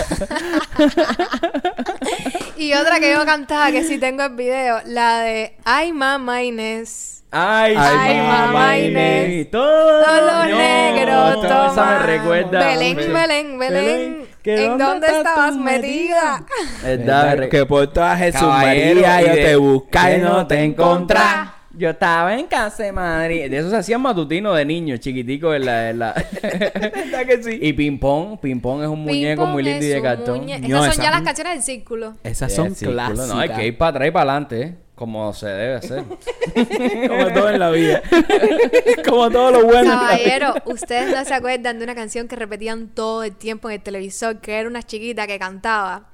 y 2.58 2.74
otra 2.74 3.00
que 3.00 3.12
yo 3.12 3.26
cantaba, 3.26 3.72
que 3.72 3.84
sí 3.84 3.98
tengo 3.98 4.24
el 4.24 4.36
video, 4.36 4.80
la 4.86 5.20
de 5.20 5.58
Ay 5.64 5.94
Mamá 5.94 6.44
Inés. 6.44 7.14
Ay, 7.30 7.76
Ay, 7.78 8.18
mamá 8.22 8.78
Inés. 8.78 9.30
Inés. 9.30 9.52
Todo 9.52 10.02
Todos 10.04 10.22
los 10.22 10.50
no, 10.50 10.58
negros 10.58 11.46
Esa 11.46 11.68
me 11.68 11.76
toman. 11.76 12.06
recuerda. 12.08 12.60
Belén. 12.68 12.96
Belén, 13.14 13.60
Belén. 13.60 14.28
¿que 14.42 14.66
¿En 14.66 14.78
dónde 14.78 15.08
estabas 15.08 15.56
metida? 15.58 16.46
¿Verdad? 16.82 17.38
Re- 17.38 17.50
Que 17.50 17.66
por 17.66 17.88
toda 17.92 18.16
Jesús 18.16 18.40
Caballero, 18.40 19.02
María 19.02 19.22
y 19.22 19.26
yo 19.28 19.34
te 19.34 19.56
buscaba 19.58 20.12
y 20.12 20.18
no 20.22 20.48
te 20.48 20.64
encontraba. 20.64 21.57
Yo 21.78 21.92
estaba 21.92 22.36
en 22.38 22.48
casa 22.48 22.84
de 22.84 22.92
Madrid. 22.92 23.50
De 23.52 23.58
eso 23.58 23.70
se 23.70 23.76
hacían 23.78 24.02
matutinos 24.02 24.58
de 24.58 24.66
niños, 24.66 25.00
chiquiticos 25.00 25.56
en 25.56 25.66
la... 25.66 25.90
en 25.92 26.00
la- 26.00 26.14
¿Verdad 26.42 27.26
que 27.28 27.44
sí? 27.44 27.60
y 27.62 27.74
Ping 27.74 28.00
Pong. 28.00 28.40
Ping 28.40 28.60
Pong 28.60 28.82
es 28.82 28.88
un 28.88 29.02
muñeco 29.02 29.46
muy 29.46 29.62
lindo 29.64 29.86
y 29.86 29.90
de 29.90 30.02
cartón. 30.02 30.42
muñe- 30.42 30.60
No, 30.60 30.68
Esas 30.80 30.86
son 30.86 30.94
esa- 30.94 31.04
ya 31.04 31.12
las 31.12 31.22
canciones 31.22 31.54
del 31.54 31.64
círculo. 31.64 32.16
Esas 32.24 32.50
Sí, 32.52 32.56
son 32.56 32.74
sí, 32.76 32.86
clásicas. 32.86 33.28
No, 33.28 33.38
hay 33.40 33.50
que 33.50 33.68
ir 33.68 33.78
para 33.78 33.90
atrás 33.92 34.08
y 34.08 34.12
para 34.12 34.32
adelante, 34.32 34.62
¿eh? 34.62 34.76
Como 34.96 35.32
se 35.34 35.46
debe 35.46 35.76
hacer. 35.76 36.04
Como 37.08 37.28
todo 37.32 37.50
en 37.52 37.60
la 37.60 37.70
vida. 37.70 38.02
Como 39.08 39.30
todo 39.30 39.52
lo 39.52 39.66
bueno. 39.66 39.80
en 39.82 39.86
la 39.90 39.96
vida. 39.96 40.08
Caballero, 40.08 40.54
¿ustedes 40.66 41.16
no 41.16 41.24
se 41.24 41.34
acuerdan 41.36 41.78
de 41.78 41.84
una 41.84 41.94
canción 41.94 42.28
que 42.28 42.36
repetían 42.36 42.88
todo 42.90 43.24
el 43.24 43.36
tiempo 43.36 43.70
en 43.70 43.76
el 43.76 43.82
televisor? 43.82 44.40
Que 44.42 44.56
era 44.56 44.68
una 44.68 44.82
chiquita 44.82 45.28
que 45.28 45.38
cantaba. 45.38 46.08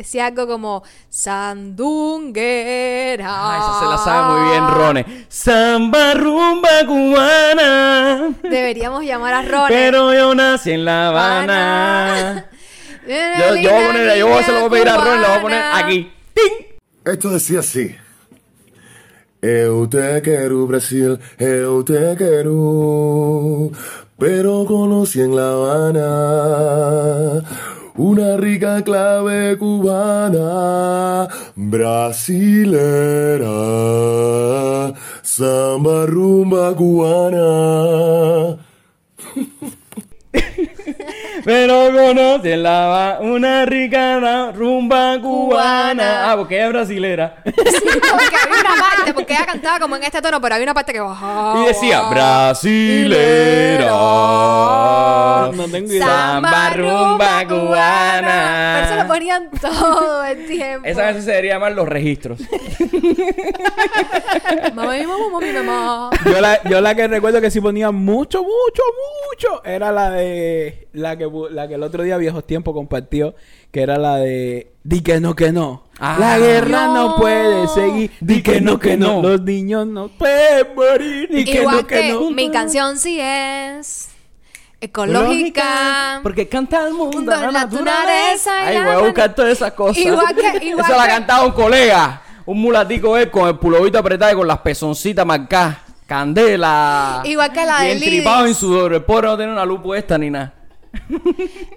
Decía 0.00 0.26
algo 0.28 0.46
como 0.46 0.82
Sandunguera. 1.10 3.26
Ah, 3.28 3.58
esa 3.60 3.80
se 3.80 3.84
la 3.84 3.98
sabe 3.98 4.32
muy 4.32 4.48
bien, 4.48 4.66
Rone. 4.66 5.04
Samba 5.28 6.14
rumba 6.14 6.70
cubana. 6.86 8.30
Deberíamos 8.42 9.04
llamar 9.04 9.34
a 9.34 9.42
Ron. 9.42 9.68
Pero 9.68 10.14
yo 10.14 10.34
nací 10.34 10.70
en 10.70 10.86
La 10.86 11.08
Habana. 11.08 12.46
Yo, 13.06 13.56
yo 13.56 13.72
voy 13.72 13.82
a 13.82 13.86
poner, 13.88 14.18
yo 14.18 14.42
se 14.42 14.52
lo 14.52 14.60
voy 14.60 14.68
a 14.68 14.70
pedir 14.70 14.88
a 14.88 14.96
Ron, 14.96 15.20
lo 15.20 15.28
voy 15.28 15.36
a 15.36 15.40
poner 15.42 15.62
aquí. 15.74 16.10
¡Ting! 16.32 16.66
Esto 17.04 17.28
decía 17.28 17.58
así. 17.58 17.94
Eu 19.42 19.86
te 19.86 20.18
quero, 20.22 20.66
Brasil, 20.66 21.18
eu 21.38 21.82
te 21.82 22.16
quero. 22.16 23.70
Pero 24.18 24.64
conocí 24.66 25.20
en 25.20 25.34
La 25.34 25.52
Habana 25.52 27.42
una 28.00 28.36
rica 28.36 28.80
clave 28.82 29.56
cubana, 29.58 31.28
brasilera, 31.54 32.16
samba 35.22 36.06
rumba 36.06 36.72
cubana. 36.74 38.56
Pero 41.44 41.90
conoce 41.92 42.56
La 42.56 43.18
una 43.20 43.64
rica 43.66 44.18
ra- 44.20 44.52
rumba 44.52 45.18
cubana. 45.20 46.30
Ah, 46.32 46.36
porque 46.36 46.56
ella 46.56 46.66
es 46.66 46.72
brasilera. 46.72 47.34
Sí, 47.44 47.52
porque 47.52 48.36
había 48.44 48.60
una 48.60 48.74
parte, 48.82 49.14
porque 49.14 49.32
ella 49.34 49.46
cantaba 49.46 49.78
como 49.80 49.96
en 49.96 50.02
este 50.04 50.20
tono, 50.22 50.40
pero 50.40 50.54
había 50.54 50.64
una 50.64 50.74
parte 50.74 50.92
que 50.92 51.00
bajaba. 51.00 51.62
Y 51.62 51.66
decía, 51.68 52.02
brasilera. 52.10 53.90
No 55.54 55.64
tengo 55.70 55.92
idea. 55.92 56.06
Samba 56.06 56.70
rumba 56.70 57.44
cubana. 57.48 58.74
Pero 58.80 58.88
se 58.88 59.02
lo 59.02 59.08
ponían 59.08 59.50
todo 59.60 60.24
el 60.24 60.46
tiempo. 60.46 60.86
Esa 60.86 61.02
canción 61.02 61.24
se 61.24 61.30
debería 61.30 61.54
llamar 61.54 61.72
Los 61.72 61.88
Registros. 61.88 62.40
Mamá, 64.74 64.92
mi 64.92 65.04
mamá, 65.06 65.40
mi 65.40 65.52
mamá. 65.52 66.10
Yo 66.24 66.40
la, 66.40 66.62
yo 66.64 66.80
la 66.80 66.94
que 66.94 67.08
recuerdo 67.08 67.40
que 67.40 67.50
sí 67.50 67.60
ponía 67.60 67.90
mucho, 67.90 68.42
mucho, 68.42 68.82
mucho 69.30 69.64
era 69.64 69.90
la 69.92 70.10
de 70.10 70.88
la 70.92 71.16
que 71.16 71.26
la 71.50 71.68
que 71.68 71.74
el 71.74 71.82
otro 71.82 72.02
día 72.02 72.16
viejos 72.16 72.46
tiempos 72.46 72.74
compartió, 72.74 73.34
que 73.70 73.82
era 73.82 73.96
la 73.98 74.16
de 74.16 74.72
di 74.82 75.02
que 75.02 75.20
no 75.20 75.34
que 75.34 75.52
no. 75.52 75.84
Ah. 75.98 76.16
la 76.18 76.38
guerra 76.38 76.86
no. 76.86 77.08
No. 77.10 77.16
puede 77.16 77.68
seguir. 77.68 78.10
Di 78.20 78.42
que 78.42 78.60
no 78.60 78.78
que 78.78 78.96
no. 78.96 79.20
Los 79.22 79.42
niños 79.42 79.86
no 79.86 80.08
pueden 80.08 80.74
morir. 80.74 81.28
Di 81.30 81.44
que 81.44 81.60
Igual 81.60 81.76
no 81.76 81.86
que, 81.86 82.00
que 82.00 82.12
no. 82.12 82.30
mi 82.30 82.50
canción 82.50 82.98
sí 82.98 83.18
es 83.20 84.08
ecológica. 84.80 86.20
Porque 86.22 86.48
canta 86.48 86.86
el 86.86 86.94
mundo, 86.94 87.16
Mundo, 87.18 87.32
la 87.32 87.50
naturaleza. 87.52 88.50
Ay, 88.66 88.78
voy 88.80 88.88
a 88.94 88.98
buscar 88.98 89.34
todas 89.34 89.52
esas 89.52 89.72
cosas. 89.72 89.98
Igual 89.98 90.34
que- 90.34 90.64
igual 90.66 90.84
Eso 90.86 90.96
la 90.96 91.04
que- 91.04 91.10
cantaba 91.10 91.44
un 91.46 91.52
colega. 91.52 92.22
Un 92.46 92.60
mulatico 92.60 93.16
él 93.16 93.30
con 93.30 93.46
el 93.48 93.58
pulovito 93.58 93.98
apretado 93.98 94.32
y 94.32 94.36
con 94.36 94.46
las 94.48 94.58
pezoncitas 94.58 95.24
marcadas. 95.26 95.78
Candela. 96.06 97.22
Igual 97.24 97.52
que 97.52 97.64
la 97.64 97.82
de 97.82 97.92
entripado 97.92 98.38
en 98.40 98.44
Lidis. 98.46 98.56
sudor. 98.58 98.94
El 98.94 99.04
pobre 99.04 99.28
no 99.28 99.36
tiene 99.36 99.52
una 99.52 99.64
luz 99.64 99.80
puesta 99.80 100.18
ni 100.18 100.30
nada. 100.30 100.54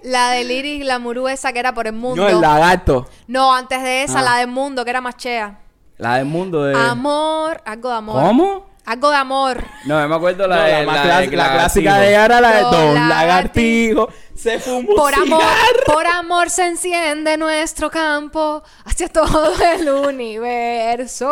La 0.02 0.30
de 0.30 0.44
Liris, 0.44 0.84
la 0.84 0.98
murú 0.98 1.28
esa 1.28 1.52
que 1.52 1.58
era 1.58 1.72
por 1.74 1.86
el 1.86 1.92
mundo. 1.94 2.22
No, 2.22 2.28
el 2.28 2.40
lagarto. 2.40 3.08
No, 3.26 3.54
antes 3.54 3.82
de 3.82 4.02
esa, 4.04 4.20
Ah. 4.20 4.22
la 4.22 4.36
del 4.38 4.48
mundo, 4.48 4.84
que 4.84 4.90
era 4.90 5.00
más 5.00 5.16
chea. 5.16 5.60
La 5.98 6.16
del 6.16 6.24
mundo 6.26 6.64
de... 6.64 6.74
Amor, 6.76 7.62
algo 7.64 7.88
de 7.90 7.96
amor. 7.96 8.22
¿Cómo? 8.22 8.66
Algo 8.86 9.10
de 9.10 9.16
amor. 9.16 9.64
No, 9.86 10.06
me 10.08 10.14
acuerdo 10.14 10.46
la, 10.46 10.56
No, 10.56 10.62
de 10.64 10.72
la, 10.72 10.82
más 10.84 10.96
la, 10.96 11.02
clas- 11.22 11.30
de 11.30 11.36
la 11.36 11.52
clásica 11.52 11.90
Lagartijo. 11.90 12.00
de 12.02 12.08
ella 12.10 12.24
era 12.26 12.40
la 12.40 12.50
de 12.56 12.62
Don 12.62 12.72
Don 12.94 13.08
Lagartijo. 13.08 14.08
Se 14.36 14.58
fumó 14.58 14.94
Por 14.96 15.14
amor, 15.14 15.42
por 15.86 16.06
amor 16.06 16.50
se 16.50 16.66
enciende 16.66 17.36
nuestro 17.36 17.90
campo 17.90 18.62
hacia 18.84 19.08
todo 19.08 19.54
el 19.62 19.88
universo. 19.88 21.26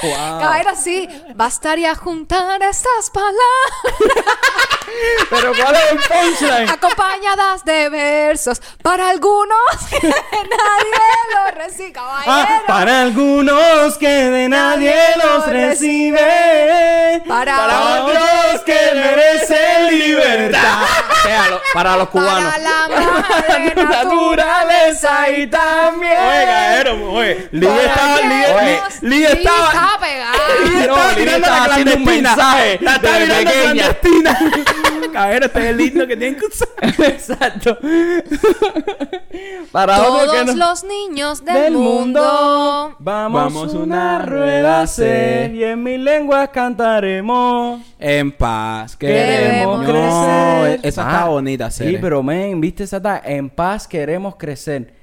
Caballero, 0.00 0.70
sí, 0.76 1.08
bastaría 1.34 1.94
juntar 1.94 2.62
estas 2.62 3.10
palabras 3.10 3.38
Pero 5.30 5.52
¿cuál 5.54 5.74
es 5.74 5.92
el 5.92 5.98
punchline? 5.98 6.68
acompañadas 6.68 7.64
de 7.64 7.88
versos 7.88 8.60
para 8.82 9.08
algunos 9.10 9.58
que 9.90 10.00
nadie 10.00 11.00
lo 11.34 11.50
recibe. 11.58 11.92
Ah, 11.98 12.62
para 12.66 13.02
algunos 13.02 13.96
que 13.98 14.08
de 14.08 14.48
nadie 14.48 14.94
los 15.22 15.46
recibe. 15.46 17.22
Para 17.26 17.56
Para 17.56 18.04
otros 18.04 18.60
que 18.64 18.78
merecen 18.94 19.98
libertad. 19.98 20.78
O 21.38 21.42
sea, 21.42 21.50
lo- 21.50 21.60
para 21.74 21.96
los 21.96 22.08
cubanos. 22.08 22.44
Para 22.44 22.58
la 22.58 22.88
madre 22.88 23.74
naturaleza 23.84 25.30
y 25.30 25.46
también. 25.46 26.12
Oye, 26.18 26.46
cabrero, 26.46 27.12
oye. 27.12 27.48
Lee 27.52 27.66
estaba, 27.66 28.16
Lee, 29.02 29.24
estaba. 29.24 29.66
estaba 29.66 29.98
pegada. 30.00 30.32
Lee 30.64 30.70
No, 30.70 30.80
estaba 30.80 31.08
Lee 31.12 31.16
tirando 31.16 31.46
estaba 31.46 31.58
la 31.68 31.72
haciendo 31.74 31.94
un 31.94 32.04
mensaje 32.04 32.78
La 32.80 32.94
estaba 32.96 33.16
clandestina. 33.62 34.38
Cabrero, 35.12 35.46
este 35.46 35.58
es 35.60 35.66
el 35.66 35.80
himno 35.80 36.06
que 36.06 36.16
tienen 36.16 36.38
que 36.38 36.46
usar. 36.46 36.68
Exacto. 36.82 37.78
Para 39.72 39.96
que 39.96 40.02
Todos 40.02 40.46
no. 40.46 40.54
los 40.54 40.84
niños 40.84 41.44
del, 41.44 41.72
mundo. 41.72 42.94
Vamos, 42.98 43.42
Vamos 43.42 43.74
una 43.74 44.18
rueda 44.20 44.80
a 44.80 44.82
hacer 44.82 45.46
ser. 45.48 45.54
y 45.54 45.64
en 45.64 45.82
mil 45.82 46.04
lenguas 46.04 46.48
cantaremos. 46.50 47.80
En 48.00 48.30
paz 48.32 48.96
Queremos 48.96 49.84
queremos 49.84 49.86
No, 49.86 50.62
crecer. 50.62 50.80
esa 50.84 51.02
Ah, 51.22 51.27
bonita, 51.28 51.70
Sí, 51.70 51.84
Cere. 51.84 51.98
pero 51.98 52.22
men, 52.22 52.60
viste 52.60 52.84
esa 52.84 53.00
ta- 53.00 53.22
en 53.24 53.48
paz 53.50 53.86
queremos 53.86 54.36
crecer. 54.36 54.94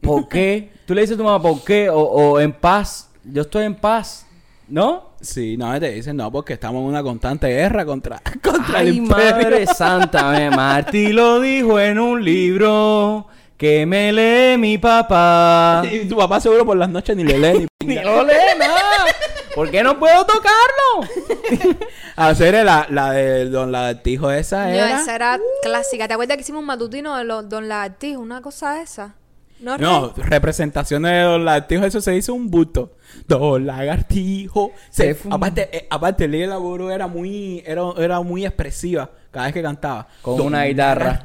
¿Por 0.00 0.28
qué? 0.28 0.72
Tú 0.84 0.94
le 0.94 1.00
dices 1.02 1.14
a 1.14 1.18
tu 1.18 1.24
mamá, 1.24 1.40
¿por 1.40 1.62
qué? 1.62 1.88
O, 1.88 1.98
o 2.00 2.40
en 2.40 2.52
paz. 2.52 3.10
Yo 3.24 3.42
estoy 3.42 3.64
en 3.64 3.74
paz. 3.74 4.26
¿No? 4.68 5.10
Sí, 5.20 5.56
no, 5.56 5.78
te 5.78 5.92
dicen 5.92 6.16
no, 6.16 6.30
porque 6.32 6.54
estamos 6.54 6.82
en 6.82 6.88
una 6.88 7.00
constante 7.02 7.46
guerra 7.46 7.84
contra, 7.86 8.20
contra 8.42 8.80
el 8.80 8.88
Ay, 8.88 8.96
imperio. 8.96 9.32
madre 9.36 9.66
santa, 9.66 10.30
me 10.32 10.50
Martí 10.50 11.12
lo 11.12 11.40
dijo 11.40 11.78
en 11.78 12.00
un 12.00 12.24
libro 12.24 13.28
que 13.56 13.86
me 13.86 14.12
lee 14.12 14.58
mi 14.58 14.78
papá. 14.78 15.82
Y 15.90 16.06
tu 16.08 16.16
papá 16.16 16.40
seguro 16.40 16.64
por 16.66 16.76
las 16.76 16.88
noches 16.88 17.16
ni 17.16 17.24
le 17.24 17.38
lee 17.38 17.66
ni 17.80 17.86
Ni 17.96 18.02
lo 18.02 18.22
lee 18.24 18.34
nada. 18.58 19.06
¿Por 19.54 19.70
qué 19.70 19.82
no 19.82 19.98
puedo 19.98 20.26
tocarlo? 20.26 21.78
Hacer 22.16 22.62
la, 22.64 22.86
la 22.90 23.12
de 23.12 23.46
Don 23.48 23.72
Lagartijo 23.72 24.30
esa 24.30 24.66
No, 24.66 24.74
era. 24.74 25.00
esa 25.00 25.14
era 25.14 25.40
clásica. 25.62 26.06
¿Te 26.08 26.14
acuerdas 26.14 26.36
que 26.36 26.42
hicimos 26.42 26.60
un 26.60 26.66
matutino 26.66 27.16
de 27.16 27.24
los 27.24 27.48
Don 27.48 27.66
Lagartijos? 27.68 28.22
Una 28.22 28.42
cosa 28.42 28.82
esa. 28.82 29.14
No, 29.58 29.78
No, 29.78 30.12
representaciones 30.16 31.12
de 31.12 31.20
Don 31.20 31.44
Lagartijo, 31.44 31.84
eso 31.84 32.00
se 32.00 32.14
hizo 32.16 32.34
un 32.34 32.50
busto. 32.50 32.92
Don 33.26 33.64
Lagartijo. 33.66 34.72
Se, 34.90 35.14
Se 35.14 35.28
aparte, 35.30 35.68
eh, 35.72 35.86
aparte, 35.88 36.28
Lili 36.28 36.46
Laboro 36.46 36.90
era 36.90 37.06
muy, 37.06 37.62
era, 37.66 37.82
era 37.98 38.20
muy 38.20 38.44
expresiva 38.44 39.10
cada 39.30 39.46
vez 39.46 39.54
que 39.54 39.62
cantaba. 39.62 40.08
Con 40.20 40.36
Don 40.36 40.46
una 40.48 40.64
guitarra. 40.64 41.22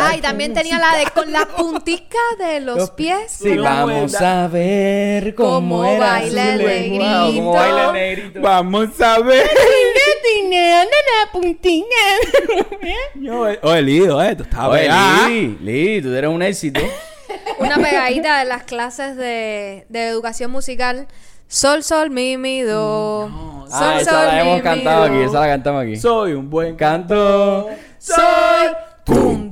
Ay, 0.00 0.20
también 0.20 0.54
tenía 0.54 0.78
la 0.78 0.96
de 0.96 1.06
con 1.14 1.30
las 1.32 1.46
punticas 1.46 2.20
de 2.38 2.60
los 2.60 2.90
pies. 2.90 3.30
Sí, 3.30 3.54
No, 3.54 3.62
vamos 3.62 4.14
a 4.20 4.48
ver 4.48 5.34
cómo, 5.34 5.50
Cómo 5.78 5.84
era 5.84 5.98
baila 5.98 6.54
el 6.54 6.58
cómo 6.60 6.68
negrito. 6.68 7.50
baila 7.52 7.86
el 7.86 7.92
negrito. 7.92 8.40
Vamos 8.40 9.00
a 9.00 9.18
ver. 9.20 9.46
Yo, 13.14 13.46
oye, 13.62 13.82
Lido, 13.82 14.22
eh, 14.22 14.34
tú 14.36 14.42
estabas 14.42 14.80
Oye, 14.80 15.56
Lili, 15.60 16.02
tú 16.02 16.12
eres 16.14 16.30
un 16.30 16.42
éxito. 16.42 16.80
Una 17.58 17.76
pegadita 17.76 18.38
de 18.38 18.44
las 18.44 18.64
clases 18.64 19.16
de, 19.16 19.86
de 19.88 20.08
educación 20.08 20.50
musical. 20.50 21.06
Sol, 21.48 21.82
sol, 21.84 22.10
mi, 22.10 22.36
mi, 22.36 22.62
do. 22.62 23.28
No, 23.28 23.66
Sol, 23.68 23.72
ah, 23.72 23.98
esa 24.00 24.10
sol, 24.10 24.26
la 24.26 24.32
mi, 24.34 24.40
hemos 24.40 24.56
mi, 24.56 24.62
cantado 24.62 25.00
do. 25.06 25.12
aquí, 25.12 25.22
esa 25.22 25.40
la 25.40 25.46
cantamos 25.46 25.82
aquí. 25.82 25.96
Soy 25.96 26.32
un 26.32 26.50
buen 26.50 26.76
Canto. 26.76 27.68
Soy 27.98 28.68
punta. 29.04 29.45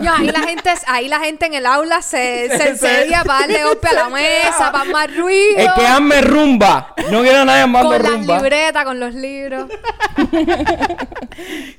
No, 0.00 0.12
ahí 0.14 0.28
la 0.28 0.40
gente, 0.40 0.70
ahí 0.86 1.08
la 1.08 1.18
gente 1.20 1.46
en 1.46 1.54
el 1.54 1.66
aula 1.66 2.02
se, 2.02 2.48
se 2.56 2.68
enseguida 2.70 3.24
para 3.24 3.40
darle 3.40 3.64
golpe 3.64 3.88
a 3.88 3.92
la 3.94 4.08
mesa, 4.08 4.70
para 4.72 4.84
más 4.84 5.16
ruido. 5.16 5.58
Es 5.58 5.72
que 5.72 5.86
hazme 5.86 6.20
rumba. 6.20 6.94
No 7.10 7.20
quiero 7.22 7.40
a 7.40 7.44
nadie 7.44 7.66
más 7.66 7.82
con 7.84 7.92
de 7.92 7.98
las 8.02 8.12
rumba. 8.12 8.36
libretas, 8.36 8.84
con 8.84 9.00
los 9.00 9.14
libros. 9.14 9.66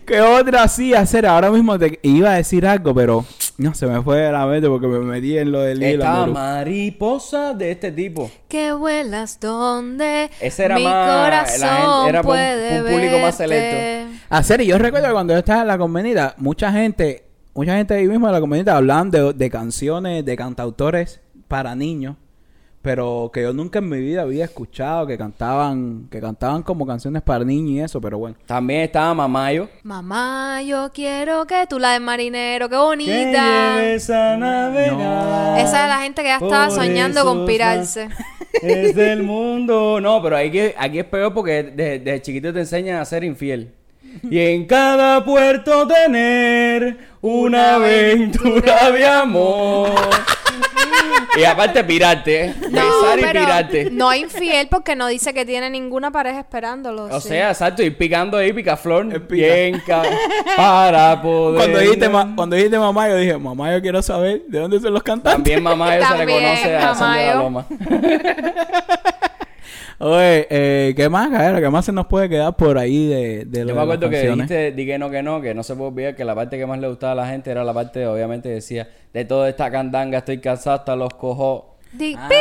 ¿Qué 0.05 0.21
otra 0.21 0.67
sí 0.67 0.93
hacer? 0.93 1.25
Ahora 1.25 1.49
mismo 1.51 1.77
te 1.77 1.99
iba 2.03 2.31
a 2.31 2.35
decir 2.35 2.65
algo, 2.65 2.93
pero 2.95 3.25
no 3.57 3.73
se 3.73 3.85
me 3.87 4.01
fue 4.01 4.17
de 4.17 4.31
la 4.31 4.45
mente 4.45 4.67
porque 4.67 4.87
me 4.87 4.99
metí 4.99 5.37
en 5.37 5.51
lo 5.51 5.61
del 5.61 5.81
hilo. 5.83 6.03
Esta 6.03 6.25
mariposa 6.25 7.53
de 7.53 7.71
este 7.71 7.91
tipo. 7.91 8.31
Que 8.47 8.71
vuelas 8.71 9.39
donde 9.39 10.29
Ese 10.39 10.65
era 10.65 10.75
mi 10.75 10.83
más- 10.83 11.07
la 11.07 11.23
corazón 11.23 12.03
gente- 12.03 12.09
era 12.09 12.21
pa' 12.23 12.27
un- 12.29 12.33
puede 12.35 12.81
un 12.81 12.87
público 12.91 13.19
más 13.19 13.37
verte. 13.37 14.07
Hacer, 14.29 14.61
y 14.61 14.67
yo 14.67 14.77
recuerdo 14.77 15.07
que 15.07 15.13
cuando 15.13 15.33
yo 15.33 15.39
estaba 15.39 15.61
en 15.61 15.67
la 15.67 15.77
convenida, 15.77 16.33
mucha 16.37 16.71
gente, 16.71 17.23
mucha 17.53 17.75
gente 17.75 17.93
ahí 17.93 18.07
mismo 18.07 18.27
en 18.27 18.33
la 18.33 18.39
convenida 18.39 18.77
hablaban 18.77 19.11
de, 19.11 19.33
de 19.33 19.49
canciones, 19.49 20.25
de 20.25 20.35
cantautores 20.35 21.21
para 21.47 21.75
niños, 21.75 22.15
pero 22.81 23.29
que 23.33 23.41
yo 23.41 23.51
nunca 23.53 23.79
en 23.79 23.89
mi 23.89 23.99
vida 23.99 24.21
había 24.21 24.45
escuchado 24.45 25.05
que 25.05 25.17
cantaban, 25.17 26.07
que 26.09 26.21
cantaban 26.21 26.63
como 26.63 26.85
canciones 26.87 27.21
para 27.21 27.43
niños 27.43 27.71
y 27.71 27.79
eso, 27.81 27.99
pero 27.99 28.17
bueno. 28.17 28.37
También 28.45 28.81
estaba 28.81 29.13
Mamayo. 29.13 29.67
Mamá, 29.83 30.61
yo 30.61 30.89
quiero 30.93 31.45
que 31.45 31.67
tú 31.67 31.77
la 31.77 31.93
del 31.93 32.03
marinero, 32.03 32.69
qué 32.69 32.75
Que 32.75 32.81
bonita. 32.81 33.75
lleves 33.75 34.09
a 34.09 34.37
navegar. 34.37 35.59
Esa 35.59 35.83
es 35.83 35.89
la 35.89 36.01
gente 36.01 36.21
que 36.21 36.29
ya 36.29 36.37
estaba 36.37 36.69
soñando 36.69 37.25
con 37.25 37.45
pirarse. 37.45 38.09
Es 38.61 38.95
del 38.95 39.23
mundo. 39.23 40.01
No, 40.01 40.21
pero 40.23 40.35
que, 40.51 40.73
aquí 40.77 40.99
es 40.99 41.05
peor 41.05 41.33
porque 41.33 41.63
desde, 41.63 41.99
desde 41.99 42.21
chiquito 42.21 42.51
te 42.51 42.61
enseñan 42.61 42.99
a 42.99 43.05
ser 43.05 43.23
infiel. 43.23 43.73
Y 44.23 44.39
en 44.39 44.65
cada 44.65 45.23
puerto 45.23 45.87
tener 45.87 47.08
una 47.21 47.75
aventura 47.75 48.91
de 48.91 49.05
amor. 49.07 49.89
y 51.37 51.43
aparte 51.43 51.83
pirarte, 51.83 52.45
¿eh? 52.45 52.55
No, 52.71 53.01
besar 53.01 53.19
y 53.19 53.21
pero 53.21 53.39
pirarte. 53.41 53.89
no 53.91 54.13
infiel 54.13 54.67
porque 54.69 54.95
no 54.95 55.07
dice 55.07 55.33
que 55.33 55.45
tiene 55.45 55.69
ninguna 55.69 56.11
pareja 56.11 56.39
esperándolo. 56.39 57.03
O 57.05 57.21
sí. 57.21 57.29
sea, 57.29 57.49
exacto, 57.51 57.83
ir 57.83 57.97
picando 57.97 58.37
ahí 58.37 58.51
picaflor. 58.53 59.05
Bien 59.27 59.81
para 60.55 61.21
poder. 61.21 61.57
Cuando 61.59 61.79
dijiste, 61.79 62.09
ma- 62.09 62.33
cuando 62.35 62.55
dijiste 62.55 62.79
mamá, 62.79 63.07
yo 63.09 63.15
dije, 63.17 63.37
mamá, 63.37 63.73
yo 63.73 63.81
quiero 63.81 64.01
saber 64.01 64.41
de 64.47 64.59
dónde 64.59 64.79
son 64.79 64.93
los 64.93 65.03
cantantes. 65.03 65.33
También 65.33 65.61
Mamayo 65.63 66.03
se 66.07 66.17
le 66.17 66.33
conoce 66.33 66.77
a 66.77 66.93
Mamayo. 66.93 67.33
Loma. 67.35 67.65
Oye, 70.01 70.47
eh, 70.49 70.93
¿qué 70.95 71.09
más, 71.09 71.29
cabrón? 71.29 71.61
¿Qué 71.61 71.69
más 71.69 71.83
se 71.85 71.91
nos 71.91 72.07
puede 72.07 72.29
quedar 72.29 72.55
por 72.55 72.77
ahí 72.77 73.07
de, 73.07 73.43
de 73.45 73.59
Yo 73.65 73.75
me 73.75 73.81
acuerdo 73.81 74.09
las 74.09 74.21
que 74.21 74.29
dijiste, 74.31 74.71
di 74.71 74.85
que 74.85 74.97
no, 74.97 75.09
que 75.09 75.21
no, 75.21 75.41
que 75.41 75.53
no 75.53 75.61
se 75.61 75.75
puede 75.75 75.89
olvidar 75.89 76.15
que 76.15 76.23
la 76.23 76.33
parte 76.35 76.57
que 76.57 76.65
más 76.65 76.79
le 76.79 76.87
gustaba 76.87 77.11
a 77.11 77.15
la 77.15 77.27
gente 77.27 77.51
era 77.51 77.65
la 77.65 77.73
parte, 77.73 78.07
obviamente, 78.07 78.47
decía, 78.47 78.87
de 79.13 79.25
toda 79.25 79.49
esta 79.49 79.69
candanga 79.69 80.19
estoy 80.19 80.39
cansado 80.39 80.77
hasta 80.77 80.95
los 80.95 81.13
cojos. 81.13 81.63
Di- 81.91 82.15
Ah. 82.17 82.27
pi. 82.29 82.35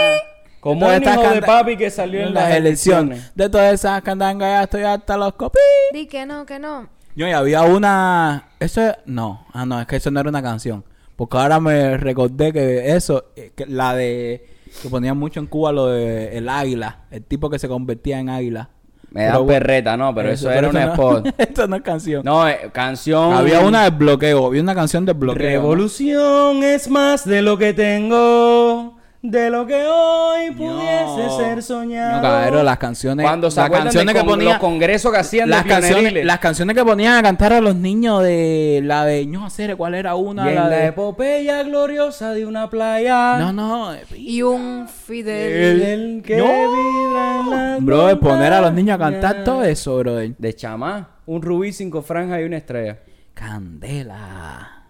Como 0.60 0.86
un 0.88 1.02
hijo 1.02 1.30
de 1.30 1.42
papi 1.42 1.76
que 1.76 1.90
salió 1.90 2.20
en 2.20 2.34
las 2.34 2.52
elecciones. 2.54 3.32
De 3.34 3.48
todas 3.48 3.72
esas 3.74 4.02
candangas 4.02 4.48
ya 4.50 4.62
estoy 4.64 4.82
hasta 4.82 5.16
los 5.16 5.32
copis. 5.34 5.60
Di 5.92 6.06
que 6.06 6.26
no, 6.26 6.44
que 6.46 6.58
no. 6.58 6.88
Yo 7.16 7.26
y 7.28 7.32
había 7.32 7.62
una... 7.62 8.48
Eso 8.60 8.82
es- 8.88 8.96
No, 9.06 9.46
ah 9.52 9.64
no, 9.66 9.80
es 9.80 9.86
que 9.86 9.96
eso 9.96 10.10
no 10.10 10.20
era 10.20 10.28
una 10.28 10.42
canción. 10.42 10.84
Porque 11.16 11.36
ahora 11.36 11.58
me 11.60 11.96
recordé 11.96 12.52
que 12.52 12.94
eso, 12.94 13.26
eh, 13.36 13.50
que 13.56 13.66
la 13.66 13.94
de... 13.96 14.46
Que 14.82 14.88
ponían 14.88 15.16
mucho 15.18 15.40
en 15.40 15.46
Cuba 15.46 15.72
lo 15.72 15.86
de 15.88 16.36
el 16.36 16.48
águila. 16.48 17.00
El 17.10 17.22
tipo 17.24 17.48
que 17.50 17.58
se 17.58 17.68
convertía 17.68 18.18
en 18.20 18.28
águila. 18.28 18.70
Me 19.10 19.24
da 19.24 19.44
perreta, 19.46 19.96
no, 19.96 20.14
pero 20.14 20.30
eso, 20.30 20.50
era 20.50 20.68
un 20.68 20.74
no- 20.74 20.92
spot. 20.92 21.28
Esto 21.38 21.66
no 21.66 21.76
es 21.76 21.82
canción. 21.82 22.22
No, 22.24 22.46
eh, 22.46 22.68
canción. 22.72 23.32
Había 23.32 23.60
una 23.60 23.84
de 23.84 23.90
bloqueo. 23.90 24.46
Había 24.46 24.60
una 24.60 24.74
canción 24.74 25.06
de 25.06 25.14
bloqueo. 25.14 25.42
¿no? 25.42 25.48
Revolución 25.48 26.62
es 26.62 26.90
más 26.90 27.24
de 27.24 27.40
lo 27.40 27.56
que 27.56 27.72
tengo, 27.72 28.97
de 29.30 29.50
lo 29.50 29.66
que 29.66 29.84
hoy 29.86 30.50
pudiese 30.52 31.26
No. 31.26 31.36
ser 31.38 31.62
soñado. 31.62 32.16
No, 32.16 32.22
cabrón, 32.22 32.64
las 32.64 32.78
canciones... 32.78 33.24
Cuando 33.24 33.50
se 33.50 33.60
las 33.60 33.68
canciones 33.70 34.14
de 34.14 34.20
que 34.20 34.26
con- 34.26 34.36
ponía... 34.38 34.50
los 34.52 34.58
congresos 34.58 35.12
que 35.12 35.18
hacían 35.18 35.50
las 35.50 35.64
de 35.64 35.70
canciones, 35.70 36.24
las 36.24 36.38
canciones 36.38 36.74
que 36.74 36.84
ponían 36.84 37.14
a 37.18 37.22
cantar 37.22 37.52
a 37.52 37.60
los 37.60 37.76
niños 37.76 38.22
de 38.22 38.80
la 38.82 39.04
de 39.04 39.26
no 39.26 39.44
hacer 39.44 39.76
cuál 39.76 39.94
era 39.94 40.14
una 40.14 40.46
y 40.46 40.48
en 40.48 40.54
la 40.54 40.68
la 40.68 40.76
de 40.78 40.86
epopeya 40.86 41.62
gloriosa 41.62 42.32
de 42.32 42.46
una 42.46 42.70
playa. 42.70 43.36
no 43.38 43.52
no 43.52 43.92
Y 44.16 44.40
un 44.42 44.88
Fidel. 44.88 45.82
El 45.82 46.22
que 46.22 46.36
No. 46.38 46.44
vibra 46.44 47.40
en 47.40 47.50
la 47.50 47.76
bro 47.80 48.20
poner 48.20 48.52
a 48.54 48.60
los 48.62 48.72
niños 48.72 48.94
a 48.94 48.98
cantar 48.98 49.44
todo 49.44 49.62
eso 49.64 49.96
bro 49.98 50.14
De 50.16 50.54
chamá. 50.54 51.16
Un 51.26 51.42
rubí, 51.42 51.72
cinco 51.72 52.00
franjas 52.00 52.40
y 52.40 52.44
una 52.44 52.56
estrella. 52.56 52.98
candela 53.34 54.84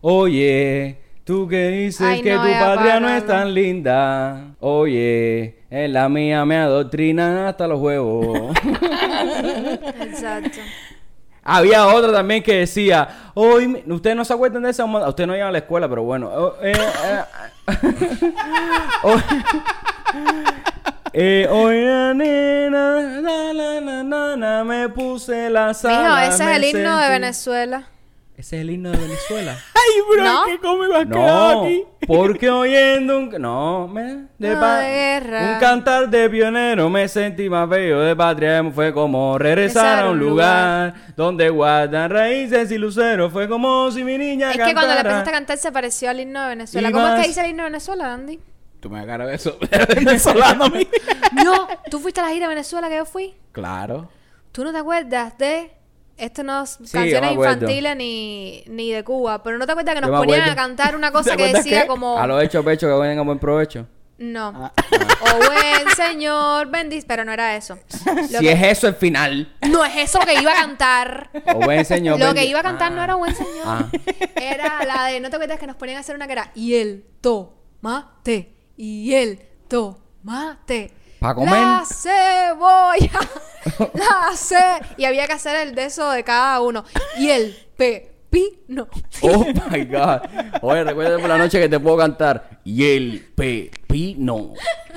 Oye, 0.00 0.98
tú 1.26 1.48
que 1.48 1.68
dices 1.70 2.06
Ay, 2.06 2.22
que 2.22 2.32
no, 2.32 2.42
tu 2.42 2.48
patria 2.48 3.00
no 3.00 3.08
es 3.08 3.26
tan 3.26 3.52
linda. 3.52 4.54
Oye, 4.60 5.58
en 5.68 5.92
la 5.92 6.08
mía 6.08 6.44
me 6.44 6.56
adoctrinan 6.56 7.36
hasta 7.38 7.66
los 7.66 7.80
huevos. 7.80 8.56
Exacto. 10.00 10.60
Había 11.42 11.88
otra 11.88 12.12
también 12.12 12.42
que 12.44 12.54
decía, 12.58 13.08
hoy, 13.34 13.82
ustedes 13.88 14.16
no 14.16 14.24
se 14.24 14.32
acuerdan 14.34 14.62
de 14.62 14.70
esa, 14.70 14.84
ustedes 14.84 15.26
no 15.26 15.36
iban 15.36 15.48
a 15.48 15.52
la 15.52 15.58
escuela, 15.58 15.88
pero 15.88 16.04
bueno. 16.04 16.30
oh, 16.32 16.54
eh, 16.62 16.72
eh, 16.72 17.24
hoy, 19.02 19.22
eh, 21.12 21.48
hoy 21.50 21.84
la 21.84 22.14
nena, 22.14 23.00
la, 23.20 24.36
la, 24.36 24.64
me 24.64 24.88
puse 24.90 25.50
la 25.50 25.68
Mijo, 25.68 25.80
sala. 25.80 26.26
ese 26.26 26.44
es 26.44 26.56
el 26.56 26.64
himno 26.64 26.98
de 26.98 27.08
Venezuela. 27.10 27.88
Ese 28.36 28.56
es 28.56 28.62
el 28.62 28.70
himno 28.70 28.90
de 28.90 28.98
Venezuela. 28.98 29.56
Ay 29.88 30.02
bro 30.10 30.24
¿No? 30.24 30.44
qué 30.44 30.52
has 30.96 31.06
quedado 31.06 31.52
No, 31.54 31.62
aquí 31.64 31.84
porque 32.06 32.48
oyendo 32.50 33.18
un... 33.18 33.28
No, 33.40 33.88
me... 33.88 34.26
De 34.38 34.54
No, 34.54 34.60
pa- 34.60 34.78
de 34.78 34.88
guerra. 34.92 35.52
Un 35.54 35.58
cantar 35.60 36.08
de 36.08 36.30
pionero 36.30 36.88
me 36.88 37.08
sentí 37.08 37.48
más 37.50 37.68
bello 37.68 38.00
de 38.00 38.14
patria. 38.14 38.62
Fue 38.72 38.92
como 38.92 39.36
regresar 39.38 40.04
a 40.04 40.10
un 40.10 40.18
lugar 40.18 40.94
donde 41.16 41.48
guardan 41.50 42.10
raíces 42.10 42.70
y 42.70 42.78
luceros. 42.78 43.32
Fue 43.32 43.48
como 43.48 43.90
si 43.90 44.04
mi 44.04 44.18
niña 44.18 44.50
Es 44.52 44.56
que 44.58 44.62
cuando 44.72 44.82
cantara. 44.82 45.00
empezaste 45.00 45.30
a 45.30 45.32
cantar 45.32 45.58
se 45.58 45.72
pareció 45.72 46.10
al 46.10 46.20
himno 46.20 46.42
de 46.42 46.48
Venezuela. 46.50 46.88
Y 46.90 46.92
¿Cómo 46.92 47.08
es 47.08 47.20
que 47.22 47.26
dice 47.28 47.40
el 47.40 47.50
himno 47.50 47.64
de 47.64 47.70
Venezuela, 47.70 48.12
Andy? 48.14 48.38
tú 48.78 48.90
me 48.90 49.00
agarras 49.00 49.30
eso 49.30 49.58
venezolano 49.96 50.64
a 50.66 50.68
mí 50.68 50.86
No, 51.44 51.66
tú 51.90 51.98
fuiste 51.98 52.20
a 52.20 52.24
la 52.24 52.30
gira 52.30 52.46
de 52.46 52.54
Venezuela 52.54 52.88
que 52.88 52.96
yo 52.96 53.04
fui. 53.06 53.34
claro 53.50 54.08
¿Tú 54.52 54.62
no 54.64 54.70
te 54.72 54.78
acuerdas 54.78 55.36
de 55.38 55.72
esto 56.16 56.42
no 56.42 56.62
es 56.64 56.70
Sí, 56.82 56.92
canciones 56.92 57.32
infantiles 57.32 57.96
ni, 57.96 58.64
ni 58.68 58.90
de 58.92 59.04
Cuba? 59.04 59.42
Pero 59.42 59.58
no 59.58 59.66
te 59.66 59.72
acuerdas 59.72 59.94
que 59.94 60.00
nos 60.00 60.10
ponían 60.10 60.40
acuerdo. 60.40 60.52
a 60.60 60.64
cantar 60.64 60.96
una 60.96 61.10
cosa 61.12 61.30
¿Te 61.30 61.36
que 61.36 61.52
decía 61.52 61.82
qué? 61.82 61.86
como 61.86 62.18
A 62.18 62.26
lo 62.26 62.40
hecho 62.40 62.64
pecho 62.64 62.86
que 62.86 62.92
vengan 62.94 63.18
a 63.18 63.22
buen 63.22 63.38
provecho. 63.38 63.86
no. 64.18 64.52
Ah. 64.56 64.72
O 65.20 65.36
buen 65.36 65.94
señor, 65.96 66.68
bendice, 66.70 67.06
pero 67.06 67.24
no 67.24 67.32
era 67.32 67.56
eso. 67.56 67.78
Lo 68.06 68.38
si 68.38 68.44
que- 68.46 68.52
es 68.52 68.62
eso 68.62 68.88
el 68.88 68.94
final. 68.94 69.54
No 69.68 69.84
es 69.84 69.96
eso 69.96 70.18
lo 70.18 70.24
que 70.26 70.40
iba 70.40 70.52
a 70.52 70.54
cantar. 70.56 71.30
O 71.54 71.60
buen 71.60 71.84
señor. 71.84 72.18
Lo 72.18 72.32
que 72.34 72.44
iba 72.46 72.60
a 72.60 72.62
cantar 72.62 72.92
no 72.92 73.00
Ah. 73.00 73.04
era 73.04 73.14
buen 73.16 73.34
señor. 73.34 73.64
Ah. 73.66 73.88
Era 74.36 74.84
la 74.84 75.06
de, 75.06 75.20
¿no 75.20 75.28
te 75.30 75.36
acuerdas 75.36 75.58
que 75.58 75.66
nos 75.66 75.76
ponían 75.76 75.98
a 75.98 76.00
hacer 76.00 76.14
una 76.16 76.26
que 76.26 76.32
era 76.32 76.50
y 76.54 76.74
el 76.74 77.04
tomate 77.20 78.54
y 78.76 79.12
el 79.14 79.40
tomate? 79.68 80.92
¿Para 81.26 81.34
comer? 81.34 81.54
La 81.54 81.84
cebolla. 81.84 83.20
la 83.94 84.36
ce... 84.36 84.54
Y 84.96 85.06
había 85.06 85.26
que 85.26 85.32
hacer 85.32 85.56
el 85.56 85.74
de 85.74 85.86
eso 85.86 86.08
de 86.12 86.22
cada 86.22 86.60
uno. 86.60 86.84
Y 87.18 87.30
el 87.30 87.52
pepino. 87.76 88.86
Oh 89.22 89.44
my 89.44 89.84
god. 89.86 90.20
Oye, 90.62 90.84
recuerda 90.84 91.18
por 91.18 91.28
la 91.28 91.36
noche 91.36 91.58
que 91.58 91.68
te 91.68 91.80
puedo 91.80 91.96
cantar. 91.96 92.60
Y 92.62 92.84
el 92.84 93.28
pepino. 93.34 94.52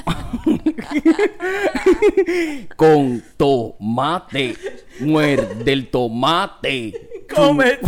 Con 2.76 3.24
tomate. 3.36 4.56
Muerde 5.00 5.74
el 5.74 5.90
tomate. 5.90 7.26
Come. 7.34 7.80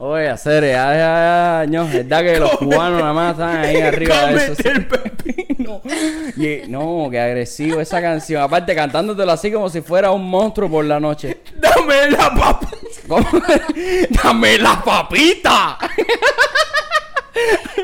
Oye, 0.00 0.28
hacer, 0.28 0.64
ya, 0.64 0.92
ya, 0.92 1.62
ya, 1.62 1.66
ño, 1.68 1.84
es 1.84 1.92
verdad 1.92 2.22
que 2.22 2.40
los 2.40 2.50
cubanos 2.58 3.00
nada 3.00 3.12
más 3.12 3.32
están 3.32 3.56
ahí 3.58 3.80
arriba 3.80 4.26
de 4.26 4.52
eso. 4.52 4.68
El 4.68 4.86
pepino. 4.86 5.80
Y, 6.36 6.62
no, 6.68 7.08
qué 7.10 7.20
agresivo 7.20 7.80
esa 7.80 8.00
canción. 8.00 8.42
Aparte, 8.42 8.74
cantándotelo 8.74 9.30
así 9.30 9.52
como 9.52 9.68
si 9.70 9.80
fuera 9.82 10.10
un 10.10 10.28
monstruo 10.28 10.68
por 10.68 10.84
la 10.84 10.98
noche. 10.98 11.42
Dame 11.56 12.10
la. 12.10 12.58
¿Cómo? 13.06 13.26
¡Dame 14.22 14.58
la 14.58 14.82
papita! 14.82 15.78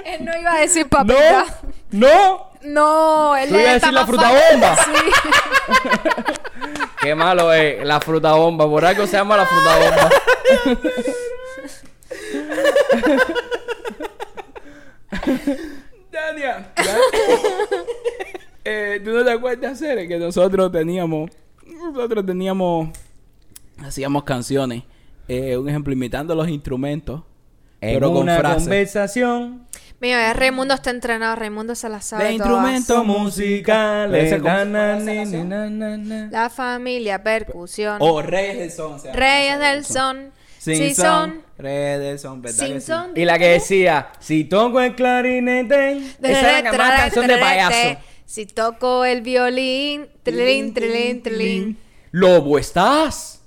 Él 0.04 0.24
no 0.24 0.38
iba 0.38 0.54
a 0.54 0.60
decir 0.60 0.88
papita. 0.88 1.46
¡No! 1.92 2.50
No, 2.62 3.36
él 3.36 3.48
¿Tú 3.48 3.54
le 3.54 3.62
ibas 3.62 3.70
a 3.70 3.74
decir 3.74 3.92
la 3.92 4.06
fruta 4.06 4.30
bomba? 4.30 4.76
Sí. 4.76 4.92
Qué 7.00 7.14
malo 7.14 7.52
es 7.52 7.84
la 7.86 8.00
fruta 8.00 8.32
bomba. 8.32 8.66
Por 8.66 8.84
algo 8.84 9.06
se 9.06 9.16
llama 9.16 9.36
la 9.36 9.46
fruta 9.46 9.78
bomba. 9.78 10.10
Dania. 16.12 16.72
eh, 18.64 19.00
¿Tú 19.04 19.10
no 19.10 19.24
te 19.24 19.30
acuerdas, 19.30 19.78
Cere, 19.78 20.08
que 20.08 20.18
nosotros 20.18 20.70
teníamos... 20.72 21.30
Nosotros 21.66 22.26
teníamos... 22.26 22.90
Hacíamos 23.78 24.24
canciones. 24.24 24.82
Eh, 25.28 25.56
un 25.56 25.68
ejemplo, 25.68 25.92
imitando 25.92 26.34
los 26.34 26.48
instrumentos. 26.48 27.22
pero 27.80 28.12
con 28.12 28.26
frases. 28.26 28.62
conversación 28.64 29.66
Mira, 30.00 30.32
Raimundo 30.32 30.74
está 30.74 30.90
entrenado. 30.90 31.36
Raimundo 31.36 31.74
se 31.74 31.88
la 31.90 32.00
sabe 32.00 32.24
De 32.24 32.38
todas. 32.38 32.72
instrumentos 32.72 33.06
musicales. 33.06 34.42
Na, 34.42 34.64
na, 34.64 34.96
na. 34.98 36.28
La 36.30 36.48
familia, 36.48 37.22
percusión. 37.22 37.98
O 38.00 38.22
Reyes 38.22 38.56
del. 38.56 38.58
Reyes 38.58 38.76
son. 38.76 39.14
Reyes 39.14 39.58
del 39.58 39.84
Son, 39.84 40.32
¿verdad 42.42 42.58
Sin 42.58 42.72
que 42.74 42.80
sí? 42.80 42.86
son. 42.86 43.12
Y 43.16 43.24
la 43.24 43.38
que 43.38 43.48
decía, 43.48 44.12
si 44.18 44.44
toco 44.44 44.80
el 44.80 44.94
clarinete. 44.94 45.96
Esa 46.22 46.58
era 46.58 46.72
la 46.72 46.78
más 46.78 47.00
canción 47.00 47.26
de 47.26 47.38
payaso. 47.38 48.00
Si 48.24 48.46
toco 48.46 49.04
el 49.04 49.22
violín. 49.22 50.08
Trilín, 50.22 50.72
trilín, 50.74 51.22
trilín. 51.22 51.78
Lobo, 52.12 52.58
¿estás? 52.58 53.42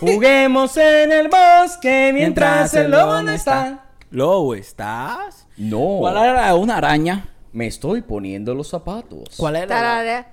Juguemos 0.00 0.76
en 0.76 1.12
el 1.12 1.28
bosque 1.28 2.10
mientras 2.12 2.74
el 2.74 2.90
lobo 2.90 3.22
no 3.22 3.30
está. 3.30 3.86
Lobo, 4.10 4.54
¿estás? 4.54 5.46
No. 5.56 5.98
¿Cuál 6.00 6.16
era 6.16 6.54
una 6.54 6.78
araña? 6.78 7.28
Me 7.52 7.66
estoy 7.66 8.02
poniendo 8.02 8.54
los 8.54 8.68
zapatos. 8.68 9.34
¿Cuál 9.36 9.56
era? 9.56 10.26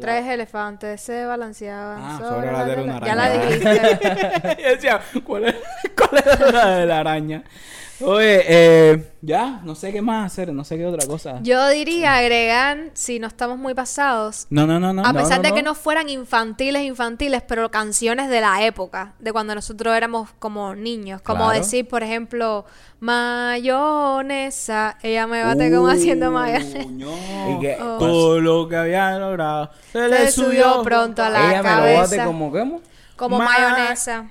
Tres 0.00 0.26
elefantes 0.26 1.00
se 1.00 1.24
balanceaban 1.24 1.98
Ah, 2.02 2.18
sobre 2.18 2.30
sobre 2.48 2.52
la 2.52 2.64
de 2.64 2.82
una 2.82 3.00
Ya 3.00 3.14
la 3.14 3.24
araña. 3.24 3.46
dijiste. 3.46 4.62
Yo 4.62 4.68
decía, 4.70 5.00
¿cuál 5.24 5.44
era, 5.44 5.58
cuál 5.96 6.22
era 6.26 6.50
la 6.52 6.76
de 6.76 6.86
la 6.86 6.98
araña? 7.00 7.42
Oye, 8.00 8.42
eh, 8.46 9.12
ya, 9.22 9.60
no 9.64 9.74
sé 9.74 9.90
qué 9.92 10.02
más 10.02 10.30
hacer, 10.32 10.52
no 10.52 10.64
sé 10.64 10.76
qué 10.76 10.84
otra 10.84 11.06
cosa. 11.06 11.38
Yo 11.42 11.66
diría 11.68 12.16
agregar, 12.16 12.90
si 12.92 13.18
no 13.18 13.26
estamos 13.26 13.56
muy 13.58 13.72
pasados, 13.74 14.46
No, 14.50 14.66
no, 14.66 14.78
no, 14.78 14.92
no. 14.92 15.02
a 15.04 15.12
no, 15.12 15.18
pesar 15.18 15.38
no, 15.38 15.42
de 15.44 15.54
que 15.54 15.62
no 15.62 15.74
fueran 15.74 16.08
infantiles, 16.10 16.82
infantiles, 16.82 17.42
pero 17.48 17.70
canciones 17.70 18.28
de 18.28 18.40
la 18.42 18.64
época, 18.66 19.14
de 19.18 19.32
cuando 19.32 19.54
nosotros 19.54 19.96
éramos 19.96 20.28
como 20.38 20.74
niños. 20.74 21.22
Como 21.22 21.44
Claro. 21.46 21.58
decir, 21.58 21.88
por 21.88 22.02
ejemplo, 22.02 22.66
mayonesa. 23.00 24.98
Ella 25.02 25.26
me 25.26 25.42
bate 25.42 25.70
como 25.74 25.88
haciendo 25.88 26.30
mayonesa. 26.30 26.78
Y 27.48 27.60
que- 27.60 27.76
Oh. 27.80 27.98
Todo 27.98 28.40
lo 28.40 28.68
que 28.68 28.76
había 28.76 29.18
logrado 29.18 29.70
se 29.92 30.08
le 30.08 30.30
subió 30.30 30.82
pronto 30.82 31.22
a 31.22 31.30
la 31.30 31.48
Ella 31.50 31.62
me 31.62 31.70
lo 31.70 31.76
bate 31.76 31.94
cabeza. 31.94 32.24
como, 32.24 32.50
¿cómo? 32.50 32.80
Como 33.16 33.38
Ma- 33.38 33.44
mayonesa. 33.46 34.28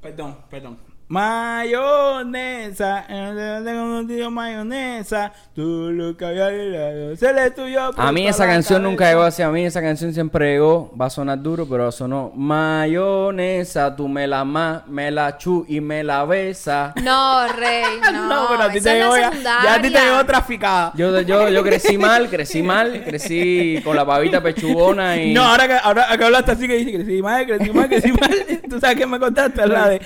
Perdón, 0.00 0.36
perdón. 0.50 0.78
Mayonesa, 1.10 3.04
tengo 3.08 3.98
un 3.98 4.06
tío 4.06 4.30
mayonesa, 4.30 5.32
lo 5.56 6.16
que 6.16 6.24
había 6.24 6.50
logrado 6.50 7.16
se 7.16 7.32
le 7.32 7.52
subió 7.52 7.90
A 7.96 8.12
mí 8.12 8.28
esa 8.28 8.46
canción 8.46 8.84
nunca 8.84 9.08
llegó 9.08 9.24
hacia 9.24 9.48
mí, 9.48 9.64
esa 9.64 9.82
canción 9.82 10.14
siempre 10.14 10.52
llegó, 10.52 10.94
va 10.96 11.06
a 11.06 11.10
sonar 11.10 11.42
duro, 11.42 11.66
pero 11.68 11.90
sonó 11.90 12.30
mayonesa, 12.36 13.96
tú 13.96 14.06
me 14.06 14.28
la 14.28 14.44
ma, 14.44 14.84
me 14.86 15.10
la 15.10 15.36
chu 15.36 15.66
y 15.68 15.80
me 15.80 16.04
la 16.04 16.24
besa. 16.24 16.94
No, 17.02 17.48
Rey, 17.54 17.98
no. 18.12 18.28
No, 18.28 18.46
pero 18.48 18.62
a 18.62 18.70
ti 18.70 18.80
te 18.80 18.94
llegó 18.94 19.16
ya, 19.16 19.32
ya 19.42 19.74
a 19.74 19.82
ti 19.82 19.90
te 19.90 20.00
llegó 20.00 20.24
traficada. 20.24 20.92
Yo, 20.94 21.22
yo, 21.22 21.48
yo 21.48 21.64
crecí 21.64 21.98
mal, 21.98 22.30
crecí 22.30 22.62
mal, 22.62 23.02
crecí 23.02 23.80
con 23.82 23.96
la 23.96 24.06
pavita 24.06 24.40
pechugona 24.40 25.16
y... 25.16 25.34
No, 25.34 25.42
ahora 25.42 25.66
que, 25.66 25.74
ahora 25.74 26.16
que 26.16 26.24
hablaste 26.24 26.52
así 26.52 26.68
que 26.68 26.74
dice 26.74 26.92
que 26.92 27.04
sí, 27.04 27.20
mal, 27.20 27.44
crecí 27.46 27.70
mal, 27.72 27.88
crecí 27.88 28.12
mal. 28.12 28.30
Tú 28.70 28.78
sabes 28.78 28.96
que 28.96 29.06
me 29.06 29.18
contaste 29.18 29.66
la 29.66 29.88
de 29.88 30.00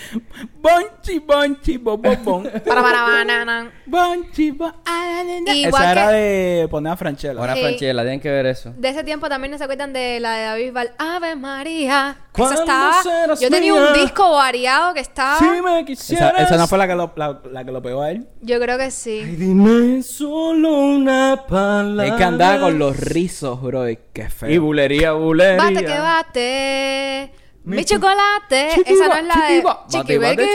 Bonchi, 0.94 1.18
Bonchi, 1.18 1.76
bo, 1.78 1.96
bo, 1.98 2.16
bon. 2.22 2.42
Para, 2.66 2.82
para, 2.82 3.02
banana. 3.02 3.70
Bonchi, 3.86 4.50
bo, 4.52 4.72
ah, 4.86 5.22
Esa 5.46 5.92
era 5.92 6.08
de 6.10 6.66
poner 6.70 6.92
a 6.92 6.96
Franchella. 6.96 7.38
Ahora 7.40 7.54
Sí. 7.54 7.60
Franchella, 7.60 8.02
tienen 8.02 8.20
que 8.20 8.30
ver 8.30 8.46
eso. 8.46 8.72
De 8.76 8.88
ese 8.88 9.04
tiempo 9.04 9.28
también 9.28 9.50
no 9.52 9.58
se 9.58 9.64
acuerdan 9.64 9.92
de 9.92 10.20
la 10.20 10.32
de 10.36 10.44
David 10.44 10.72
Val. 10.72 10.90
Ave 10.98 11.36
María. 11.36 12.16
Eso 12.18 12.28
¿Cuándo 12.32 12.60
estaba. 12.60 13.02
serás 13.02 13.40
Yo 13.40 13.50
tenía 13.50 13.72
mía? 13.72 13.86
un 13.88 13.94
disco 13.94 14.30
variado 14.32 14.94
que 14.94 15.00
estaba. 15.00 15.38
Si 15.38 15.44
me 15.44 15.58
Esa, 15.58 15.84
quisieras... 15.84 16.40
esa 16.40 16.56
no 16.56 16.66
fue 16.66 16.78
la 16.78 16.86
que 16.88 16.94
lo, 16.94 17.12
la, 17.16 17.40
la 17.50 17.64
que 17.64 17.72
lo 17.72 17.80
pegó 17.82 18.02
a 18.02 18.10
él. 18.10 18.26
Yo 18.40 18.58
creo 18.60 18.76
que 18.78 18.84
Ay, 18.84 18.90
sí. 18.90 19.22
dime 19.22 20.02
solo 20.02 20.70
una 20.80 21.44
palabra. 21.48 22.06
Es 22.06 22.12
que 22.14 22.24
andaba 22.24 22.60
con 22.60 22.78
los 22.78 22.96
rizos, 22.98 23.60
bro. 23.62 23.88
y 23.88 23.98
Qué 24.12 24.28
feo. 24.28 24.50
Y 24.50 24.58
bulería, 24.58 25.12
bulería. 25.12 25.56
Bate 25.62 25.84
que 25.84 25.98
bate. 25.98 27.32
Mi, 27.64 27.82
chocolate. 27.84 28.68
chiquiba, 28.74 29.04
Esa 29.04 29.08
no 29.08 29.14
es 29.16 29.24
la 29.24 29.34
de. 29.34 29.54
chiquiba, 29.56 29.86
chocolate. 29.88 30.46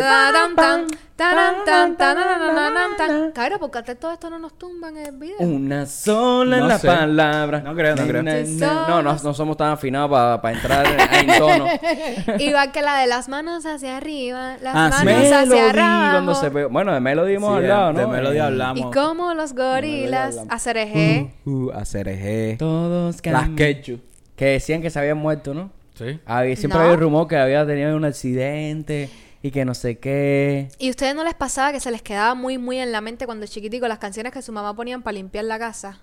ta, 0.00 0.32
tan, 0.32 0.54
tan, 0.56 0.86
taran, 1.16 1.54
tan, 1.64 1.96
tan, 1.96 2.16
Na, 2.16 2.24
na, 2.24 2.38
tan, 2.38 2.54
na, 2.54 2.74
tan, 2.74 2.96
tan. 2.98 3.20
na. 3.28 3.32
Cabrón, 3.32 3.58
¿por 3.60 3.70
qué 3.84 3.94
todo 3.94 4.12
esto 4.12 4.28
no 4.28 4.38
nos 4.38 4.58
tumban 4.58 4.94
en 4.98 5.06
el 5.06 5.16
video? 5.16 5.36
Una 5.38 5.86
sola 5.86 6.56
en 6.56 6.62
No 6.64 6.68
la 6.68 6.78
sé. 6.78 6.86
palabra. 6.86 7.60
No 7.60 7.74
creo, 7.74 7.96
no 7.96 8.06
creo. 8.06 8.22
No, 8.22 9.02
no, 9.02 9.10
somos- 9.12 9.24
no 9.24 9.32
somos 9.34 9.56
tan 9.56 9.70
afinados 9.72 10.10
para 10.40 10.54
entrar 10.54 10.86
en, 10.86 11.30
en 11.30 11.38
tono. 11.38 11.66
Igual 12.38 12.72
que 12.72 12.82
la 12.82 12.98
de 12.98 13.06
las 13.06 13.28
manos 13.30 13.64
hacia 13.64 13.96
arriba, 13.96 14.56
las 14.60 14.74
Ah, 14.76 14.90
sí. 14.98 15.04
manos 15.06 15.32
hacia 15.32 16.34
se 16.40 16.50
pegó. 16.50 16.68
Bueno, 16.68 16.92
de 16.92 17.00
Melody 17.00 17.34
hemos 17.36 17.50
Sí, 17.52 17.56
hablado, 17.56 17.92
¿no? 17.94 17.98
de 18.00 18.06
Melody 18.06 18.36
Eh, 18.36 18.40
hablamos. 18.42 18.80
Y 18.80 18.94
como 18.94 19.32
los 19.32 19.54
gorilas, 19.54 20.30
hablamos. 20.36 20.52
hacer 20.54 20.76
eje. 20.76 21.34
Uh, 21.46 21.70
a 21.70 21.84
cereje. 21.86 22.56
Todos 22.58 23.24
Las 23.24 23.48
quechu. 23.50 23.98
Que 24.36 24.44
decían 24.46 24.82
que 24.82 24.90
se 24.90 24.98
habían 24.98 25.16
muerto, 25.16 25.54
¿no? 25.54 25.70
Sí. 25.94 26.18
Había, 26.26 26.56
siempre 26.56 26.78
No. 26.78 26.84
había 26.86 26.96
rumor 26.96 27.28
que 27.28 27.36
había 27.36 27.64
tenido 27.66 27.96
un 27.96 28.04
accidente 28.04 29.08
y 29.42 29.50
que 29.50 29.64
no 29.64 29.74
sé 29.74 29.98
qué. 29.98 30.68
¿Y 30.78 30.90
ustedes 30.90 31.14
no 31.14 31.22
les 31.24 31.34
pasaba 31.34 31.70
que 31.72 31.80
se 31.80 31.90
les 31.90 32.02
quedaba 32.02 32.34
muy, 32.34 32.58
muy 32.58 32.78
en 32.78 32.90
la 32.92 33.00
mente 33.00 33.26
cuando 33.26 33.46
chiquitico 33.46 33.86
las 33.88 33.98
canciones 33.98 34.32
que 34.32 34.42
su 34.42 34.52
mamá 34.52 34.74
ponían 34.74 35.02
para 35.02 35.14
limpiar 35.14 35.44
la 35.44 35.58
casa? 35.58 36.00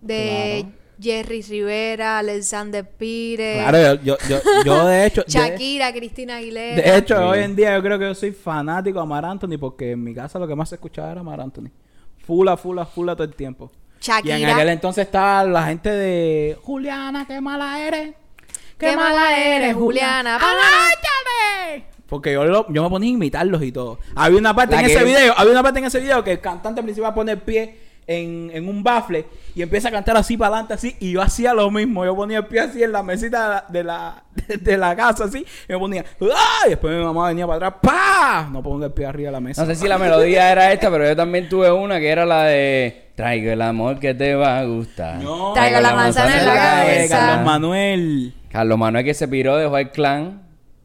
De 0.00 0.66
Jerry 1.00 1.42
Rivera, 1.42 2.18
Alexander 2.18 2.88
Pires, 2.88 3.62
Claro, 3.62 3.94
yo, 4.02 4.16
yo, 4.16 4.16
yo, 4.28 4.38
yo 4.64 4.86
de 4.86 5.06
hecho. 5.06 5.22
de- 5.22 5.30
Shakira, 5.32 5.92
Cristina 5.92 6.36
Aguilera. 6.36 6.76
De 6.82 6.96
hecho, 6.98 7.16
Sí. 7.16 7.22
hoy 7.22 7.38
en 7.40 7.56
día 7.56 7.74
yo 7.76 7.82
creo 7.82 7.98
que 7.98 8.04
yo 8.04 8.14
soy 8.14 8.30
fanático 8.32 9.00
de 9.00 9.06
Mar 9.06 9.24
Anthony 9.24 9.58
porque 9.58 9.92
en 9.92 10.04
mi 10.04 10.14
casa 10.14 10.38
lo 10.38 10.46
que 10.46 10.54
más 10.54 10.68
se 10.68 10.74
escuchaba 10.76 11.10
era 11.10 11.22
Mar 11.22 11.40
Anthony. 11.40 11.70
Fula, 12.18 12.56
fula, 12.56 12.86
fula 12.86 13.14
todo 13.16 13.24
el 13.26 13.34
tiempo. 13.34 13.72
Y 14.22 14.30
en 14.30 14.44
aquel 14.44 14.68
entonces 14.68 15.06
estaba 15.06 15.42
la 15.44 15.64
gente 15.66 15.88
de 15.90 16.56
Juliana, 16.62 17.26
qué 17.26 17.40
mala 17.40 17.80
eres. 17.86 18.14
Qué 18.78 18.96
mala 18.96 19.38
eres, 19.38 19.74
Juliana. 19.74 20.36
¡Agáchame! 20.36 21.84
Porque 22.08 22.32
yo, 22.32 22.44
lo- 22.44 22.66
yo 22.72 22.82
me 22.82 22.90
ponía 22.90 23.08
a 23.10 23.12
imitarlos 23.12 23.62
y 23.62 23.72
todo. 23.72 23.98
Había 24.14 24.38
una 24.38 24.54
parte 24.54 24.74
La 24.76 24.82
en 24.82 24.86
que- 24.88 24.94
ese 24.94 25.04
video, 25.04 25.34
había 25.36 25.52
una 25.52 25.62
parte 25.62 25.78
en 25.78 25.86
ese 25.86 26.00
video 26.00 26.22
que 26.22 26.32
el 26.32 26.40
cantante 26.40 26.82
principal 26.82 27.14
pone 27.14 27.32
el 27.32 27.38
pie 27.38 27.78
en, 28.06 28.50
en 28.52 28.68
un 28.68 28.82
bafle 28.82 29.24
y 29.54 29.62
empieza 29.62 29.88
a 29.88 29.90
cantar 29.90 30.14
así 30.18 30.36
para 30.36 30.48
adelante 30.48 30.74
así 30.74 30.94
y 31.00 31.12
yo 31.12 31.22
hacía 31.22 31.54
lo 31.54 31.70
mismo. 31.70 32.04
Yo 32.04 32.14
ponía 32.14 32.38
el 32.38 32.46
pie 32.46 32.60
así 32.60 32.82
en 32.82 32.92
la 32.92 33.02
mesita 33.02 33.64
de 33.68 33.82
la, 33.82 34.22
de 34.36 34.44
la, 34.46 34.56
de 34.60 34.76
la 34.76 34.94
casa 34.96 35.24
así 35.24 35.38
y 35.68 35.72
me 35.72 35.78
ponía 35.78 36.04
¡ah! 36.34 36.66
Y 36.66 36.70
después 36.70 36.94
mi 36.96 37.02
mamá 37.02 37.28
venía 37.28 37.46
para 37.46 37.68
atrás 37.68 37.74
¡pa! 37.80 38.48
No 38.52 38.62
pongo 38.62 38.84
el 38.84 38.92
pie 38.92 39.06
arriba 39.06 39.28
de 39.28 39.32
la 39.32 39.40
mesa. 39.40 39.62
No 39.62 39.68
sé 39.68 39.74
si 39.74 39.88
la 39.88 39.96
melodía 39.96 40.52
era 40.52 40.70
esta, 40.72 40.90
pero 40.90 41.06
yo 41.06 41.16
también 41.16 41.48
tuve 41.48 41.72
una 41.72 41.98
que 41.98 42.08
era 42.10 42.26
la 42.26 42.44
de 42.44 43.08
Traigo 43.16 43.50
el 43.52 43.62
amor 43.62 43.98
que 43.98 44.12
te 44.12 44.34
va 44.34 44.58
a 44.58 44.64
gustar. 44.64 45.16
No. 45.22 45.52
Traigo 45.54 45.80
la 45.80 45.94
manzana 45.94 46.38
en 46.38 46.46
la 46.46 46.54
cabeza. 46.54 47.18
Carlos 47.18 47.46
Manuel. 47.46 48.34
Carlos 48.54 48.78
Manuel 48.78 49.04
que 49.04 49.14
se 49.14 49.26
piró, 49.26 49.56
dejó 49.56 49.76
el 49.78 49.90
clan. 49.90 50.42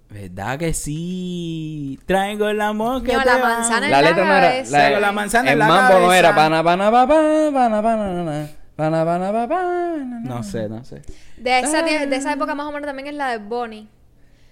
¿Verdad 0.10 0.58
que 0.58 0.74
sí? 0.74 2.00
Traigo 2.08 2.50
el 2.50 2.60
amor 2.62 3.04
que 3.04 3.14
No, 3.14 3.20
te 3.20 3.26
la 3.28 3.38
manzana 3.38 3.86
en 3.86 3.92
La 3.92 4.02
la 4.02 4.10
letra 4.10 4.26
no 4.26 4.34
era. 4.34 4.48
cabeza. 4.50 4.72
La, 4.72 4.78
Traigo 4.80 5.00
la 5.00 5.12
manzana 5.12 5.48
en 5.50 5.54
el 5.54 5.60
la 5.60 5.68
mambo 5.68 5.94
no 5.94 6.00
cabeza. 6.08 6.18
era 6.20 6.36
pana, 6.36 6.64
pana, 6.64 6.92
pa, 6.92 7.08
pa, 7.08 7.16
pana, 7.54 7.82
pana, 7.84 8.14
na, 8.14 8.24
na. 8.24 8.48
Pana, 8.76 9.06
pana, 9.06 9.32
pa, 9.32 9.48
pa, 9.48 9.62
na, 9.64 10.06
na. 10.06 10.20
No 10.22 10.42
sé, 10.42 10.68
no 10.68 10.84
sé. 10.84 11.04
De 11.38 11.60
esa, 11.60 11.84
de 11.84 12.16
esa 12.16 12.34
época 12.34 12.56
más 12.56 12.66
o 12.66 12.72
menos 12.72 12.88
también 12.88 13.08
es 13.10 13.14
la 13.14 13.30
de 13.30 13.38
Bonnie. 13.38 13.88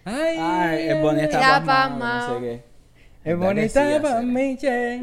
Ay, 0.05 0.37
Ay, 0.39 0.89
es 0.89 1.01
bonita 1.01 1.39
Ya 1.41 1.63
pasmao, 1.65 1.65
pasmao. 1.65 2.27
no 2.29 2.35
sé 2.35 2.41
qué. 2.41 2.53
Es 2.53 2.63
¿Verdad 3.39 3.55
que 3.55 3.55
bonita 3.55 4.01
para 4.03 4.19
hacer? 4.19 5.01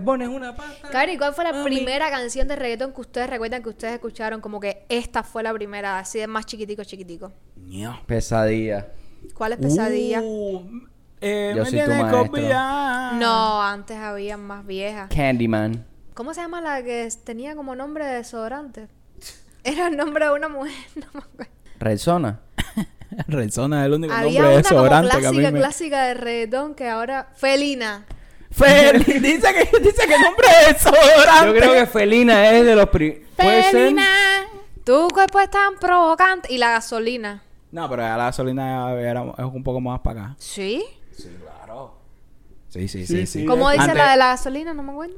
Mí, 0.00 0.18
che. 0.18 0.24
Es 0.24 0.30
una 0.30 0.56
pata. 0.56 0.88
Cari, 0.90 1.16
¿cuál 1.16 1.34
fue 1.34 1.44
la 1.44 1.52
Mami. 1.52 1.64
primera 1.64 2.10
canción 2.10 2.48
de 2.48 2.56
reggaetón 2.56 2.92
que 2.92 3.00
ustedes 3.00 3.30
recuerdan 3.30 3.62
que 3.62 3.68
ustedes 3.68 3.94
escucharon? 3.94 4.40
Como 4.40 4.60
que 4.60 4.84
esta 4.88 5.22
fue 5.22 5.42
la 5.42 5.52
primera, 5.52 5.98
así 5.98 6.18
de 6.18 6.26
más 6.26 6.46
chiquitico, 6.46 6.84
chiquitico. 6.84 7.32
Pesadilla. 8.06 8.88
¿Cuál 9.34 9.52
es 9.52 9.58
Pesadilla? 9.58 10.20
Uh, 10.22 10.86
eh, 11.20 11.52
Yo 11.56 11.64
me 11.64 11.70
soy 11.70 11.78
tu 11.80 11.84
tienes 11.86 12.02
maestro. 12.02 12.26
copiada. 12.26 13.12
No, 13.12 13.62
antes 13.62 13.96
había 13.96 14.36
más 14.36 14.66
viejas. 14.66 15.08
Candyman. 15.14 15.86
¿Cómo 16.14 16.34
se 16.34 16.42
llama 16.42 16.60
la 16.60 16.82
que 16.82 17.08
tenía 17.24 17.56
como 17.56 17.74
nombre 17.74 18.04
de 18.04 18.16
desodorante? 18.16 18.88
Era 19.64 19.88
el 19.88 19.96
nombre 19.96 20.26
de 20.26 20.32
una 20.32 20.48
mujer, 20.48 20.74
no 20.96 21.06
me 21.12 21.20
acuerdo. 21.20 21.52
Rexona 23.28 23.82
es 23.82 23.86
el 23.86 23.92
único 23.94 24.12
Había 24.12 24.42
nombre 24.42 24.48
de 24.48 24.58
una 24.58 24.68
como 24.68 24.82
desodorante 24.82 25.20
que 25.20 25.26
a 25.26 25.30
mí 25.30 25.36
clásica, 25.38 25.50
me... 25.52 25.58
clásica 25.58 26.02
de 26.04 26.14
reggaetón 26.14 26.74
que 26.74 26.88
ahora... 26.88 27.28
Felina. 27.36 28.04
Fel, 28.54 29.04
dice 29.04 29.48
que 29.52 29.78
dice 29.80 30.06
que 30.06 30.18
nombre 30.18 30.46
de 30.66 30.72
desodorante. 30.74 31.46
Yo 31.46 31.54
creo 31.54 31.72
que 31.74 31.86
Felina 31.86 32.50
es 32.52 32.64
de 32.64 32.76
los 32.76 32.88
pri... 32.88 33.24
¿Puede 33.36 33.62
ser? 33.64 33.72
Felina. 33.72 34.06
Tu 34.84 35.08
cuerpo 35.08 35.40
es 35.40 35.50
tan 35.50 35.74
provocante. 35.80 36.52
Y 36.52 36.58
la 36.58 36.70
gasolina. 36.70 37.42
No, 37.72 37.88
pero 37.90 38.02
ya 38.02 38.16
la 38.16 38.24
gasolina 38.26 38.92
era, 38.92 39.24
es 39.36 39.44
un 39.44 39.62
poco 39.64 39.80
más 39.80 39.98
para 40.00 40.20
acá. 40.26 40.36
¿Sí? 40.38 40.84
Sí, 41.16 41.28
sí, 42.68 42.88
sí, 42.88 43.06
Sí, 43.06 43.16
sí. 43.18 43.26
sí. 43.40 43.44
¿Cómo 43.44 43.70
dice 43.70 43.82
Antes- 43.82 43.96
la 43.98 44.10
de 44.12 44.16
la 44.16 44.26
gasolina? 44.28 44.74
No 44.74 44.82
me 44.82 44.92
acuerdo. 44.92 45.14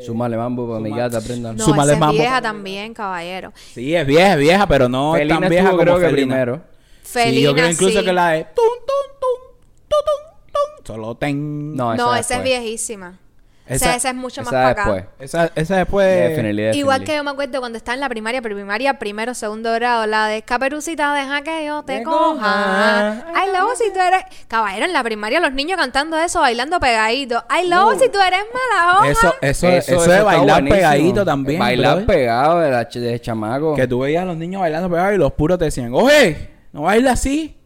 Súmale 0.00 0.36
mambo 0.36 0.66
para 0.68 0.80
mi 0.80 0.90
gata, 0.90 1.18
aprendan. 1.18 1.56
No, 1.56 1.64
Súmale 1.64 1.92
esa 1.92 1.94
es 1.94 2.00
mambo. 2.00 2.14
vieja 2.14 2.40
también, 2.40 2.94
caballero. 2.94 3.52
Sí, 3.74 3.94
es 3.94 4.06
vieja, 4.06 4.32
es 4.34 4.38
vieja, 4.38 4.66
pero 4.66 4.88
no 4.88 5.14
es 5.14 5.20
Felina 5.20 5.40
tan 5.40 5.48
vieja 5.50 5.64
estuvo 5.64 5.78
como 5.78 5.82
creo 5.82 5.98
que 5.98 6.14
Felina. 6.14 6.34
primero. 6.34 6.62
Felina, 7.02 7.34
sí, 7.36 7.42
yo 7.42 7.54
creo 7.54 7.70
incluso 7.70 7.98
sí. 7.98 8.04
que 8.04 8.12
la 8.12 8.28
de 8.30 8.44
tum, 8.44 8.54
tum, 8.54 9.18
tum, 9.20 9.56
tu, 9.88 9.96
tum, 9.96 10.52
tum, 10.52 10.77
solo 10.88 11.14
ten. 11.16 11.74
No, 11.76 11.94
No, 11.94 12.14
esa 12.16 12.36
es 12.38 12.42
viejísima. 12.42 13.18
Esa, 13.66 13.84
Esa- 13.90 13.96
esa 13.96 14.08
es 14.08 14.14
mucho 14.14 14.40
más 14.40 14.48
Esa 14.48 14.56
para 14.56 14.70
acá. 14.70 14.84
después. 14.94 15.04
Esa, 15.20 15.50
esa 15.54 15.76
después... 15.76 16.06
Definitely, 16.06 16.62
definitely. 16.62 16.78
Igual 16.78 17.04
que 17.04 17.14
yo 17.14 17.22
me 17.22 17.30
acuerdo 17.32 17.60
cuando 17.60 17.76
estaba 17.76 17.92
en 17.96 18.00
la 18.00 18.08
primaria, 18.08 18.40
primaria, 18.40 18.98
primero, 18.98 19.34
segundo 19.34 19.70
grado, 19.74 20.06
la 20.06 20.26
de 20.26 20.40
Caperucita, 20.40 21.12
deja 21.12 21.42
que 21.42 21.66
yo 21.66 21.82
te 21.82 21.98
Te 21.98 22.02
coja. 22.02 23.26
Ay, 23.34 23.50
luego 23.50 23.74
si 23.76 23.92
tú 23.92 24.00
eres. 24.00 24.22
Caballero, 24.48 24.86
en 24.86 24.94
la 24.94 25.02
primaria 25.04 25.38
los 25.40 25.52
niños 25.52 25.76
cantando 25.76 26.16
eso, 26.16 26.40
bailando 26.40 26.80
pegadito. 26.80 27.44
Ay, 27.50 27.68
luego 27.68 27.92
si 27.98 28.08
tú 28.08 28.18
eres 28.26 28.40
mala 28.54 29.00
hoja. 29.00 29.10
Eso, 29.10 29.34
eso, 29.42 29.68
eso, 29.68 29.94
está 30.02 30.12
de 30.14 30.22
bailar 30.22 30.62
buenísimo. 30.62 30.74
pegadito 30.74 31.24
también. 31.26 31.58
Bailar 31.60 31.96
brother. 31.98 32.06
pegado 32.06 32.60
de, 32.60 32.70
la 32.70 32.88
ch- 32.88 33.00
de 33.00 33.20
chamaco. 33.20 33.74
Que 33.74 33.86
tú 33.86 33.98
veías 34.00 34.22
a 34.22 34.26
los 34.26 34.38
niños 34.38 34.62
bailando 34.62 34.88
pegados 34.88 35.14
y 35.14 35.18
los 35.18 35.32
puros 35.34 35.58
te 35.58 35.66
decían, 35.66 35.90
oye, 35.92 36.48
no 36.72 36.82
bailes 36.84 37.12
así. 37.12 37.57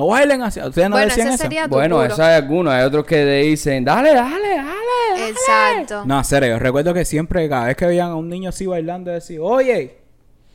No 0.00 0.06
bailen 0.08 0.42
así. 0.42 0.60
Ustedes 0.60 0.88
no 0.88 0.96
Bueno, 0.96 1.06
decían 1.08 1.26
ese 1.28 1.34
eso. 1.34 1.42
sería 1.44 1.64
tu 1.64 1.70
Bueno, 1.74 1.96
puro. 2.00 2.12
eso 2.12 2.22
hay 2.22 2.34
algunos. 2.34 2.72
Hay 2.72 2.84
otros 2.84 3.04
que 3.04 3.24
dicen, 3.24 3.84
dale, 3.84 4.14
dale, 4.14 4.56
dale. 4.56 5.28
Exacto. 5.28 6.04
No, 6.06 6.24
serio, 6.24 6.48
yo 6.50 6.58
recuerdo 6.58 6.94
que 6.94 7.04
siempre, 7.04 7.48
cada 7.48 7.66
vez 7.66 7.76
que 7.76 7.86
veían 7.86 8.10
a 8.10 8.16
un 8.16 8.28
niño 8.28 8.48
así 8.48 8.66
bailando, 8.66 9.10
decían, 9.10 9.40
oye, 9.44 9.96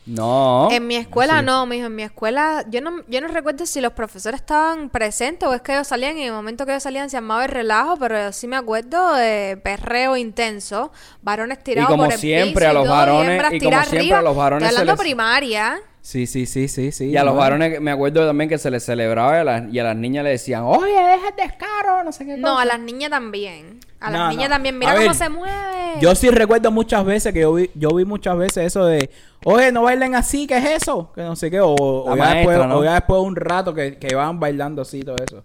No. 0.08 0.68
En 0.72 0.86
mi 0.86 0.96
escuela 0.98 1.42
no, 1.42 1.66
mijo. 1.66 1.88
En 1.88 1.96
mi 1.96 2.04
escuela, 2.04 2.64
yo 2.70 2.80
no, 2.80 3.02
yo 3.08 3.22
no 3.22 3.28
recuerdo 3.28 3.66
si 3.66 3.82
los 3.82 3.94
profesores 3.94 4.40
estaban 4.42 4.90
presentes 4.92 5.50
o 5.50 5.54
es 5.56 5.62
que 5.62 5.74
ellos 5.74 5.88
salían 5.88 6.16
y 6.18 6.22
en 6.22 6.28
el 6.28 6.34
momento 6.34 6.64
que 6.66 6.74
ellos 6.74 6.84
salían 6.84 7.10
se 7.10 7.18
llamaba 7.18 7.44
el 7.46 7.50
relajo, 7.50 7.98
pero 7.98 8.16
yo 8.20 8.32
sí 8.32 8.48
me 8.48 8.56
acuerdo 8.56 9.14
de 9.16 9.60
perreo 9.64 10.16
intenso, 10.16 10.92
varones 11.24 11.64
tirados 11.64 11.90
como 11.90 12.04
por 12.04 12.14
el 12.14 12.20
siempre, 12.20 12.66
piso 12.66 12.68
a 12.68 12.72
y 12.72 12.74
los 12.76 12.84
todo, 12.86 12.94
varones- 12.96 13.32
hembras 13.32 13.54
y 13.54 13.60
como 13.60 13.72
siempre, 13.82 13.98
arriba. 14.00 14.20
a 14.20 14.22
los 14.22 14.36
varones 14.36 14.64
Estoy 14.70 14.76
se 14.76 14.82
hablando 14.82 15.02
les- 15.04 15.08
primaria. 15.08 15.80
Sí, 16.06 16.28
sí, 16.28 16.46
sí, 16.46 16.68
sí, 16.68 16.92
sí. 16.92 17.06
Y 17.10 17.18
a 17.18 17.24
los 17.24 17.36
varones, 17.36 17.82
me 17.82 17.90
acuerdo 17.92 18.26
también 18.28 18.48
que 18.50 18.58
se 18.60 18.70
les 18.70 18.86
celebraba 18.86 19.36
y 19.38 19.40
a 19.40 19.44
las, 19.44 19.74
y 19.74 19.80
a 19.80 19.84
las 19.84 19.96
niñas 19.96 20.24
le 20.24 20.30
decían, 20.32 20.64
oye, 20.64 20.92
deja 20.94 21.30
el 21.30 21.36
descaro, 21.36 22.04
no 22.04 22.12
sé 22.12 22.26
qué 22.26 22.38
No, 22.38 22.50
cosa". 22.52 22.62
a 22.62 22.66
las 22.66 22.80
niñas 22.80 23.10
también. 23.10 23.80
A 24.00 24.12
las 24.12 24.20
No, 24.22 24.30
niñas 24.30 24.50
no. 24.50 24.56
también. 24.56 24.78
Mira 24.78 24.92
A 24.92 24.96
cómo 24.96 25.08
ver, 25.08 25.16
se 25.16 25.30
mueve. 25.30 25.94
Yo 26.02 26.14
sí 26.16 26.30
recuerdo 26.30 26.72
muchas 26.72 27.04
veces 27.06 27.34
que 27.34 27.42
yo 27.42 27.54
vi, 27.54 27.72
yo 27.74 27.90
vi 27.96 28.06
muchas 28.06 28.38
veces 28.38 28.68
eso 28.68 28.86
de, 28.86 29.10
oye, 29.44 29.72
no 29.72 29.82
bailen 29.84 30.14
así, 30.16 30.46
¿qué 30.48 30.58
es 30.58 30.84
eso? 30.84 31.12
Que 31.16 31.22
no 31.22 31.36
sé 31.36 31.50
qué, 31.50 31.60
o, 31.60 31.70
o 31.74 32.16
La 32.16 32.16
ya, 32.16 32.24
maestra, 32.24 32.52
después, 32.52 32.70
¿no? 32.70 32.78
o 32.80 32.84
ya 32.84 32.94
después 32.94 33.22
de 33.22 33.28
un 33.28 33.36
rato 33.36 33.74
que, 33.74 33.98
que 33.98 34.08
iban 34.12 34.40
bailando 34.40 34.82
así 34.84 35.02
todo 35.04 35.16
eso. 35.24 35.44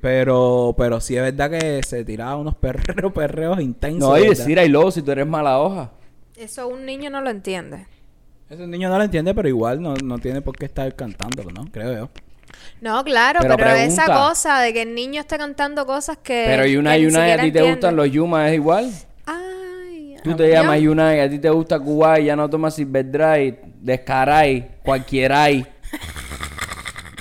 Pero, 0.00 0.74
pero 0.78 1.00
sí 1.00 1.16
es 1.16 1.22
verdad 1.22 1.50
que 1.50 1.82
se 1.82 2.04
tiraban 2.04 2.38
unos 2.38 2.54
perreos, 2.60 3.12
perreos 3.12 3.60
intensos. 3.60 4.08
No, 4.10 4.16
y 4.18 4.28
¿verdad? 4.28 4.36
decir 4.36 4.58
ay 4.60 4.68
luego 4.68 4.90
si 4.92 5.02
tú 5.02 5.10
eres 5.10 5.26
mala 5.26 5.58
hoja. 5.58 5.90
Eso 6.36 6.68
un 6.68 6.84
niño 6.84 7.10
no 7.10 7.20
lo 7.22 7.30
entiende. 7.30 7.86
Ese 8.48 8.66
niño 8.66 8.88
no 8.88 8.98
lo 8.98 9.04
entiende, 9.04 9.34
pero 9.34 9.48
igual 9.48 9.82
no, 9.82 9.94
no 9.94 10.18
tiene 10.18 10.40
por 10.40 10.56
qué 10.56 10.66
estar 10.66 10.94
cantándolo, 10.94 11.50
¿no? 11.50 11.64
Creo 11.72 11.92
yo. 11.92 12.10
No, 12.80 13.02
claro, 13.04 13.40
Pero 13.42 13.56
pero, 13.56 13.70
esa 13.70 14.06
cosa 14.06 14.60
de 14.60 14.72
que 14.72 14.82
el 14.82 14.94
niño 14.94 15.20
esté 15.20 15.36
cantando 15.36 15.84
cosas 15.84 16.18
que. 16.18 16.44
Pero 16.46 16.66
Yuna, 16.66 16.96
ni 16.96 17.02
Yuna, 17.02 17.28
¿y 17.28 17.30
a 17.32 17.40
ti 17.40 17.52
te 17.52 17.62
gustan 17.62 17.96
los 17.96 18.10
Yuma? 18.10 18.48
¿Es 18.48 18.54
igual? 18.54 18.90
Ay, 19.24 20.16
Tú 20.22 20.34
te 20.36 20.48
llamas 20.50 20.80
Yuna 20.80 21.16
y 21.16 21.20
a 21.20 21.28
ti 21.28 21.38
te 21.38 21.50
gusta 21.50 21.80
Kuwait, 21.80 22.24
ya 22.24 22.36
no 22.36 22.48
tomas 22.48 22.74
Silverdry, 22.74 23.58
Descaray, 23.80 24.76
cualquieray. 24.82 25.66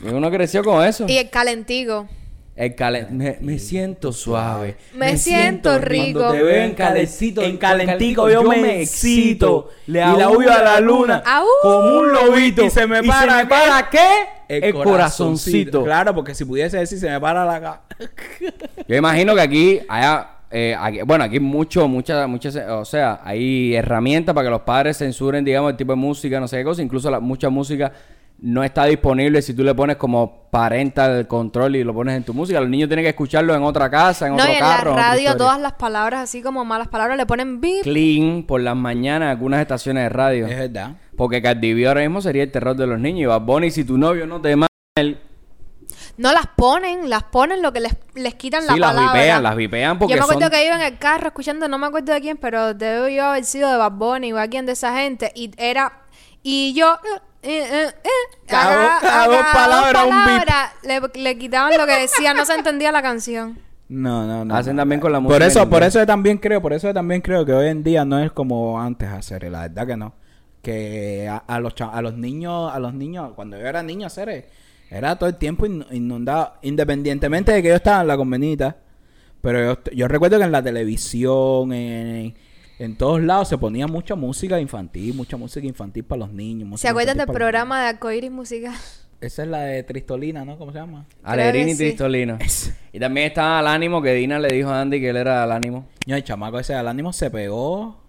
Y 0.04 0.10
uno 0.10 0.30
creció 0.30 0.64
con 0.64 0.86
eso. 0.86 1.06
Y 1.08 1.18
el 1.18 1.32
calentigo. 1.32 2.08
El 2.56 2.74
calen- 2.74 3.10
me, 3.10 3.38
me 3.42 3.60
siento 3.60 4.14
suave. 4.14 4.78
Me 4.94 5.18
siento 5.18 5.78
rico. 5.78 6.20
Cuando 6.20 6.38
te 6.38 6.44
veo 6.44 6.64
en 6.64 6.74
calentito, 6.74 7.42
En 7.42 7.58
calentico 7.58 8.30
yo 8.30 8.44
me 8.44 8.82
excito. 8.82 9.72
Y 9.86 9.92
la 9.92 10.30
huyo 10.30 10.54
a 10.54 10.64
la 10.64 10.80
luna. 10.80 11.22
Como 11.62 12.00
un 12.00 12.14
lobito. 12.14 12.64
Y 12.64 12.70
se 12.70 12.88
me 12.88 13.04
para, 13.04 13.42
¿qué? 13.42 13.48
para 13.50 13.90
qué? 13.90 14.08
El, 14.48 14.74
corazoncito. 14.74 15.84
Claro, 15.84 16.16
porque 16.16 16.34
si 16.34 16.46
pudiese 16.46 16.78
decir, 16.78 16.98
se 16.98 17.10
me 17.10 17.20
para 17.20 17.44
la 17.44 17.82
Yo 18.88 18.96
imagino 18.96 19.36
que 19.36 19.42
aquí 19.42 19.80
haya, 19.90 20.30
eh, 20.50 20.78
aquí- 20.80 21.02
bueno, 21.02 21.26
aquí 21.26 21.42
mucho, 21.42 21.90
muchas, 21.90 22.26
muchas, 22.30 22.56
o 22.56 22.86
sea, 22.86 23.20
hay 23.26 23.76
herramientas 23.76 24.34
para 24.34 24.46
que 24.48 24.52
los 24.52 24.62
padres 24.62 24.98
censuren, 25.00 25.44
digamos, 25.44 25.72
el 25.72 25.78
tipo 25.78 25.92
de 25.92 25.98
música, 25.98 26.40
no 26.40 26.48
sé 26.48 26.58
qué 26.58 26.64
cosa. 26.64 26.82
Incluso 26.82 27.12
la, 27.12 27.20
mucha 27.20 27.50
música 27.50 27.92
no 28.40 28.64
está 28.64 28.86
disponible 28.86 29.42
si 29.42 29.54
tú 29.54 29.64
le 29.64 29.74
pones 29.74 29.96
como 29.96 30.50
parental 30.52 31.28
control 31.28 31.76
y 31.78 31.84
lo 31.84 31.94
pones 31.94 32.16
en 32.18 32.24
tu 32.24 32.34
música. 32.34 32.60
Los 32.60 32.70
niños 32.70 32.88
tienen 32.90 33.04
que 33.04 33.10
escucharlo 33.10 33.56
en 33.56 33.64
otra 33.64 33.90
casa, 33.90 34.28
en 34.28 34.36
No, 34.36 34.44
otro 34.44 34.52
y 34.52 34.56
en 34.56 34.62
la 34.62 34.68
carro. 34.68 34.92
en 34.92 34.98
otra 34.98 35.08
radio 35.10 35.38
todas 35.38 35.60
las 35.60 35.74
palabras, 35.74 36.22
así 36.22 36.42
como 36.42 36.64
malas 36.66 36.88
palabras, 36.90 37.18
le 37.18 37.26
ponen 37.26 37.60
beep. 37.62 37.84
Clean 37.84 38.44
por 38.44 38.62
las 38.62 38.76
mañanas 38.76 39.28
en 39.28 39.32
algunas 39.32 39.62
estaciones 39.62 40.04
de 40.04 40.10
radio. 40.10 40.48
Es 40.48 40.58
verdad. 40.58 40.92
Porque 41.18 41.42
Cardi 41.42 41.74
B 41.74 41.88
ahora 41.88 42.02
mismo 42.02 42.22
sería 42.22 42.44
el 42.44 42.52
terror 42.52 42.76
de 42.76 42.88
los 42.88 43.00
niños. 43.00 43.22
Y 43.22 43.26
Bad 43.26 43.42
Bunny, 43.42 43.72
si 43.72 43.84
tu 43.86 43.98
novio 43.98 44.28
no 44.28 44.42
te 44.42 44.56
manda 44.56 44.68
el... 44.98 45.18
No 46.18 46.32
las 46.32 46.48
ponen, 46.56 47.10
las 47.10 47.24
ponen 47.24 47.62
lo 47.62 47.74
que 47.74 47.80
les, 47.82 47.96
les 48.16 48.36
quitan 48.36 48.62
Sí, 48.62 48.68
la 48.70 48.76
las 48.78 48.94
palabra. 48.94 49.14
vipean, 49.14 49.44
las 49.44 49.56
vipean 49.56 50.00
porque 50.00 50.14
Yo 50.14 50.20
me 50.20 50.24
acuerdo 50.24 50.42
son... 50.42 50.50
que 50.52 50.66
iba 50.66 50.76
en 50.76 50.82
el 50.82 50.98
carro 50.98 51.28
escuchando, 51.28 51.68
no 51.68 51.78
me 51.78 51.88
acuerdo 51.88 52.14
de 52.14 52.22
quién, 52.22 52.38
pero 52.38 52.74
debo 52.74 53.08
yo 53.10 53.26
haber 53.26 53.44
sido 53.46 53.70
de 53.72 53.78
Bad 53.78 53.92
Bunny 53.94 54.32
o 54.34 54.38
alguien 54.38 54.66
de 54.66 54.74
esa 54.74 54.96
gente. 54.98 55.32
Y 55.36 55.52
era... 55.58 56.02
Y 56.44 56.74
yo... 56.74 57.00
eh, 57.46 57.88
eh, 57.88 58.10
Cada- 58.48 58.98
acá- 58.98 59.08
cada 59.08 59.24
acá 59.24 59.32
dos 59.32 59.46
palabras, 59.54 60.06
un 60.06 60.88
le, 61.16 61.22
le 61.24 61.38
quitaban 61.38 61.78
lo 61.78 61.86
que 61.86 62.00
decía, 62.00 62.34
no 62.34 62.46
se 62.46 62.54
entendía 62.56 62.92
la 62.92 63.02
canción. 63.02 63.60
No, 63.88 64.26
no, 64.26 64.44
no. 64.46 64.56
Hacen 64.56 64.76
también 64.76 65.00
con 65.00 65.12
la 65.12 65.20
música. 65.20 65.36
Por 65.38 65.48
eso, 65.48 65.70
por 65.70 65.84
eso 65.84 66.00
yo 66.00 66.06
también 66.08 66.38
creo, 66.40 66.62
por 66.62 66.74
eso 66.74 66.88
yo 66.88 66.94
también 66.94 67.22
creo 67.22 67.46
que 67.46 67.54
hoy 67.54 67.68
en 67.68 67.84
día 67.84 68.04
no 68.04 68.18
es 68.20 68.32
como 68.32 68.82
antes 68.82 69.08
hacer, 69.10 69.44
la 69.52 69.62
verdad 69.62 69.86
que 69.88 69.96
no. 69.98 70.14
Que 70.62 71.28
a, 71.30 71.38
a 71.38 71.60
los 71.60 71.74
a 71.80 72.02
los 72.02 72.16
niños, 72.16 72.72
a 72.74 72.80
los 72.80 72.94
niños, 72.96 73.34
cuando 73.36 73.58
yo 73.60 73.68
era 73.68 73.84
niño 73.84 74.08
hacer, 74.08 74.50
era 74.90 75.16
todo 75.18 75.30
el 75.30 75.36
tiempo 75.36 75.68
in- 75.68 75.86
inundado, 75.92 76.54
independientemente 76.64 77.52
de 77.52 77.62
que 77.62 77.70
yo 77.70 77.76
estaba 77.76 78.02
en 78.02 78.08
la 78.08 78.18
convenita. 78.18 78.76
Pero 79.42 79.60
yo, 79.64 79.92
yo 79.94 80.08
recuerdo 80.08 80.40
que 80.40 80.46
en 80.46 80.52
la 80.52 80.64
televisión, 80.64 81.72
en, 81.72 82.34
en 82.80 82.96
todos 82.98 83.22
lados 83.22 83.48
se 83.48 83.58
ponía 83.58 83.88
mucha 83.88 84.16
música 84.16 84.60
infantil, 84.60 85.14
mucha 85.16 85.38
música 85.38 85.66
infantil 85.66 86.04
para 86.04 86.20
los 86.20 86.32
niños. 86.32 86.80
¿Se 86.82 86.88
acuerdan 86.88 87.18
del 87.18 87.28
programa 87.28 87.82
de 87.84 87.90
Arcoiris 87.90 88.32
Musical? 88.32 88.74
Esa 89.22 89.44
es 89.44 89.50
la 89.50 89.60
de 89.62 89.82
Tristolina, 89.84 90.44
¿no? 90.44 90.58
¿Cómo 90.58 90.72
se 90.72 90.78
llama? 90.80 91.06
Y 91.24 91.36
que 91.68 91.76
sí. 91.76 91.78
Tristolino. 91.86 92.38
Es- 92.42 92.76
Y 92.92 93.00
también 93.00 93.28
estaba 93.28 93.60
al 93.60 93.68
ánimo 93.68 94.02
que 94.02 94.14
Dina 94.14 94.38
le 94.40 94.50
dijo 94.50 94.70
a 94.70 94.82
Andy 94.82 95.00
que 95.00 95.10
él 95.10 95.18
era 95.18 95.44
al 95.44 95.52
ánimo. 95.52 95.86
No, 96.06 96.16
el 96.16 96.24
chamaco 96.24 96.60
ese 96.60 96.76
al 96.76 96.88
ánimo 96.88 97.14
se 97.14 97.32
pegó. 97.32 98.02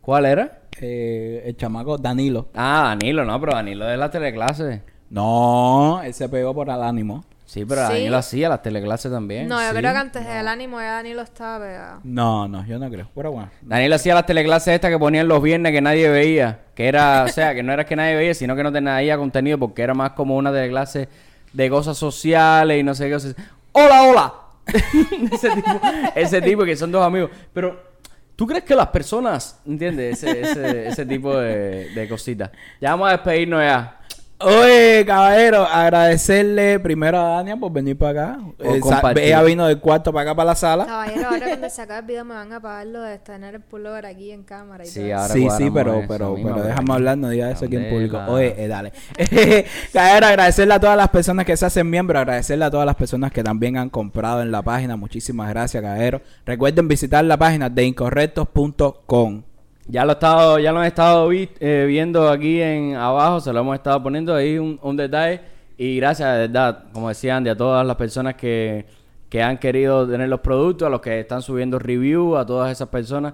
¿Cuál 0.00 0.26
era? 0.26 0.62
eh, 0.80 1.42
el 1.46 1.56
chamaco 1.56 1.98
Danilo. 1.98 2.48
Ah, 2.54 2.94
Danilo, 2.96 3.24
no, 3.24 3.40
pero 3.40 3.52
Danilo 3.54 3.88
es 3.90 3.98
la 3.98 4.10
teleclase. 4.10 4.82
No, 5.10 6.00
él 6.04 6.12
se 6.14 6.28
pegó 6.28 6.54
por 6.54 6.70
al 6.70 6.82
ánimo. 6.82 7.24
Sí, 7.48 7.64
pero 7.64 7.86
Sí. 7.86 7.94
Danilo 7.94 8.18
hacía 8.18 8.50
las 8.50 8.62
teleclases 8.62 9.10
también. 9.10 9.48
No, 9.48 9.58
yo 9.58 9.70
sí, 9.70 9.76
creo 9.76 9.92
que 9.92 9.98
antes 9.98 10.26
del 10.26 10.46
ánimo 10.46 10.80
ya 10.80 10.96
Danilo 10.96 11.22
estaba 11.22 11.64
pegado. 11.64 12.00
No, 12.04 12.46
no, 12.46 12.66
yo 12.66 12.78
no 12.78 12.90
creo. 12.90 13.08
Pero 13.14 13.32
bueno. 13.32 13.50
Danilo 13.62 13.94
hacía 13.94 14.14
las 14.14 14.26
teleclases 14.26 14.74
estas 14.74 14.90
que 14.90 14.98
ponían 14.98 15.26
los 15.28 15.42
viernes 15.42 15.72
que 15.72 15.80
nadie 15.80 16.10
veía. 16.10 16.60
Que 16.74 16.88
era, 16.88 17.24
o 17.24 17.28
sea, 17.28 17.54
que 17.54 17.62
no 17.62 17.72
era 17.72 17.86
que 17.86 17.96
nadie 17.96 18.16
veía, 18.16 18.34
sino 18.34 18.54
que 18.54 18.62
no 18.62 18.70
tenía 18.70 19.16
contenido 19.16 19.56
porque 19.56 19.80
era 19.80 19.94
más 19.94 20.10
como 20.10 20.36
una 20.36 20.52
teleclase 20.52 21.08
de 21.54 21.70
cosas 21.70 21.96
sociales 21.96 22.78
y 22.78 22.82
no 22.82 22.94
sé 22.94 23.06
qué 23.06 23.14
cosas. 23.14 23.34
¡Hola, 23.72 24.02
hola! 24.02 24.34
ese, 25.32 25.50
tipo, 25.50 25.80
ese 26.16 26.42
tipo 26.42 26.64
que 26.66 26.76
son 26.76 26.92
dos 26.92 27.02
amigos. 27.02 27.30
Pero 27.54 27.88
¿Tú 28.36 28.46
crees 28.46 28.62
que 28.62 28.74
las 28.74 28.88
personas, 28.88 29.58
entiendes? 29.66 30.22
Ese, 30.22 30.42
ese, 30.42 30.88
ese 30.88 31.06
tipo 31.06 31.34
de, 31.34 31.88
de 31.94 32.08
cositas. 32.08 32.50
Ya 32.78 32.90
vamos 32.90 33.08
a 33.08 33.12
despedirnos 33.12 33.62
ya. 33.62 33.98
Oye, 34.40 35.04
caballero, 35.04 35.64
agradecerle 35.64 36.78
primero 36.78 37.18
a 37.18 37.22
Dania 37.30 37.56
por 37.56 37.72
venir 37.72 37.98
para 37.98 38.34
acá. 38.34 38.38
Eh, 38.60 38.80
ella 39.22 39.42
vino 39.42 39.66
del 39.66 39.80
cuarto 39.80 40.12
para 40.12 40.30
acá, 40.30 40.36
para 40.36 40.46
la 40.50 40.54
sala. 40.54 40.86
Caballero, 40.86 41.28
ahora 41.28 41.46
cuando 41.48 41.68
se 41.70 41.82
acabe 41.82 42.00
el 42.00 42.06
video 42.06 42.24
me 42.24 42.34
van 42.34 42.52
a 42.52 42.60
pagar 42.60 42.86
lo 42.86 43.02
de 43.02 43.18
tener 43.18 43.56
el 43.56 43.60
pullover 43.62 44.06
aquí 44.06 44.30
en 44.30 44.44
cámara 44.44 44.84
y 44.84 44.86
Sí, 44.86 45.00
todo. 45.00 45.14
ahora 45.16 45.34
Sí, 45.34 45.48
sí, 45.56 45.70
pero, 45.74 45.94
eso, 45.98 46.04
pero, 46.06 46.34
pero 46.36 46.54
pero- 46.54 46.62
déjame 46.62 46.92
hablar, 46.94 47.18
no 47.18 47.30
digas 47.30 47.56
eso 47.56 47.64
aquí 47.64 47.76
en 47.76 47.90
público. 47.90 48.16
Oye, 48.28 48.54
eh, 48.56 48.68
dale. 48.68 48.92
Caballero, 49.92 50.26
agradecerle 50.28 50.74
a 50.74 50.80
todas 50.80 50.96
las 50.96 51.08
personas 51.08 51.44
que 51.44 51.56
se 51.56 51.66
hacen 51.66 51.90
miembros, 51.90 52.20
agradecerle 52.20 52.64
a 52.64 52.70
todas 52.70 52.86
las 52.86 52.94
personas 52.94 53.32
que 53.32 53.42
también 53.42 53.76
han 53.76 53.90
comprado 53.90 54.40
en 54.42 54.52
la 54.52 54.62
página. 54.62 54.96
Muchísimas 54.96 55.48
gracias, 55.48 55.82
caballero. 55.82 56.20
Recuerden 56.46 56.86
visitar 56.86 57.24
la 57.24 57.36
página 57.36 57.68
de 57.68 57.84
incorrectos.com. 57.86 59.42
Ya 59.90 60.04
lo, 60.04 60.12
estado, 60.12 60.58
han 60.78 60.84
estado 60.84 61.28
vi- 61.28 61.48
eh, 61.60 61.84
viendo 61.88 62.28
aquí 62.28 62.60
en 62.60 62.94
abajo, 62.94 63.40
se 63.40 63.52
lo 63.52 63.60
hemos 63.60 63.74
estado 63.74 64.02
poniendo 64.02 64.34
ahí 64.34 64.58
un, 64.58 64.78
detalle. 64.96 65.40
Y 65.78 65.96
gracias, 65.96 66.30
de 66.34 66.38
verdad, 66.48 66.84
como 66.92 67.08
decía 67.08 67.36
Andy, 67.36 67.48
a 67.50 67.56
todas 67.56 67.86
las 67.86 67.96
personas 67.96 68.34
que, 68.34 68.84
que 69.30 69.42
han 69.42 69.56
querido 69.58 70.06
tener 70.06 70.28
los 70.28 70.40
productos, 70.40 70.86
a 70.86 70.90
los 70.90 71.00
que 71.00 71.20
están 71.20 71.40
subiendo 71.40 71.78
review, 71.78 72.36
a 72.36 72.44
todas 72.44 72.70
esas 72.70 72.88
personas. 72.88 73.32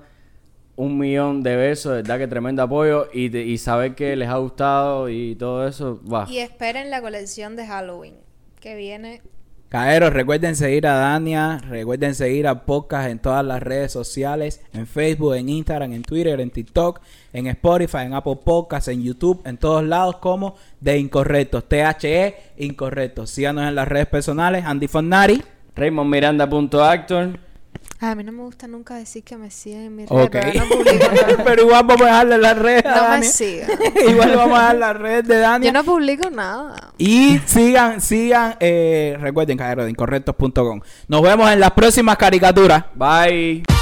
Un 0.76 0.96
millón 0.98 1.42
de 1.42 1.56
besos, 1.56 1.90
de 1.92 1.96
verdad 2.02 2.18
que 2.18 2.28
tremendo 2.28 2.62
apoyo. 2.62 3.08
Y, 3.12 3.30
de- 3.30 3.42
y 3.44 3.58
saber 3.58 3.94
que 3.96 4.14
les 4.14 4.28
ha 4.28 4.36
gustado 4.36 5.08
y 5.08 5.34
todo 5.34 5.66
eso, 5.66 6.00
va. 6.06 6.26
Y 6.28 6.38
esperen 6.38 6.88
la 6.90 7.00
colección 7.00 7.56
de 7.56 7.66
Halloween 7.66 8.14
que 8.60 8.76
viene. 8.76 9.22
Caeros, 9.68 10.12
recuerden 10.12 10.54
seguir 10.54 10.86
a 10.86 10.94
Dania, 10.94 11.58
recuerden 11.68 12.14
seguir 12.14 12.46
a 12.46 12.64
Podcast 12.64 13.10
en 13.10 13.18
todas 13.18 13.44
las 13.44 13.60
redes 13.60 13.90
sociales, 13.90 14.60
en 14.72 14.86
Facebook, 14.86 15.34
en 15.34 15.48
Instagram, 15.48 15.92
en 15.92 16.02
Twitter, 16.02 16.40
en 16.40 16.50
TikTok, 16.50 17.00
en 17.32 17.48
Spotify, 17.48 17.98
en 18.02 18.14
Apple 18.14 18.38
Podcasts, 18.44 18.88
en 18.88 19.02
YouTube, 19.02 19.42
en 19.44 19.56
todos 19.56 19.82
lados 19.82 20.18
como 20.18 20.54
de 20.80 20.98
Incorrectos, 20.98 21.64
THE 21.68 22.36
Incorrectos. 22.58 23.30
Síganos 23.30 23.66
en 23.66 23.74
las 23.74 23.88
redes 23.88 24.06
personales, 24.06 24.64
Andy 24.64 24.86
Fornari. 24.86 25.42
RaymondMiranda.actor. 25.74 27.30
Ay, 27.32 27.53
a 28.00 28.14
mí 28.14 28.24
no 28.24 28.32
me 28.32 28.42
gusta 28.42 28.66
nunca 28.66 28.96
decir 28.96 29.24
que 29.24 29.36
me 29.36 29.50
siguen 29.50 29.82
en 29.82 29.96
mis 29.96 30.10
Ok. 30.10 30.34
redes, 30.34 30.52
pero 30.52 30.64
no 30.64 30.68
publico 30.76 31.06
nada. 31.14 31.44
Pero 31.44 31.62
igual 31.62 31.84
vamos 31.86 32.02
a 32.02 32.04
dejarle 32.06 32.38
las 32.38 32.58
redes 32.58 32.84
a 32.86 33.08
No 33.12 33.18
me 33.18 33.24
sigan. 33.24 33.70
igual 34.08 34.36
vamos 34.36 34.58
a 34.58 34.62
dejar 34.62 34.76
las 34.76 34.96
redes 34.96 35.28
de 35.28 35.38
Dania. 35.38 35.68
Yo 35.68 35.72
no 35.72 35.84
publico 35.84 36.30
nada. 36.30 36.92
Y 36.98 37.38
sigan, 37.46 38.00
sigan, 38.00 38.56
eh, 38.60 39.16
recuerden, 39.20 39.56
caeros 39.56 39.84
de 39.86 39.90
incorrectos.com. 39.92 40.80
Nos 41.08 41.22
vemos 41.22 41.50
en 41.50 41.60
las 41.60 41.70
próximas 41.70 42.16
caricaturas. 42.16 42.84
Bye. 42.94 43.73